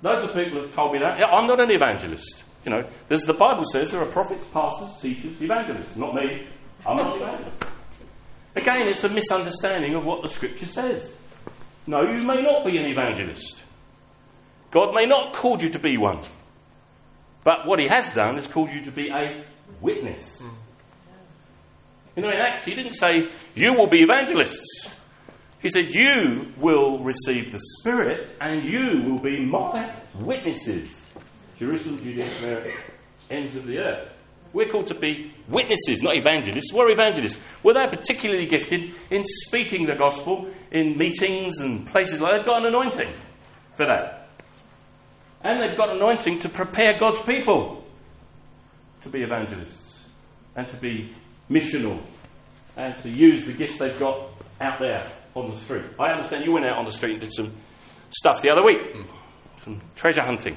Loads 0.03 0.29
of 0.29 0.35
people 0.35 0.63
have 0.63 0.75
told 0.75 0.93
me 0.93 0.99
that. 1.01 1.19
Yeah, 1.19 1.27
I'm 1.27 1.47
not 1.47 1.61
an 1.61 1.71
evangelist. 1.71 2.45
You 2.65 2.73
know, 2.73 2.89
the 3.09 3.35
Bible 3.35 3.65
says 3.73 3.91
there 3.91 4.03
are 4.03 4.07
prophets, 4.07 4.47
pastors, 4.53 5.01
teachers, 5.01 5.41
evangelists. 5.41 5.97
Not 5.97 6.15
me. 6.15 6.47
I'm 6.87 6.97
not 6.97 7.17
an 7.17 7.23
evangelist. 7.23 7.63
Again, 8.57 8.89
it's 8.89 9.05
a 9.05 9.09
misunderstanding 9.11 9.95
of 9.95 10.05
what 10.05 10.23
the 10.23 10.29
scripture 10.29 10.67
says. 10.67 11.15
No, 11.87 12.03
you 12.03 12.23
may 12.23 12.43
not 12.43 12.65
be 12.65 12.79
an 12.79 12.87
evangelist. 12.87 13.63
God 14.71 14.95
may 14.95 15.07
not 15.07 15.27
have 15.27 15.37
called 15.37 15.63
you 15.63 15.69
to 15.71 15.79
be 15.79 15.97
one. 15.99 16.21
But 17.45 17.67
what 17.67 17.79
he 17.79 17.87
has 17.87 18.13
done 18.15 18.39
is 18.39 18.49
called 18.49 18.71
you 18.71 18.85
to 18.87 18.91
be 18.91 19.11
a 19.11 19.45
witness. 19.81 20.43
You 22.17 22.23
know, 22.23 22.31
in 22.31 22.37
Acts, 22.37 22.65
he 22.65 22.75
didn't 22.75 22.95
say, 22.95 23.29
You 23.55 23.75
will 23.75 23.89
be 23.89 24.03
evangelists. 24.03 24.89
He 25.61 25.69
said, 25.69 25.91
You 25.91 26.53
will 26.57 27.05
receive 27.05 27.53
the 27.53 27.61
Spirit 27.79 28.35
and 28.41 28.65
you 28.65 29.03
will 29.11 29.19
be 29.21 29.45
my 29.45 29.95
witnesses. 30.15 31.11
Jerusalem, 31.59 31.99
Judea, 31.99 32.31
Samaria, 32.31 32.75
ends 33.31 33.55
of 33.55 33.67
the 33.67 33.79
earth. 33.79 34.13
We're 34.53 34.69
called 34.69 34.87
to 34.87 34.95
be 34.95 35.33
witnesses, 35.49 36.03
not 36.03 36.17
evangelists. 36.17 36.73
We're 36.73 36.91
evangelists. 36.91 37.39
Were 37.63 37.75
they're 37.75 37.91
particularly 37.91 38.47
gifted 38.47 38.95
in 39.11 39.25
speaking 39.25 39.87
the 39.87 39.95
gospel 39.95 40.49
in 40.71 40.97
meetings 40.97 41.59
and 41.59 41.87
places 41.87 42.21
like 42.21 42.33
that. 42.33 42.37
They've 42.39 42.47
got 42.47 42.63
an 42.63 42.69
anointing 42.69 43.13
for 43.77 43.87
that. 43.87 44.29
And 45.43 45.63
they've 45.63 45.77
got 45.77 45.91
anointing 45.95 46.41
to 46.41 46.49
prepare 46.49 46.99
God's 46.99 47.23
people 47.23 47.85
to 49.03 49.09
be 49.09 49.23
evangelists 49.23 50.07
and 50.57 50.67
to 50.69 50.77
be 50.77 51.15
missional 51.51 52.03
and 52.77 52.97
to 52.99 53.11
use 53.11 53.45
the 53.47 53.53
gifts 53.53 53.79
they've 53.79 53.99
got 53.99 54.31
out 54.61 54.81
there 54.81 55.13
on 55.35 55.47
the 55.47 55.57
street. 55.57 55.85
I 55.99 56.13
understand 56.13 56.45
you 56.45 56.53
went 56.53 56.67
out 56.67 56.79
on 56.79 56.87
the 56.87 56.93
street 56.93 57.13
and 57.13 57.21
did 57.21 57.33
some 57.33 57.55
stuff 58.11 58.43
the 58.43 58.51
other 58.51 58.65
week, 58.65 58.79
hmm. 58.95 59.03
some 59.59 59.81
treasure 59.95 60.23
hunting. 60.23 60.57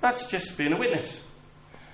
That's 0.00 0.26
just 0.30 0.56
being 0.56 0.72
a 0.72 0.78
witness. 0.78 1.20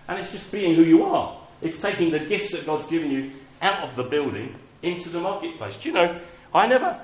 And 0.08 0.18
it's 0.18 0.32
just 0.32 0.50
being 0.52 0.74
who 0.74 0.82
you 0.82 1.02
are. 1.04 1.40
It's 1.62 1.80
taking 1.80 2.10
the 2.10 2.20
gifts 2.20 2.52
that 2.52 2.66
God's 2.66 2.86
given 2.86 3.10
you 3.10 3.32
out 3.62 3.88
of 3.88 3.96
the 3.96 4.04
building 4.04 4.54
into 4.82 5.08
the 5.08 5.20
marketplace. 5.20 5.76
Do 5.76 5.88
you 5.88 5.94
know, 5.94 6.20
I 6.54 6.66
never, 6.66 7.00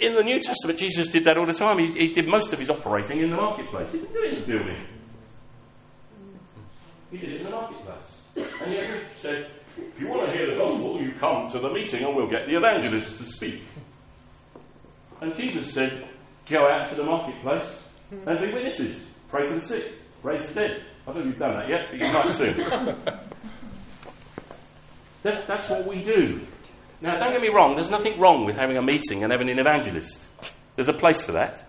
in 0.00 0.14
the 0.14 0.22
New 0.22 0.40
Testament, 0.40 0.78
Jesus 0.78 1.08
did 1.08 1.24
that 1.24 1.38
all 1.38 1.46
the 1.46 1.54
time. 1.54 1.78
He, 1.78 1.92
he 1.92 2.12
did 2.12 2.26
most 2.26 2.52
of 2.52 2.58
his 2.58 2.68
operating 2.68 3.20
in 3.20 3.30
the 3.30 3.36
marketplace. 3.36 3.92
He 3.92 3.98
didn't 3.98 4.12
do 4.12 4.22
it 4.22 4.34
in 4.34 4.40
the 4.40 4.46
building. 4.46 4.86
He 7.10 7.16
did 7.18 7.30
it 7.30 7.36
in 7.38 7.44
the 7.44 7.50
marketplace. 7.50 7.96
And 8.62 8.72
yet 8.72 8.86
he 8.86 9.14
said, 9.14 9.50
if 9.78 10.00
you 10.00 10.08
want 10.08 10.30
to 10.30 10.36
hear 10.36 10.50
the 10.50 10.56
gospel, 10.58 11.00
you 11.00 11.12
come 11.12 11.48
to 11.50 11.58
the 11.58 11.70
meeting 11.70 12.04
and 12.04 12.14
we'll 12.14 12.28
get 12.28 12.46
the 12.46 12.56
evangelist 12.56 13.16
to 13.18 13.24
speak. 13.24 13.62
And 15.20 15.34
Jesus 15.34 15.72
said, 15.72 16.08
go 16.50 16.68
out 16.68 16.88
to 16.88 16.94
the 16.94 17.04
marketplace 17.04 17.82
and 18.10 18.40
be 18.40 18.52
witnesses. 18.52 19.00
Pray 19.28 19.46
for 19.48 19.54
the 19.54 19.60
sick, 19.60 19.92
raise 20.22 20.46
the 20.46 20.54
dead, 20.54 20.84
I 21.06 21.12
don't 21.12 21.14
know 21.14 21.20
if 21.20 21.26
you've 21.26 21.38
done 21.38 21.54
that 21.54 21.68
yet, 21.68 21.86
but 21.90 22.00
you 22.00 22.12
might 22.12 22.32
soon. 22.32 22.56
that, 25.22 25.46
that's 25.46 25.68
what 25.68 25.86
we 25.86 26.02
do. 26.02 26.40
Now, 27.00 27.18
don't 27.18 27.32
get 27.32 27.42
me 27.42 27.48
wrong, 27.48 27.74
there's 27.74 27.90
nothing 27.90 28.18
wrong 28.18 28.44
with 28.44 28.56
having 28.56 28.76
a 28.76 28.82
meeting 28.82 29.22
and 29.22 29.30
having 29.30 29.48
an 29.48 29.58
evangelist. 29.58 30.18
There's 30.74 30.88
a 30.88 30.92
place 30.92 31.22
for 31.22 31.32
that. 31.32 31.68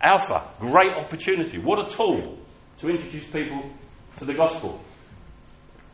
Alpha, 0.00 0.54
great 0.60 0.92
opportunity. 0.92 1.58
What 1.58 1.86
a 1.86 1.90
tool 1.90 2.38
to 2.78 2.88
introduce 2.88 3.26
people 3.26 3.70
to 4.18 4.24
the 4.24 4.34
gospel. 4.34 4.80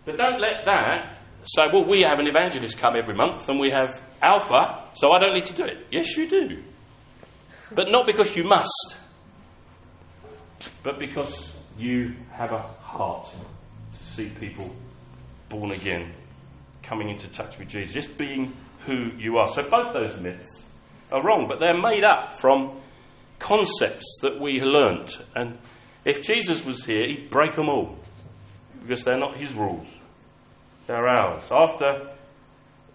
But 0.05 0.17
don't 0.17 0.41
let 0.41 0.65
that 0.65 1.19
say, 1.45 1.63
well, 1.73 1.85
we 1.85 2.03
have 2.03 2.19
an 2.19 2.27
evangelist 2.27 2.79
come 2.79 2.97
every 2.97 3.15
month 3.15 3.49
and 3.49 3.61
we 3.61 3.71
have 3.71 4.01
Alpha, 4.23 4.89
so 4.95 5.13
I 5.13 5.21
don't 5.21 5.35
need 5.35 5.47
to 5.47 5.55
do 5.55 5.65
it. 5.65 5.87
Yes, 5.91 6.17
you 6.17 6.29
do. 6.29 6.63
But 7.73 7.91
not 7.91 8.07
because 8.07 8.37
you 8.37 8.45
must, 8.45 8.99
but 10.83 10.99
because 10.99 11.53
you 11.79 12.15
have 12.33 12.53
a 12.53 12.59
heart 12.59 13.29
to 13.31 14.13
see 14.15 14.29
people 14.29 14.75
born 15.49 15.71
again, 15.71 16.13
coming 16.83 17.09
into 17.09 17.29
touch 17.29 17.59
with 17.59 17.69
Jesus, 17.69 17.95
just 17.95 18.19
being 18.19 18.55
who 18.87 19.11
you 19.17 19.39
are. 19.39 19.49
So 19.51 19.63
both 19.63 19.93
those 19.93 20.19
myths 20.21 20.65
are 21.11 21.23
wrong, 21.23 21.47
but 21.49 21.61
they're 21.61 21.81
made 21.81 22.05
up 22.05 22.41
from 22.41 22.77
concepts 23.39 24.19
that 24.23 24.41
we 24.41 24.61
learnt. 24.61 25.19
And 25.35 25.59
if 26.05 26.23
Jesus 26.23 26.65
was 26.65 26.85
here, 26.85 27.07
he'd 27.07 27.31
break 27.31 27.55
them 27.55 27.69
all 27.69 27.97
because 28.83 29.05
they're 29.05 29.19
not 29.19 29.37
his 29.37 29.53
rules, 29.53 29.87
they're 30.87 31.09
ours. 31.09 31.45
After 31.51 32.11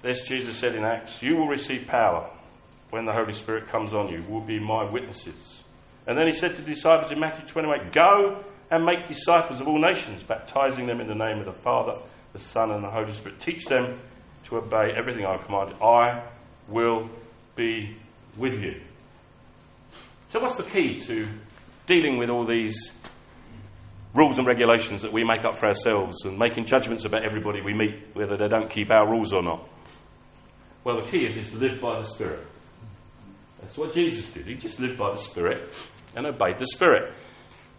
this, 0.01 0.27
Jesus 0.27 0.55
said 0.57 0.75
in 0.75 0.83
Acts, 0.83 1.21
You 1.21 1.37
will 1.37 1.47
receive 1.47 1.87
power 1.87 2.29
when 2.89 3.05
the 3.05 3.13
Holy 3.13 3.33
Spirit 3.33 3.67
comes 3.69 3.93
on 3.93 4.09
you, 4.09 4.23
will 4.29 4.41
be 4.41 4.59
my 4.59 4.89
witnesses. 4.89 5.63
And 6.05 6.17
then 6.17 6.27
he 6.27 6.33
said 6.33 6.55
to 6.55 6.61
the 6.61 6.73
disciples 6.73 7.11
in 7.11 7.19
Matthew 7.19 7.47
28, 7.47 7.93
Go 7.93 8.43
and 8.73 8.83
make 8.83 9.07
disciples 9.07 9.61
of 9.61 9.67
all 9.67 9.79
nations, 9.79 10.23
baptizing 10.23 10.87
them 10.87 10.99
in 10.99 11.07
the 11.07 11.13
name 11.13 11.37
of 11.37 11.45
the 11.45 11.61
Father, 11.61 11.93
the 12.33 12.39
Son, 12.39 12.71
and 12.71 12.83
the 12.83 12.89
Holy 12.89 13.13
Spirit. 13.13 13.39
Teach 13.39 13.65
them 13.65 13.99
to 14.45 14.57
obey 14.57 14.91
everything 14.97 15.27
I 15.27 15.37
commanded. 15.37 15.79
I 15.79 16.23
will 16.67 17.07
be 17.55 17.95
with 18.35 18.59
you. 18.59 18.81
So, 20.29 20.39
what's 20.39 20.55
the 20.55 20.63
key 20.63 20.99
to 21.01 21.27
dealing 21.85 22.17
with 22.17 22.31
all 22.31 22.47
these 22.47 22.91
rules 24.15 24.39
and 24.39 24.47
regulations 24.47 25.03
that 25.03 25.13
we 25.13 25.23
make 25.23 25.45
up 25.45 25.59
for 25.59 25.67
ourselves 25.67 26.25
and 26.25 26.39
making 26.39 26.65
judgments 26.65 27.05
about 27.05 27.23
everybody 27.23 27.61
we 27.61 27.75
meet, 27.75 27.93
whether 28.13 28.37
they 28.37 28.47
don't 28.47 28.71
keep 28.71 28.89
our 28.89 29.07
rules 29.07 29.33
or 29.33 29.43
not? 29.43 29.69
Well, 30.83 30.99
the 30.99 31.07
key 31.11 31.27
is, 31.27 31.37
is 31.37 31.51
to 31.51 31.57
live 31.57 31.79
by 31.79 32.01
the 32.01 32.07
Spirit. 32.07 32.47
That's 33.61 33.77
what 33.77 33.93
Jesus 33.93 34.27
did. 34.31 34.47
He 34.47 34.55
just 34.55 34.79
lived 34.79 34.97
by 34.97 35.11
the 35.11 35.21
Spirit 35.21 35.71
and 36.15 36.25
obeyed 36.25 36.57
the 36.57 36.65
Spirit. 36.65 37.13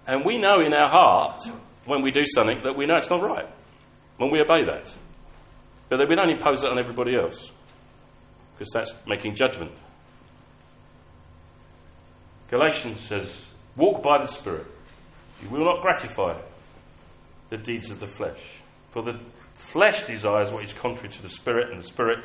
And 0.07 0.25
we 0.25 0.39
know 0.39 0.61
in 0.61 0.73
our 0.73 0.89
heart, 0.89 1.43
when 1.87 2.03
we 2.03 2.11
do 2.11 2.25
something, 2.35 2.63
that 2.63 2.77
we 2.77 2.87
know 2.87 2.97
it's 2.97 3.11
not 3.11 3.23
right. 3.23 3.49
When 4.19 4.31
we 4.31 4.41
obey 4.41 4.65
that. 4.65 4.93
But 5.89 5.99
that 5.99 6.09
we 6.09 6.15
don't 6.15 6.31
impose 6.31 6.61
that 6.61 6.71
on 6.71 6.79
everybody 6.79 7.17
else. 7.17 7.51
Because 8.53 8.71
that's 8.73 8.95
making 9.07 9.35
judgment. 9.35 9.73
Galatians 12.51 13.01
says, 13.01 13.43
Walk 13.77 14.03
by 14.03 14.23
the 14.23 14.29
Spirit. 14.29 14.67
You 15.43 15.49
will 15.49 15.65
not 15.65 15.83
gratify 15.83 16.41
the 17.51 17.57
deeds 17.57 17.91
of 17.91 18.01
the 18.01 18.07
flesh. 18.07 18.41
For 18.93 19.03
the 19.03 19.21
flesh 19.57 20.07
desires 20.07 20.53
what 20.53 20.65
is 20.65 20.73
contrary 20.73 21.09
to 21.09 21.23
the 21.23 21.29
Spirit, 21.29 21.71
and 21.71 21.81
the 21.81 21.87
Spirit 21.87 22.19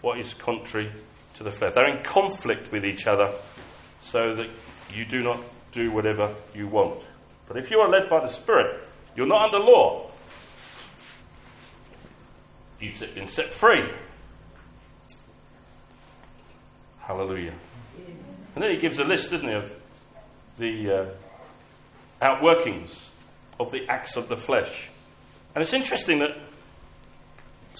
what 0.00 0.20
is 0.20 0.32
contrary 0.34 0.92
to 1.36 1.42
the 1.42 1.50
flesh. 1.50 1.72
They're 1.74 1.96
in 1.96 2.04
conflict 2.04 2.70
with 2.70 2.84
each 2.84 3.06
other 3.06 3.32
so 4.00 4.34
that 4.36 4.48
you 4.94 5.04
do 5.04 5.22
not 5.22 5.42
do 5.72 5.90
whatever 5.90 6.34
you 6.54 6.68
want. 6.68 7.02
But 7.54 7.62
if 7.62 7.70
you 7.70 7.78
are 7.78 7.88
led 7.88 8.10
by 8.10 8.18
the 8.18 8.32
Spirit, 8.32 8.82
you're 9.14 9.28
not 9.28 9.44
under 9.44 9.64
law. 9.64 10.10
You've 12.80 13.14
been 13.14 13.28
set 13.28 13.54
free. 13.54 13.92
Hallelujah. 16.98 17.54
And 18.56 18.64
then 18.64 18.72
he 18.72 18.78
gives 18.78 18.98
a 18.98 19.04
list, 19.04 19.30
doesn't 19.30 19.46
he, 19.46 19.54
of 19.54 19.70
the 20.58 21.14
uh, 22.20 22.26
outworkings 22.26 22.92
of 23.60 23.70
the 23.70 23.86
acts 23.88 24.16
of 24.16 24.28
the 24.28 24.36
flesh. 24.36 24.88
And 25.54 25.62
it's 25.62 25.74
interesting 25.74 26.18
that 26.18 26.36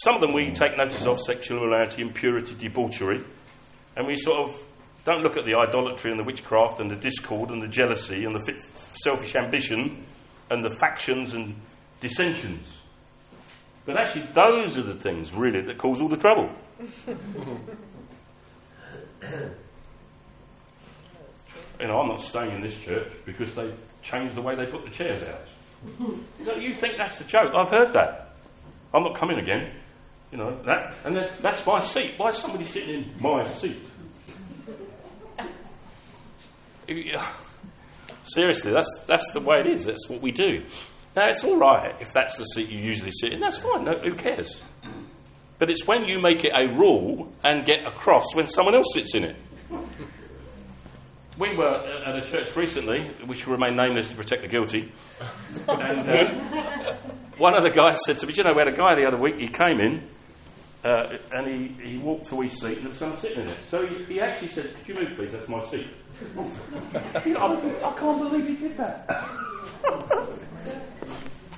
some 0.05 0.14
of 0.14 0.20
them 0.20 0.33
we 0.33 0.53
take 0.53 0.77
notice 0.77 1.05
of 1.05 1.18
sexual 1.18 1.64
immorality, 1.64 2.01
impurity, 2.01 2.55
debauchery, 2.55 3.25
and 3.97 4.07
we 4.07 4.14
sort 4.14 4.51
of 4.51 4.64
don't 5.05 5.23
look 5.23 5.37
at 5.37 5.45
the 5.45 5.55
idolatry 5.55 6.11
and 6.11 6.19
the 6.19 6.25
witchcraft 6.25 6.81
and 6.81 6.91
the 6.91 6.97
discord 6.97 7.51
and 7.51 7.63
the 7.63 7.69
jealousy 7.69 8.25
and 8.25 8.35
the 8.35 8.59
selfish 9.03 9.37
ambition 9.37 10.07
and 10.51 10.65
the 10.65 10.75
factions 10.77 11.35
and 11.35 11.55
dissensions. 12.01 12.79
But 13.85 13.99
actually, 13.99 14.29
those 14.35 14.79
are 14.79 14.83
the 14.83 14.95
things 14.95 15.33
really 15.33 15.61
that 15.67 15.77
cause 15.77 16.01
all 16.01 16.09
the 16.09 16.17
trouble. 16.17 16.51
you 21.81 21.87
know, 21.87 21.99
I'm 22.01 22.09
not 22.09 22.23
staying 22.23 22.53
in 22.53 22.63
this 22.63 22.79
church 22.81 23.13
because 23.27 23.55
they 23.55 23.75
changed 24.03 24.35
the 24.35 24.43
way 24.43 24.55
they 24.55 24.67
put 24.67 24.85
the 24.85 24.91
chairs 24.91 25.23
out. 25.23 25.49
you, 25.99 26.47
know, 26.47 26.55
you 26.55 26.77
think 26.77 26.97
that's 26.97 27.19
the 27.19 27.25
joke? 27.25 27.53
I've 27.55 27.71
heard 27.71 27.93
that. 27.93 28.37
I'm 28.95 29.03
not 29.03 29.17
coming 29.17 29.39
again. 29.39 29.75
You 30.33 30.39
know 30.39 30.63
that, 30.65 30.95
and 31.05 31.17
that's 31.43 31.65
my 31.65 31.83
seat. 31.83 32.15
Why 32.17 32.31
is 32.31 32.39
somebody 32.39 32.65
sitting 32.65 32.95
in 32.95 33.15
my 33.21 33.45
seat? 33.45 33.81
Seriously, 38.24 38.72
that's 38.72 38.91
that's 39.07 39.30
the 39.32 39.41
way 39.41 39.61
it 39.61 39.66
is. 39.66 39.85
That's 39.85 40.09
what 40.09 40.22
we 40.22 40.32
do. 40.32 40.64
Now 41.16 41.28
it's 41.28 41.45
all 41.45 41.57
right 41.57 41.95
if 42.01 42.12
that's 42.12 42.37
the 42.37 42.45
seat 42.45 42.70
you 42.70 42.78
usually 42.78 43.12
sit 43.12 43.32
in. 43.32 43.41
That's 43.41 43.59
fine. 43.59 43.85
No, 43.85 43.99
who 43.99 44.14
cares? 44.14 44.61
But 45.59 45.70
it's 45.70 45.87
when 45.87 46.05
you 46.05 46.20
make 46.20 46.45
it 46.45 46.53
a 46.55 46.66
rule 46.74 47.32
and 47.45 47.64
get 47.64 47.87
across 47.87 48.35
when 48.35 48.49
someone 48.49 48.74
else 48.74 48.93
sits 48.93 49.14
in 49.14 49.24
it. 49.24 49.37
We 51.39 51.57
were 51.57 51.74
at 52.07 52.16
a 52.16 52.22
church 52.22 52.55
recently, 52.57 53.11
which 53.26 53.47
will 53.47 53.55
remain 53.55 53.76
nameless 53.76 54.09
to 54.09 54.14
protect 54.14 54.43
the 54.43 54.49
guilty. 54.49 54.93
And 55.68 56.09
uh, 56.09 56.97
one 57.39 57.55
of 57.55 57.64
the 57.64 57.70
guys 57.70 57.99
said 58.05 58.18
to 58.18 58.26
me, 58.26 58.35
You 58.37 58.45
know, 58.45 58.53
we 58.53 58.61
had 58.61 58.68
a 58.68 58.76
guy 58.76 58.95
the 58.95 59.07
other 59.07 59.18
week, 59.18 59.37
he 59.39 59.49
came 59.49 59.80
in 59.80 60.09
uh, 60.85 61.16
and 61.32 61.47
he, 61.49 61.91
he 61.91 61.99
walked 61.99 62.26
to 62.26 62.41
his 62.41 62.53
seat 62.53 62.76
and 62.76 62.82
there 62.82 62.89
was 62.89 62.99
someone 62.99 63.18
sitting 63.18 63.41
in 63.43 63.49
it. 63.49 63.57
So 63.68 63.87
he, 63.87 64.05
he 64.05 64.20
actually 64.20 64.49
said, 64.49 64.76
Could 64.76 64.89
you 64.89 64.95
move, 64.95 65.16
please? 65.16 65.32
That's 65.32 65.49
my 65.49 65.64
seat. 65.64 65.89
I, 66.95 67.19
I 67.19 67.95
can't 67.99 68.19
believe 68.19 68.47
he 68.47 68.55
did 68.55 68.77
that. 68.77 69.29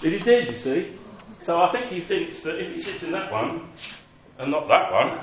he 0.00 0.18
did, 0.18 0.48
you 0.48 0.54
see. 0.54 0.92
So 1.40 1.61
I 1.61 1.70
think 1.72 1.92
he 1.92 2.00
thinks 2.00 2.42
that 2.42 2.59
if 2.59 2.74
he 2.74 2.80
sits 2.80 3.02
in 3.02 3.12
that 3.12 3.30
one 3.30 3.68
and 4.38 4.50
not 4.50 4.68
that 4.68 4.92
one, 4.92 5.20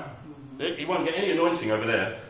he 0.76 0.84
won't 0.84 1.04
get 1.04 1.16
any 1.16 1.32
anointing 1.32 1.70
over 1.70 1.86
there. 1.86 2.20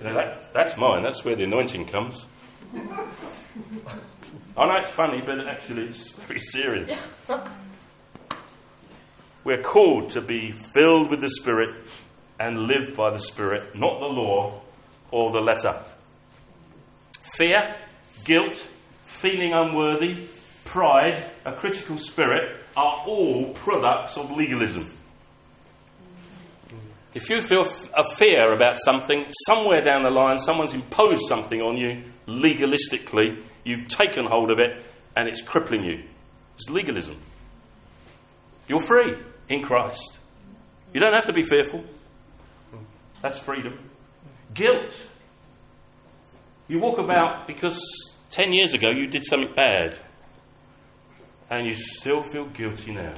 You 0.00 0.08
know, 0.08 0.14
that, 0.14 0.52
that's 0.52 0.76
mine. 0.76 1.02
That's 1.02 1.24
where 1.24 1.36
the 1.36 1.44
anointing 1.44 1.86
comes. 1.86 2.26
I 2.74 4.66
know 4.66 4.76
it's 4.80 4.90
funny, 4.90 5.22
but 5.24 5.46
actually 5.46 5.84
it's 5.84 6.10
pretty 6.10 6.40
serious. 6.40 6.90
We're 9.44 9.62
called 9.62 10.10
to 10.10 10.20
be 10.20 10.52
filled 10.72 11.10
with 11.10 11.20
the 11.20 11.30
Spirit 11.30 11.84
and 12.38 12.60
live 12.60 12.96
by 12.96 13.10
the 13.10 13.18
Spirit, 13.18 13.74
not 13.74 13.98
the 13.98 14.06
law 14.06 14.62
or 15.10 15.32
the 15.32 15.40
letter. 15.40 15.84
Fear, 17.36 17.76
guilt, 18.24 18.66
feeling 19.20 19.52
unworthy, 19.52 20.28
pride, 20.64 21.30
a 21.44 21.52
critical 21.54 21.98
spirit 21.98 22.56
are 22.76 23.04
all 23.06 23.52
products 23.54 24.16
of 24.16 24.30
legalism. 24.30 24.98
If 27.14 27.28
you 27.28 27.42
feel 27.46 27.64
a 27.94 28.16
fear 28.16 28.54
about 28.54 28.78
something, 28.84 29.26
somewhere 29.46 29.82
down 29.82 30.02
the 30.02 30.10
line, 30.10 30.38
someone's 30.38 30.72
imposed 30.72 31.22
something 31.28 31.60
on 31.60 31.76
you 31.76 32.04
legalistically, 32.26 33.42
you've 33.64 33.88
taken 33.88 34.24
hold 34.26 34.50
of 34.50 34.58
it, 34.58 34.84
and 35.16 35.28
it's 35.28 35.42
crippling 35.42 35.84
you. 35.84 36.04
It's 36.56 36.70
legalism. 36.70 37.18
You're 38.66 38.84
free 38.86 39.14
in 39.48 39.62
Christ. 39.62 40.18
You 40.94 41.00
don't 41.00 41.12
have 41.12 41.26
to 41.26 41.32
be 41.32 41.42
fearful. 41.42 41.84
That's 43.20 43.38
freedom. 43.38 43.78
Guilt. 44.54 45.08
You 46.68 46.78
walk 46.78 46.98
about 46.98 47.46
because 47.46 47.80
10 48.30 48.52
years 48.52 48.74
ago 48.74 48.90
you 48.90 49.06
did 49.06 49.26
something 49.26 49.52
bad, 49.54 49.98
and 51.50 51.66
you 51.66 51.74
still 51.74 52.22
feel 52.32 52.46
guilty 52.46 52.92
now. 52.92 53.14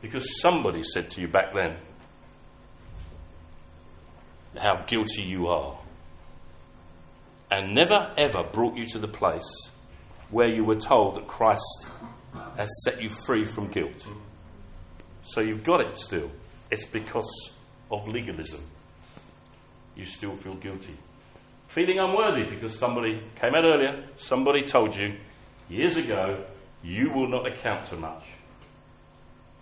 Because 0.00 0.40
somebody 0.40 0.84
said 0.84 1.10
to 1.10 1.20
you 1.20 1.26
back 1.26 1.52
then, 1.52 1.76
how 4.56 4.84
guilty 4.86 5.22
you 5.22 5.48
are. 5.48 5.78
And 7.50 7.74
never 7.74 8.12
ever 8.16 8.44
brought 8.44 8.76
you 8.76 8.86
to 8.88 8.98
the 8.98 9.08
place 9.08 9.70
where 10.30 10.48
you 10.48 10.64
were 10.64 10.76
told 10.76 11.16
that 11.16 11.26
Christ 11.26 11.86
has 12.56 12.68
set 12.84 13.02
you 13.02 13.10
free 13.26 13.44
from 13.44 13.68
guilt. 13.70 14.06
So 15.22 15.40
you've 15.40 15.64
got 15.64 15.80
it 15.80 15.98
still. 15.98 16.30
It's 16.70 16.84
because 16.86 17.50
of 17.90 18.06
legalism. 18.06 18.60
You 19.96 20.04
still 20.04 20.36
feel 20.36 20.54
guilty. 20.54 20.96
Feeling 21.68 21.98
unworthy 21.98 22.44
because 22.44 22.78
somebody 22.78 23.20
came 23.40 23.54
out 23.54 23.64
earlier, 23.64 24.04
somebody 24.16 24.62
told 24.62 24.96
you 24.96 25.16
years 25.68 25.96
ago, 25.98 26.44
you 26.82 27.10
will 27.10 27.28
not 27.28 27.46
account 27.46 27.86
to 27.86 27.96
much. 27.96 28.24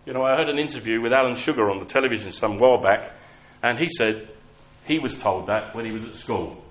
You 0.05 0.13
know, 0.13 0.23
I 0.23 0.37
heard 0.37 0.49
an 0.49 0.59
interview 0.59 1.01
with 1.01 1.13
Alan 1.13 1.35
Sugar 1.35 1.69
on 1.69 1.81
the 1.81 1.85
television 1.85 2.33
some 2.33 2.59
while 2.59 2.81
back, 2.81 3.13
and 3.63 3.77
he 3.77 3.89
said, 3.91 4.29
he 4.85 5.01
was 5.01 5.17
told 5.17 5.49
that 5.49 5.75
when 5.75 5.85
he 5.85 5.91
was 5.91 6.05
at 6.05 6.15
school. 6.15 6.63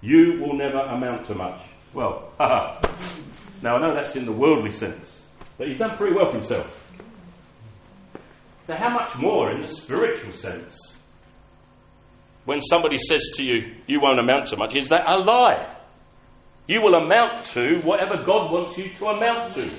You 0.00 0.40
will 0.40 0.54
never 0.54 0.78
amount 0.80 1.26
to 1.26 1.36
much. 1.36 1.60
Well, 1.94 2.32
now 2.40 3.76
I 3.76 3.80
know 3.80 3.94
that's 3.94 4.16
in 4.16 4.26
the 4.26 4.32
worldly 4.32 4.72
sense, 4.72 5.22
but 5.56 5.68
he's 5.68 5.78
done 5.78 5.96
pretty 5.96 6.16
well 6.16 6.28
for 6.28 6.36
himself. 6.38 6.90
Now, 8.68 8.76
how 8.76 8.88
much 8.88 9.16
more 9.18 9.52
in 9.52 9.60
the 9.60 9.68
spiritual 9.68 10.32
sense? 10.32 10.99
When 12.50 12.62
somebody 12.62 12.98
says 12.98 13.22
to 13.36 13.44
you, 13.44 13.76
you 13.86 14.00
won't 14.00 14.18
amount 14.18 14.48
to 14.48 14.56
much, 14.56 14.74
is 14.74 14.88
that 14.88 15.04
a 15.06 15.16
lie? 15.20 15.72
You 16.66 16.82
will 16.82 16.96
amount 16.96 17.46
to 17.54 17.78
whatever 17.84 18.24
God 18.24 18.50
wants 18.50 18.76
you 18.76 18.92
to 18.94 19.06
amount 19.06 19.52
to. 19.52 19.70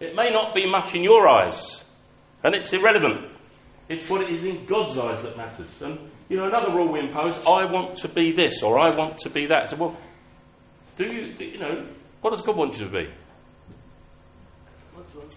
It 0.00 0.16
may 0.16 0.30
not 0.30 0.52
be 0.52 0.68
much 0.68 0.96
in 0.96 1.04
your 1.04 1.28
eyes, 1.28 1.84
and 2.42 2.56
it's 2.56 2.72
irrelevant. 2.72 3.30
It's 3.88 4.10
what 4.10 4.22
it 4.22 4.30
is 4.30 4.42
in 4.44 4.66
God's 4.66 4.98
eyes 4.98 5.22
that 5.22 5.36
matters. 5.36 5.80
And, 5.80 6.10
you 6.28 6.38
know, 6.38 6.48
another 6.48 6.74
rule 6.74 6.90
we 6.90 6.98
impose 6.98 7.36
I 7.46 7.70
want 7.70 7.98
to 7.98 8.08
be 8.08 8.32
this 8.32 8.64
or 8.64 8.80
I 8.80 8.96
want 8.96 9.18
to 9.18 9.30
be 9.30 9.46
that. 9.46 9.70
So, 9.70 9.76
well, 9.76 9.96
do 10.96 11.04
you, 11.04 11.36
you 11.38 11.58
know, 11.58 11.86
what 12.20 12.32
does 12.32 12.42
God 12.42 12.56
want 12.56 12.76
you 12.80 12.86
to 12.86 12.90
be? 12.90 13.14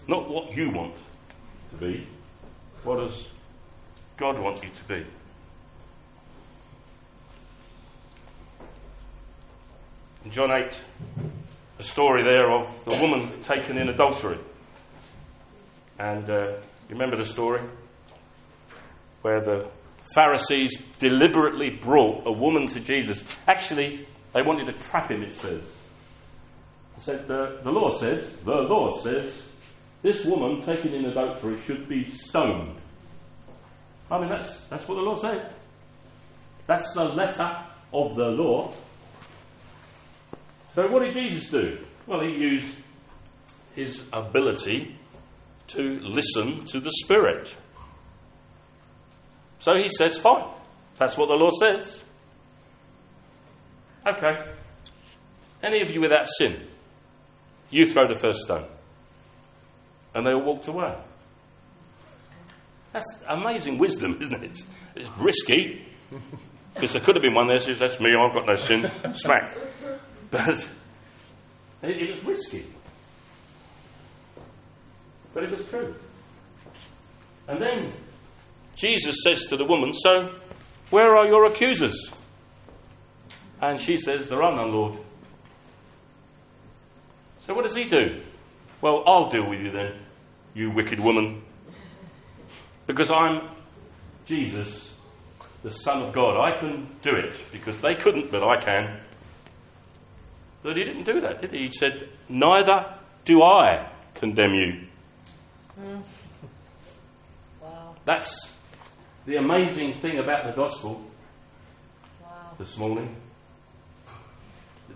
Not 0.08 0.28
what 0.28 0.58
you 0.58 0.72
want 0.72 0.96
to 1.70 1.76
be. 1.76 2.08
What 2.84 2.96
does 3.08 3.28
God 4.20 4.40
wants 4.40 4.62
you 4.64 4.70
to 4.70 4.84
be? 4.88 5.06
in 10.30 10.32
John 10.32 10.52
8, 10.52 10.72
a 11.80 11.84
story 11.84 12.24
there 12.24 12.52
of 12.52 12.68
the 12.86 12.96
woman 13.02 13.42
taken 13.42 13.78
in 13.78 13.90
adultery. 13.90 14.38
And 15.98 16.30
uh, 16.30 16.52
you 16.88 16.96
remember 16.96 17.18
the 17.18 17.26
story? 17.26 17.62
Where 19.24 19.42
the 19.42 19.70
Pharisees 20.14 20.78
deliberately 21.00 21.72
brought 21.72 22.28
a 22.28 22.32
woman 22.32 22.68
to 22.70 22.80
Jesus. 22.80 23.24
Actually, 23.48 24.08
they 24.34 24.42
wanted 24.42 24.68
to 24.68 24.74
trap 24.88 25.10
him, 25.10 25.24
it 25.24 25.34
says. 25.34 25.64
They 26.98 27.04
said, 27.04 27.28
the, 27.28 27.62
the 27.64 27.72
law 27.72 27.92
says, 27.98 28.36
the 28.46 28.52
law 28.52 29.00
says, 29.02 29.48
this 30.04 30.26
woman 30.26 30.62
taken 30.62 30.94
in 30.94 31.06
adultery 31.06 31.60
should 31.66 31.90
be 31.90 32.10
stoned. 32.12 32.78
I 34.12 34.20
mean, 34.20 34.30
that's, 34.30 34.60
that's 34.70 34.88
what 34.88 34.96
the 34.96 35.02
law 35.02 35.16
said. 35.16 35.54
That's 36.68 36.94
the 36.94 37.04
letter 37.04 37.66
of 37.94 38.16
the 38.16 38.28
law. 38.28 38.74
So, 40.76 40.88
what 40.88 41.04
did 41.04 41.14
Jesus 41.14 41.50
do? 41.50 41.78
Well, 42.08 42.22
he 42.22 42.30
used 42.30 42.74
his 43.76 44.04
ability 44.12 44.96
to 45.68 46.00
listen 46.02 46.66
to 46.66 46.80
the 46.80 46.92
Spirit. 46.92 47.54
So 49.60 49.76
he 49.76 49.90
says, 49.90 50.18
fine. 50.18 50.46
That's 50.98 51.18
what 51.18 51.28
the 51.28 51.36
law 51.36 51.52
says. 51.60 51.98
Okay. 54.08 54.54
Any 55.62 55.82
of 55.82 55.90
you 55.90 56.02
without 56.02 56.28
sin, 56.38 56.68
you 57.70 57.92
throw 57.92 58.08
the 58.08 58.20
first 58.20 58.42
stone. 58.42 58.66
And 60.16 60.26
they 60.26 60.32
all 60.32 60.44
walked 60.44 60.68
away. 60.68 60.96
That's 62.94 63.08
amazing 63.28 63.78
wisdom, 63.78 64.18
isn't 64.22 64.44
it? 64.44 64.60
It's 64.96 65.10
risky. 65.20 65.86
Because 66.74 66.94
there 66.94 67.02
could 67.02 67.16
have 67.16 67.24
been 67.24 67.34
one 67.34 67.48
there 67.48 67.60
says, 67.60 67.80
That's 67.80 68.00
me, 68.00 68.12
I've 68.16 68.34
got 68.34 68.46
no 68.46 68.56
sin. 68.56 68.90
Smack. 69.16 69.58
But 70.32 70.50
it, 71.82 72.02
it 72.02 72.10
was 72.12 72.24
risky. 72.24 72.66
But 75.34 75.44
it 75.44 75.52
was 75.52 75.68
true. 75.68 75.96
And 77.48 77.62
then 77.62 77.94
Jesus 78.76 79.16
says 79.24 79.46
to 79.48 79.58
the 79.58 79.66
woman, 79.66 79.94
So, 79.94 80.36
where 80.90 81.18
are 81.18 81.28
your 81.28 81.46
accusers? 81.46 82.12
And 83.62 83.82
she 83.82 83.98
says, 83.98 84.28
There 84.28 84.42
are 84.42 84.56
none, 84.56 84.72
Lord. 84.72 85.00
So, 87.46 87.54
what 87.54 87.66
does 87.66 87.76
he 87.76 87.86
do? 87.86 88.22
Well, 88.82 89.04
I'll 89.06 89.30
deal 89.30 89.50
with 89.50 89.60
you 89.60 89.72
then, 89.72 90.00
you 90.54 90.72
wicked 90.72 91.00
woman. 91.00 91.42
Because 92.90 93.12
I'm 93.12 93.48
Jesus, 94.26 94.96
the 95.62 95.70
Son 95.70 96.02
of 96.02 96.12
God. 96.12 96.40
I 96.40 96.60
can 96.60 96.88
do 97.04 97.12
it 97.12 97.40
because 97.52 97.80
they 97.82 97.94
couldn't, 97.94 98.32
but 98.32 98.42
I 98.42 98.66
can. 98.66 99.00
But 100.64 100.76
he 100.76 100.86
didn't 100.86 101.04
do 101.04 101.22
that, 101.22 101.40
did 101.40 101.52
he? 101.52 101.68
He 101.68 101.72
said, 101.72 102.10
Neither 102.28 102.96
do 103.26 103.44
I 103.44 103.92
condemn 104.16 104.56
you. 104.56 104.88
Mm. 105.80 106.02
Wow. 107.62 107.96
That's 108.06 108.52
the 109.28 109.36
amazing 109.36 110.00
thing 110.00 110.18
about 110.18 110.48
the 110.48 110.54
gospel 110.54 111.00
wow. 112.24 112.56
this 112.58 112.76
morning. 112.76 113.16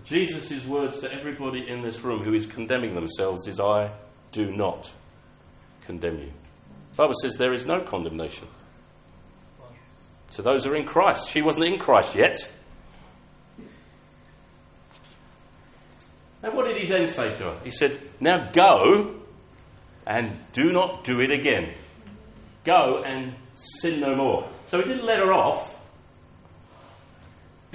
Jesus' 0.04 0.66
words 0.66 1.00
to 1.02 1.14
everybody 1.14 1.70
in 1.70 1.84
this 1.84 2.02
room 2.04 2.24
who 2.24 2.34
is 2.34 2.48
condemning 2.48 2.96
themselves 2.96 3.48
is, 3.48 3.60
I 3.60 3.92
do 4.32 4.52
not 4.52 4.92
condemn 5.86 6.18
you. 6.18 6.32
The 6.94 6.98
Bible 6.98 7.16
says 7.24 7.34
there 7.36 7.54
is 7.54 7.66
no 7.66 7.82
condemnation 7.84 8.48
to 10.34 10.44
those 10.44 10.64
who 10.64 10.72
are 10.72 10.76
in 10.76 10.86
Christ. 10.86 11.28
She 11.30 11.42
wasn't 11.42 11.66
in 11.66 11.80
Christ 11.80 12.16
yet. 12.16 12.38
And 16.44 16.54
what 16.54 16.68
did 16.68 16.78
he 16.78 16.88
then 16.88 17.08
say 17.08 17.34
to 17.34 17.46
her? 17.46 17.60
He 17.64 17.72
said, 17.72 18.00
Now 18.20 18.52
go 18.52 19.22
and 20.06 20.38
do 20.54 20.72
not 20.72 21.04
do 21.04 21.20
it 21.20 21.32
again. 21.32 21.74
Go 22.64 23.02
and 23.04 23.34
sin 23.56 24.00
no 24.00 24.16
more. 24.16 24.50
So 24.68 24.78
he 24.78 24.84
didn't 24.84 25.06
let 25.06 25.18
her 25.18 25.34
off, 25.34 25.76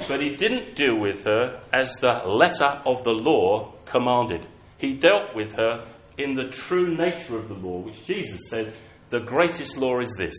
but 0.06 0.20
he 0.20 0.36
didn't 0.36 0.76
deal 0.76 0.96
with 0.96 1.24
her 1.24 1.60
as 1.72 1.92
the 1.94 2.22
letter 2.24 2.82
of 2.86 3.02
the 3.02 3.10
law 3.10 3.72
commanded. 3.84 4.46
He 4.76 4.94
dealt 4.94 5.34
with 5.34 5.54
her 5.54 5.88
in 6.16 6.34
the 6.34 6.50
true 6.50 6.96
nature 6.96 7.36
of 7.36 7.48
the 7.48 7.54
law, 7.54 7.80
which 7.80 8.04
Jesus 8.04 8.38
said 8.48 8.72
the 9.10 9.20
greatest 9.20 9.76
law 9.76 10.00
is 10.00 10.14
this 10.18 10.34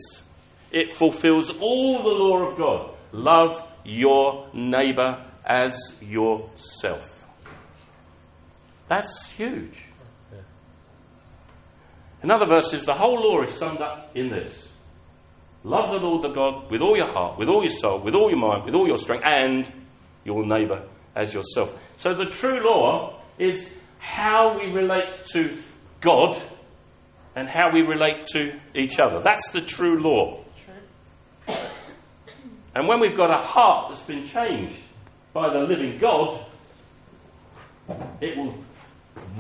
it 0.72 0.96
fulfills 0.98 1.52
all 1.60 2.04
the 2.04 2.10
law 2.10 2.50
of 2.50 2.58
God 2.58 2.96
love 3.12 3.68
your 3.84 4.50
neighbour 4.54 5.26
as 5.46 5.96
yourself. 6.02 7.04
That's 8.88 9.30
huge. 9.32 9.84
In 12.22 12.32
other 12.32 12.46
verses, 12.46 12.86
the 12.86 12.94
whole 12.94 13.16
law 13.16 13.44
is 13.44 13.54
summed 13.54 13.82
up 13.82 14.12
in 14.16 14.30
this 14.30 14.68
Love 15.64 15.92
the 15.92 16.08
Lord 16.08 16.24
the 16.24 16.30
God 16.30 16.72
with 16.72 16.82
all 16.82 16.96
your 16.96 17.12
heart, 17.12 17.38
with 17.38 17.50
all 17.50 17.64
your 17.64 17.72
soul, 17.72 18.00
with 18.00 18.16
all 18.16 18.30
your 18.30 18.40
mind, 18.40 18.64
with 18.64 18.76
all 18.76 18.88
your 18.88 18.98
strength, 18.98 19.26
and 19.26 19.70
your 20.24 20.46
neighbour 20.46 20.88
as 21.16 21.34
yourself. 21.34 21.78
So 21.98 22.14
the 22.14 22.26
true 22.26 22.60
law 22.62 23.22
is 23.38 23.72
how 23.98 24.58
we 24.58 24.72
relate 24.72 25.14
to 25.34 25.58
God 26.00 26.42
and 27.40 27.48
how 27.48 27.72
we 27.72 27.82
relate 27.82 28.26
to 28.26 28.60
each 28.76 29.00
other. 29.00 29.22
That's 29.24 29.50
the 29.52 29.62
true 29.62 29.98
law. 29.98 30.44
And 32.76 32.86
when 32.86 33.00
we've 33.00 33.16
got 33.16 33.32
a 33.32 33.42
heart 33.42 33.90
that's 33.90 34.06
been 34.06 34.26
changed 34.26 34.82
by 35.32 35.54
the 35.54 35.62
living 35.62 35.98
God, 36.00 36.46
it 38.20 38.38
will 38.38 38.56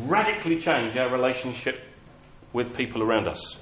radically 0.07 0.59
change 0.59 0.95
our 0.97 1.11
relationship 1.11 1.83
with 2.53 2.73
people 2.73 3.03
around 3.03 3.27
us. 3.27 3.57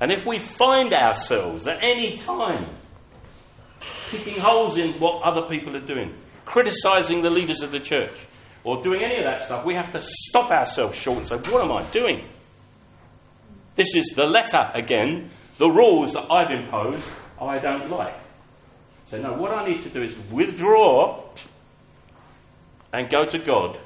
And 0.00 0.12
if 0.12 0.24
we 0.24 0.38
find 0.38 0.92
ourselves 0.92 1.66
at 1.66 1.78
any 1.82 2.16
time 2.16 2.76
picking 4.10 4.38
holes 4.38 4.78
in 4.78 4.92
what 5.00 5.22
other 5.22 5.48
people 5.48 5.76
are 5.76 5.84
doing, 5.84 6.14
criticizing 6.44 7.22
the 7.22 7.30
leaders 7.30 7.62
of 7.62 7.72
the 7.72 7.80
church, 7.80 8.16
or 8.62 8.80
doing 8.80 9.02
any 9.02 9.16
of 9.16 9.24
that 9.24 9.42
stuff, 9.42 9.64
we 9.64 9.74
have 9.74 9.92
to 9.92 10.00
stop 10.00 10.52
ourselves 10.52 10.96
short 10.96 11.18
and 11.18 11.28
say, 11.28 11.36
What 11.50 11.64
am 11.64 11.72
I 11.72 11.90
doing? 11.90 12.28
This 13.76 13.94
is 13.94 14.12
the 14.14 14.24
letter 14.24 14.70
again, 14.74 15.30
the 15.58 15.68
rules 15.68 16.12
that 16.12 16.30
I've 16.30 16.50
imposed, 16.50 17.10
I 17.40 17.58
don't 17.58 17.90
like. 17.90 18.14
So, 19.06 19.20
no, 19.20 19.34
what 19.34 19.52
I 19.52 19.68
need 19.68 19.82
to 19.82 19.88
do 19.88 20.02
is 20.02 20.16
withdraw 20.30 21.24
and 22.92 23.10
go 23.10 23.24
to 23.26 23.38
God 23.38 23.78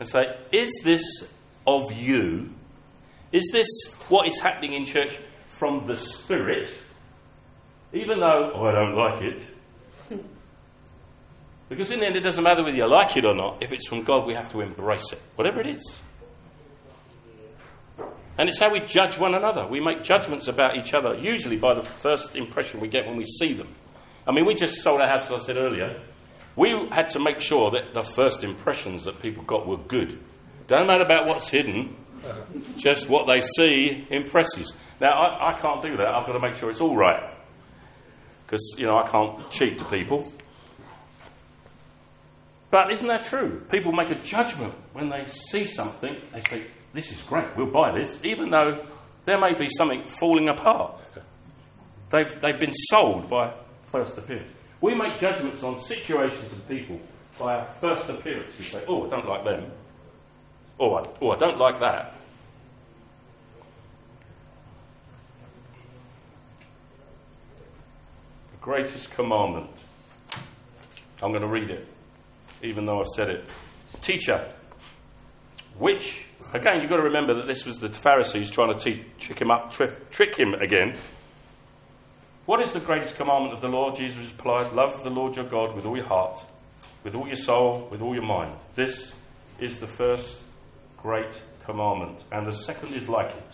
and 0.00 0.08
say, 0.08 0.24
Is 0.52 0.70
this 0.84 1.02
of 1.66 1.92
you? 1.92 2.50
Is 3.32 3.48
this 3.52 3.68
what 4.08 4.28
is 4.28 4.38
happening 4.40 4.74
in 4.74 4.86
church 4.86 5.18
from 5.58 5.86
the 5.86 5.96
Spirit? 5.96 6.76
Even 7.92 8.20
though 8.20 8.52
oh, 8.54 8.64
I 8.64 8.72
don't 8.72 8.96
like 8.96 9.22
it. 9.22 10.20
Because 11.68 11.90
in 11.90 12.00
the 12.00 12.06
end, 12.06 12.16
it 12.16 12.20
doesn't 12.20 12.44
matter 12.44 12.62
whether 12.62 12.76
you 12.76 12.86
like 12.86 13.16
it 13.16 13.24
or 13.24 13.34
not. 13.34 13.62
If 13.62 13.72
it's 13.72 13.88
from 13.88 14.02
God, 14.02 14.26
we 14.26 14.34
have 14.34 14.52
to 14.52 14.60
embrace 14.60 15.12
it, 15.12 15.20
whatever 15.34 15.60
it 15.60 15.68
is. 15.68 15.96
And 18.36 18.48
it's 18.48 18.58
how 18.58 18.72
we 18.72 18.80
judge 18.80 19.18
one 19.18 19.34
another. 19.34 19.66
We 19.66 19.80
make 19.80 20.02
judgments 20.02 20.48
about 20.48 20.76
each 20.76 20.92
other, 20.92 21.14
usually 21.14 21.56
by 21.56 21.74
the 21.74 21.88
first 22.02 22.34
impression 22.34 22.80
we 22.80 22.88
get 22.88 23.06
when 23.06 23.16
we 23.16 23.24
see 23.24 23.52
them. 23.52 23.68
I 24.26 24.32
mean, 24.32 24.44
we 24.46 24.54
just 24.54 24.82
sold 24.82 25.00
a 25.00 25.06
house, 25.06 25.30
as 25.30 25.42
I 25.42 25.44
said 25.44 25.56
earlier. 25.56 26.02
We 26.56 26.70
had 26.90 27.10
to 27.10 27.20
make 27.20 27.40
sure 27.40 27.70
that 27.70 27.94
the 27.94 28.04
first 28.14 28.42
impressions 28.42 29.04
that 29.04 29.20
people 29.20 29.44
got 29.44 29.66
were 29.66 29.76
good. 29.76 30.18
Don't 30.66 30.86
matter 30.86 31.04
about 31.04 31.28
what's 31.28 31.48
hidden, 31.48 31.96
just 32.78 33.08
what 33.08 33.26
they 33.26 33.40
see 33.56 34.06
impresses. 34.10 34.74
Now, 35.00 35.10
I, 35.10 35.50
I 35.50 35.60
can't 35.60 35.82
do 35.82 35.96
that. 35.96 36.06
I've 36.06 36.26
got 36.26 36.32
to 36.32 36.40
make 36.40 36.54
sure 36.56 36.70
it's 36.70 36.80
all 36.80 36.96
right. 36.96 37.34
Because, 38.46 38.74
you 38.78 38.86
know, 38.86 38.96
I 38.96 39.08
can't 39.08 39.50
cheat 39.50 39.78
to 39.78 39.84
people. 39.86 40.32
But 42.70 42.92
isn't 42.92 43.06
that 43.06 43.24
true? 43.24 43.62
People 43.70 43.92
make 43.92 44.10
a 44.10 44.20
judgment 44.20 44.74
when 44.92 45.08
they 45.08 45.24
see 45.26 45.64
something. 45.64 46.16
They 46.32 46.40
say, 46.40 46.62
this 46.94 47.10
is 47.10 47.20
great, 47.22 47.56
we'll 47.56 47.70
buy 47.70 47.98
this, 47.98 48.24
even 48.24 48.50
though 48.50 48.86
there 49.26 49.38
may 49.38 49.52
be 49.58 49.68
something 49.76 50.04
falling 50.20 50.48
apart. 50.48 51.00
They've, 52.10 52.40
they've 52.40 52.60
been 52.60 52.74
sold 52.74 53.28
by 53.28 53.52
first 53.90 54.16
appearance. 54.16 54.50
We 54.80 54.94
make 54.94 55.18
judgments 55.18 55.62
on 55.64 55.80
situations 55.80 56.52
and 56.52 56.68
people 56.68 57.00
by 57.38 57.56
our 57.56 57.74
first 57.80 58.08
appearance. 58.08 58.56
We 58.58 58.64
say, 58.64 58.84
oh, 58.86 59.06
I 59.06 59.10
don't 59.10 59.26
like 59.26 59.44
them. 59.44 59.72
Oh, 60.78 60.94
I, 60.94 61.04
oh, 61.20 61.30
I 61.30 61.36
don't 61.36 61.58
like 61.58 61.80
that. 61.80 62.14
The 68.52 68.58
greatest 68.60 69.10
commandment. 69.12 69.70
I'm 71.22 71.30
going 71.30 71.42
to 71.42 71.48
read 71.48 71.70
it, 71.70 71.88
even 72.62 72.86
though 72.86 73.00
I've 73.00 73.08
said 73.16 73.30
it. 73.30 73.48
Teacher, 74.02 74.52
which, 75.78 76.26
again, 76.52 76.80
you've 76.80 76.90
got 76.90 76.96
to 76.96 77.02
remember 77.02 77.34
that 77.34 77.46
this 77.46 77.64
was 77.64 77.78
the 77.78 77.88
Pharisees 77.88 78.50
trying 78.50 78.76
to 78.76 78.82
teach, 78.82 79.02
trick 79.18 79.40
him 79.40 79.50
up, 79.50 79.72
trick, 79.72 80.10
trick 80.10 80.36
him 80.36 80.54
again. 80.54 80.96
What 82.46 82.60
is 82.60 82.72
the 82.72 82.80
greatest 82.80 83.16
commandment 83.16 83.54
of 83.54 83.62
the 83.62 83.68
law? 83.68 83.94
Jesus 83.94 84.26
replied, 84.26 84.72
Love 84.72 85.02
the 85.02 85.10
Lord 85.10 85.36
your 85.36 85.46
God 85.46 85.74
with 85.74 85.86
all 85.86 85.96
your 85.96 86.06
heart, 86.06 86.40
with 87.02 87.14
all 87.14 87.26
your 87.26 87.36
soul, 87.36 87.88
with 87.90 88.02
all 88.02 88.14
your 88.14 88.24
mind. 88.24 88.54
This 88.74 89.14
is 89.58 89.78
the 89.78 89.86
first 89.86 90.38
great 90.98 91.40
commandment. 91.64 92.22
And 92.30 92.46
the 92.46 92.52
second 92.52 92.94
is 92.94 93.08
like 93.08 93.30
it 93.30 93.52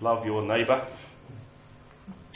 love 0.00 0.26
your 0.26 0.42
neighbour 0.42 0.86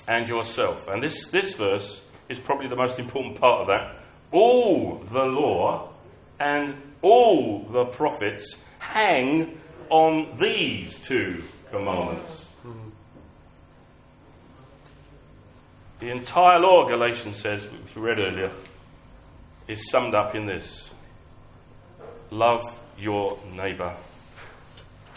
and 0.07 0.29
yourself. 0.29 0.89
And 0.89 1.03
this, 1.03 1.27
this 1.29 1.55
verse 1.55 2.03
is 2.29 2.39
probably 2.39 2.69
the 2.69 2.77
most 2.77 2.99
important 2.99 3.39
part 3.39 3.63
of 3.63 3.67
that. 3.67 3.97
All 4.33 5.05
the 5.13 5.25
law 5.25 5.93
and 6.41 6.77
all 7.03 7.67
the 7.71 7.85
prophets 7.87 8.57
hang 8.79 9.59
on 9.91 10.37
these 10.39 10.99
two 11.01 11.43
commandments. 11.71 12.47
The 16.01 16.11
entire 16.11 16.61
law, 16.61 16.89
Galatians 16.89 17.37
says, 17.39 17.65
which 17.65 17.97
we 17.97 18.03
read 18.03 18.19
earlier, 18.21 18.53
is 19.67 19.91
summed 19.91 20.15
up 20.15 20.35
in 20.37 20.47
this 20.47 20.91
love 22.31 22.63
your 22.97 23.39
neighbour 23.53 23.97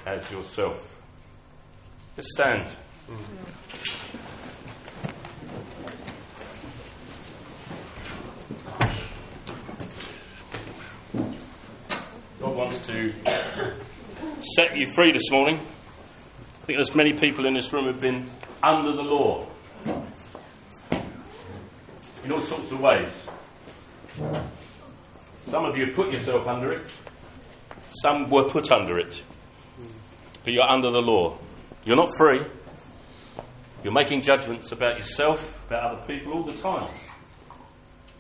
as 0.05 0.30
yourself. 0.32 0.88
Let's 2.18 2.30
stand. 2.34 2.76
Mm. 3.07 4.41
God 12.52 12.58
wants 12.58 12.80
to 12.88 13.14
set 14.56 14.76
you 14.76 14.91
free 14.93 15.14
this 15.14 15.32
morning. 15.32 15.56
I 15.56 16.66
think 16.66 16.78
there's 16.80 16.93
many 16.93 17.14
people 17.14 17.47
in 17.47 17.54
this 17.54 17.72
room 17.72 17.86
who've 17.86 18.02
been 18.02 18.30
under 18.62 18.91
the 18.91 19.04
law 19.04 19.47
in 22.26 22.30
all 22.30 22.41
sorts 22.41 22.70
of 22.72 22.82
ways. 22.82 23.14
Some 25.47 25.64
of 25.64 25.78
you 25.78 25.93
put 25.95 26.12
yourself 26.12 26.45
under 26.45 26.74
it, 26.74 26.88
some 28.02 28.30
were 28.30 28.49
put 28.49 28.70
under 28.70 28.99
it. 28.99 29.22
But 30.43 30.52
you're 30.52 30.70
under 30.70 30.91
the 30.91 30.99
law. 30.99 31.38
You're 31.86 31.95
not 31.95 32.10
free. 32.18 32.41
You're 33.82 33.93
making 33.93 34.24
judgments 34.24 34.74
about 34.74 34.97
yourself, 34.97 35.39
about 35.68 35.93
other 35.93 36.06
people 36.06 36.34
all 36.34 36.43
the 36.43 36.58
time. 36.58 36.89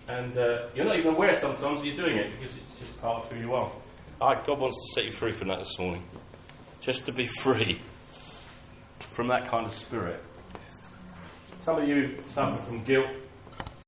And 0.07 0.37
uh, 0.37 0.69
you're 0.73 0.85
not 0.85 0.97
even 0.97 1.15
aware 1.15 1.35
sometimes 1.35 1.83
you're 1.83 1.97
doing 1.97 2.15
it 2.17 2.39
because 2.39 2.55
it's 2.55 2.79
just 2.79 3.01
part 3.01 3.25
of 3.25 3.31
who 3.31 3.37
you 3.37 3.53
are. 3.53 3.69
God 4.21 4.59
wants 4.59 4.77
to 4.77 4.93
set 4.93 5.05
you 5.05 5.13
free 5.13 5.31
from 5.31 5.47
that 5.47 5.57
this 5.57 5.79
morning. 5.79 6.03
Just 6.79 7.07
to 7.07 7.11
be 7.11 7.25
free 7.41 7.81
from 9.13 9.29
that 9.29 9.49
kind 9.49 9.65
of 9.65 9.73
spirit. 9.73 10.23
Some 11.63 11.79
of 11.79 11.87
you 11.87 12.19
suffer 12.33 12.61
from 12.63 12.83
guilt, 12.83 13.07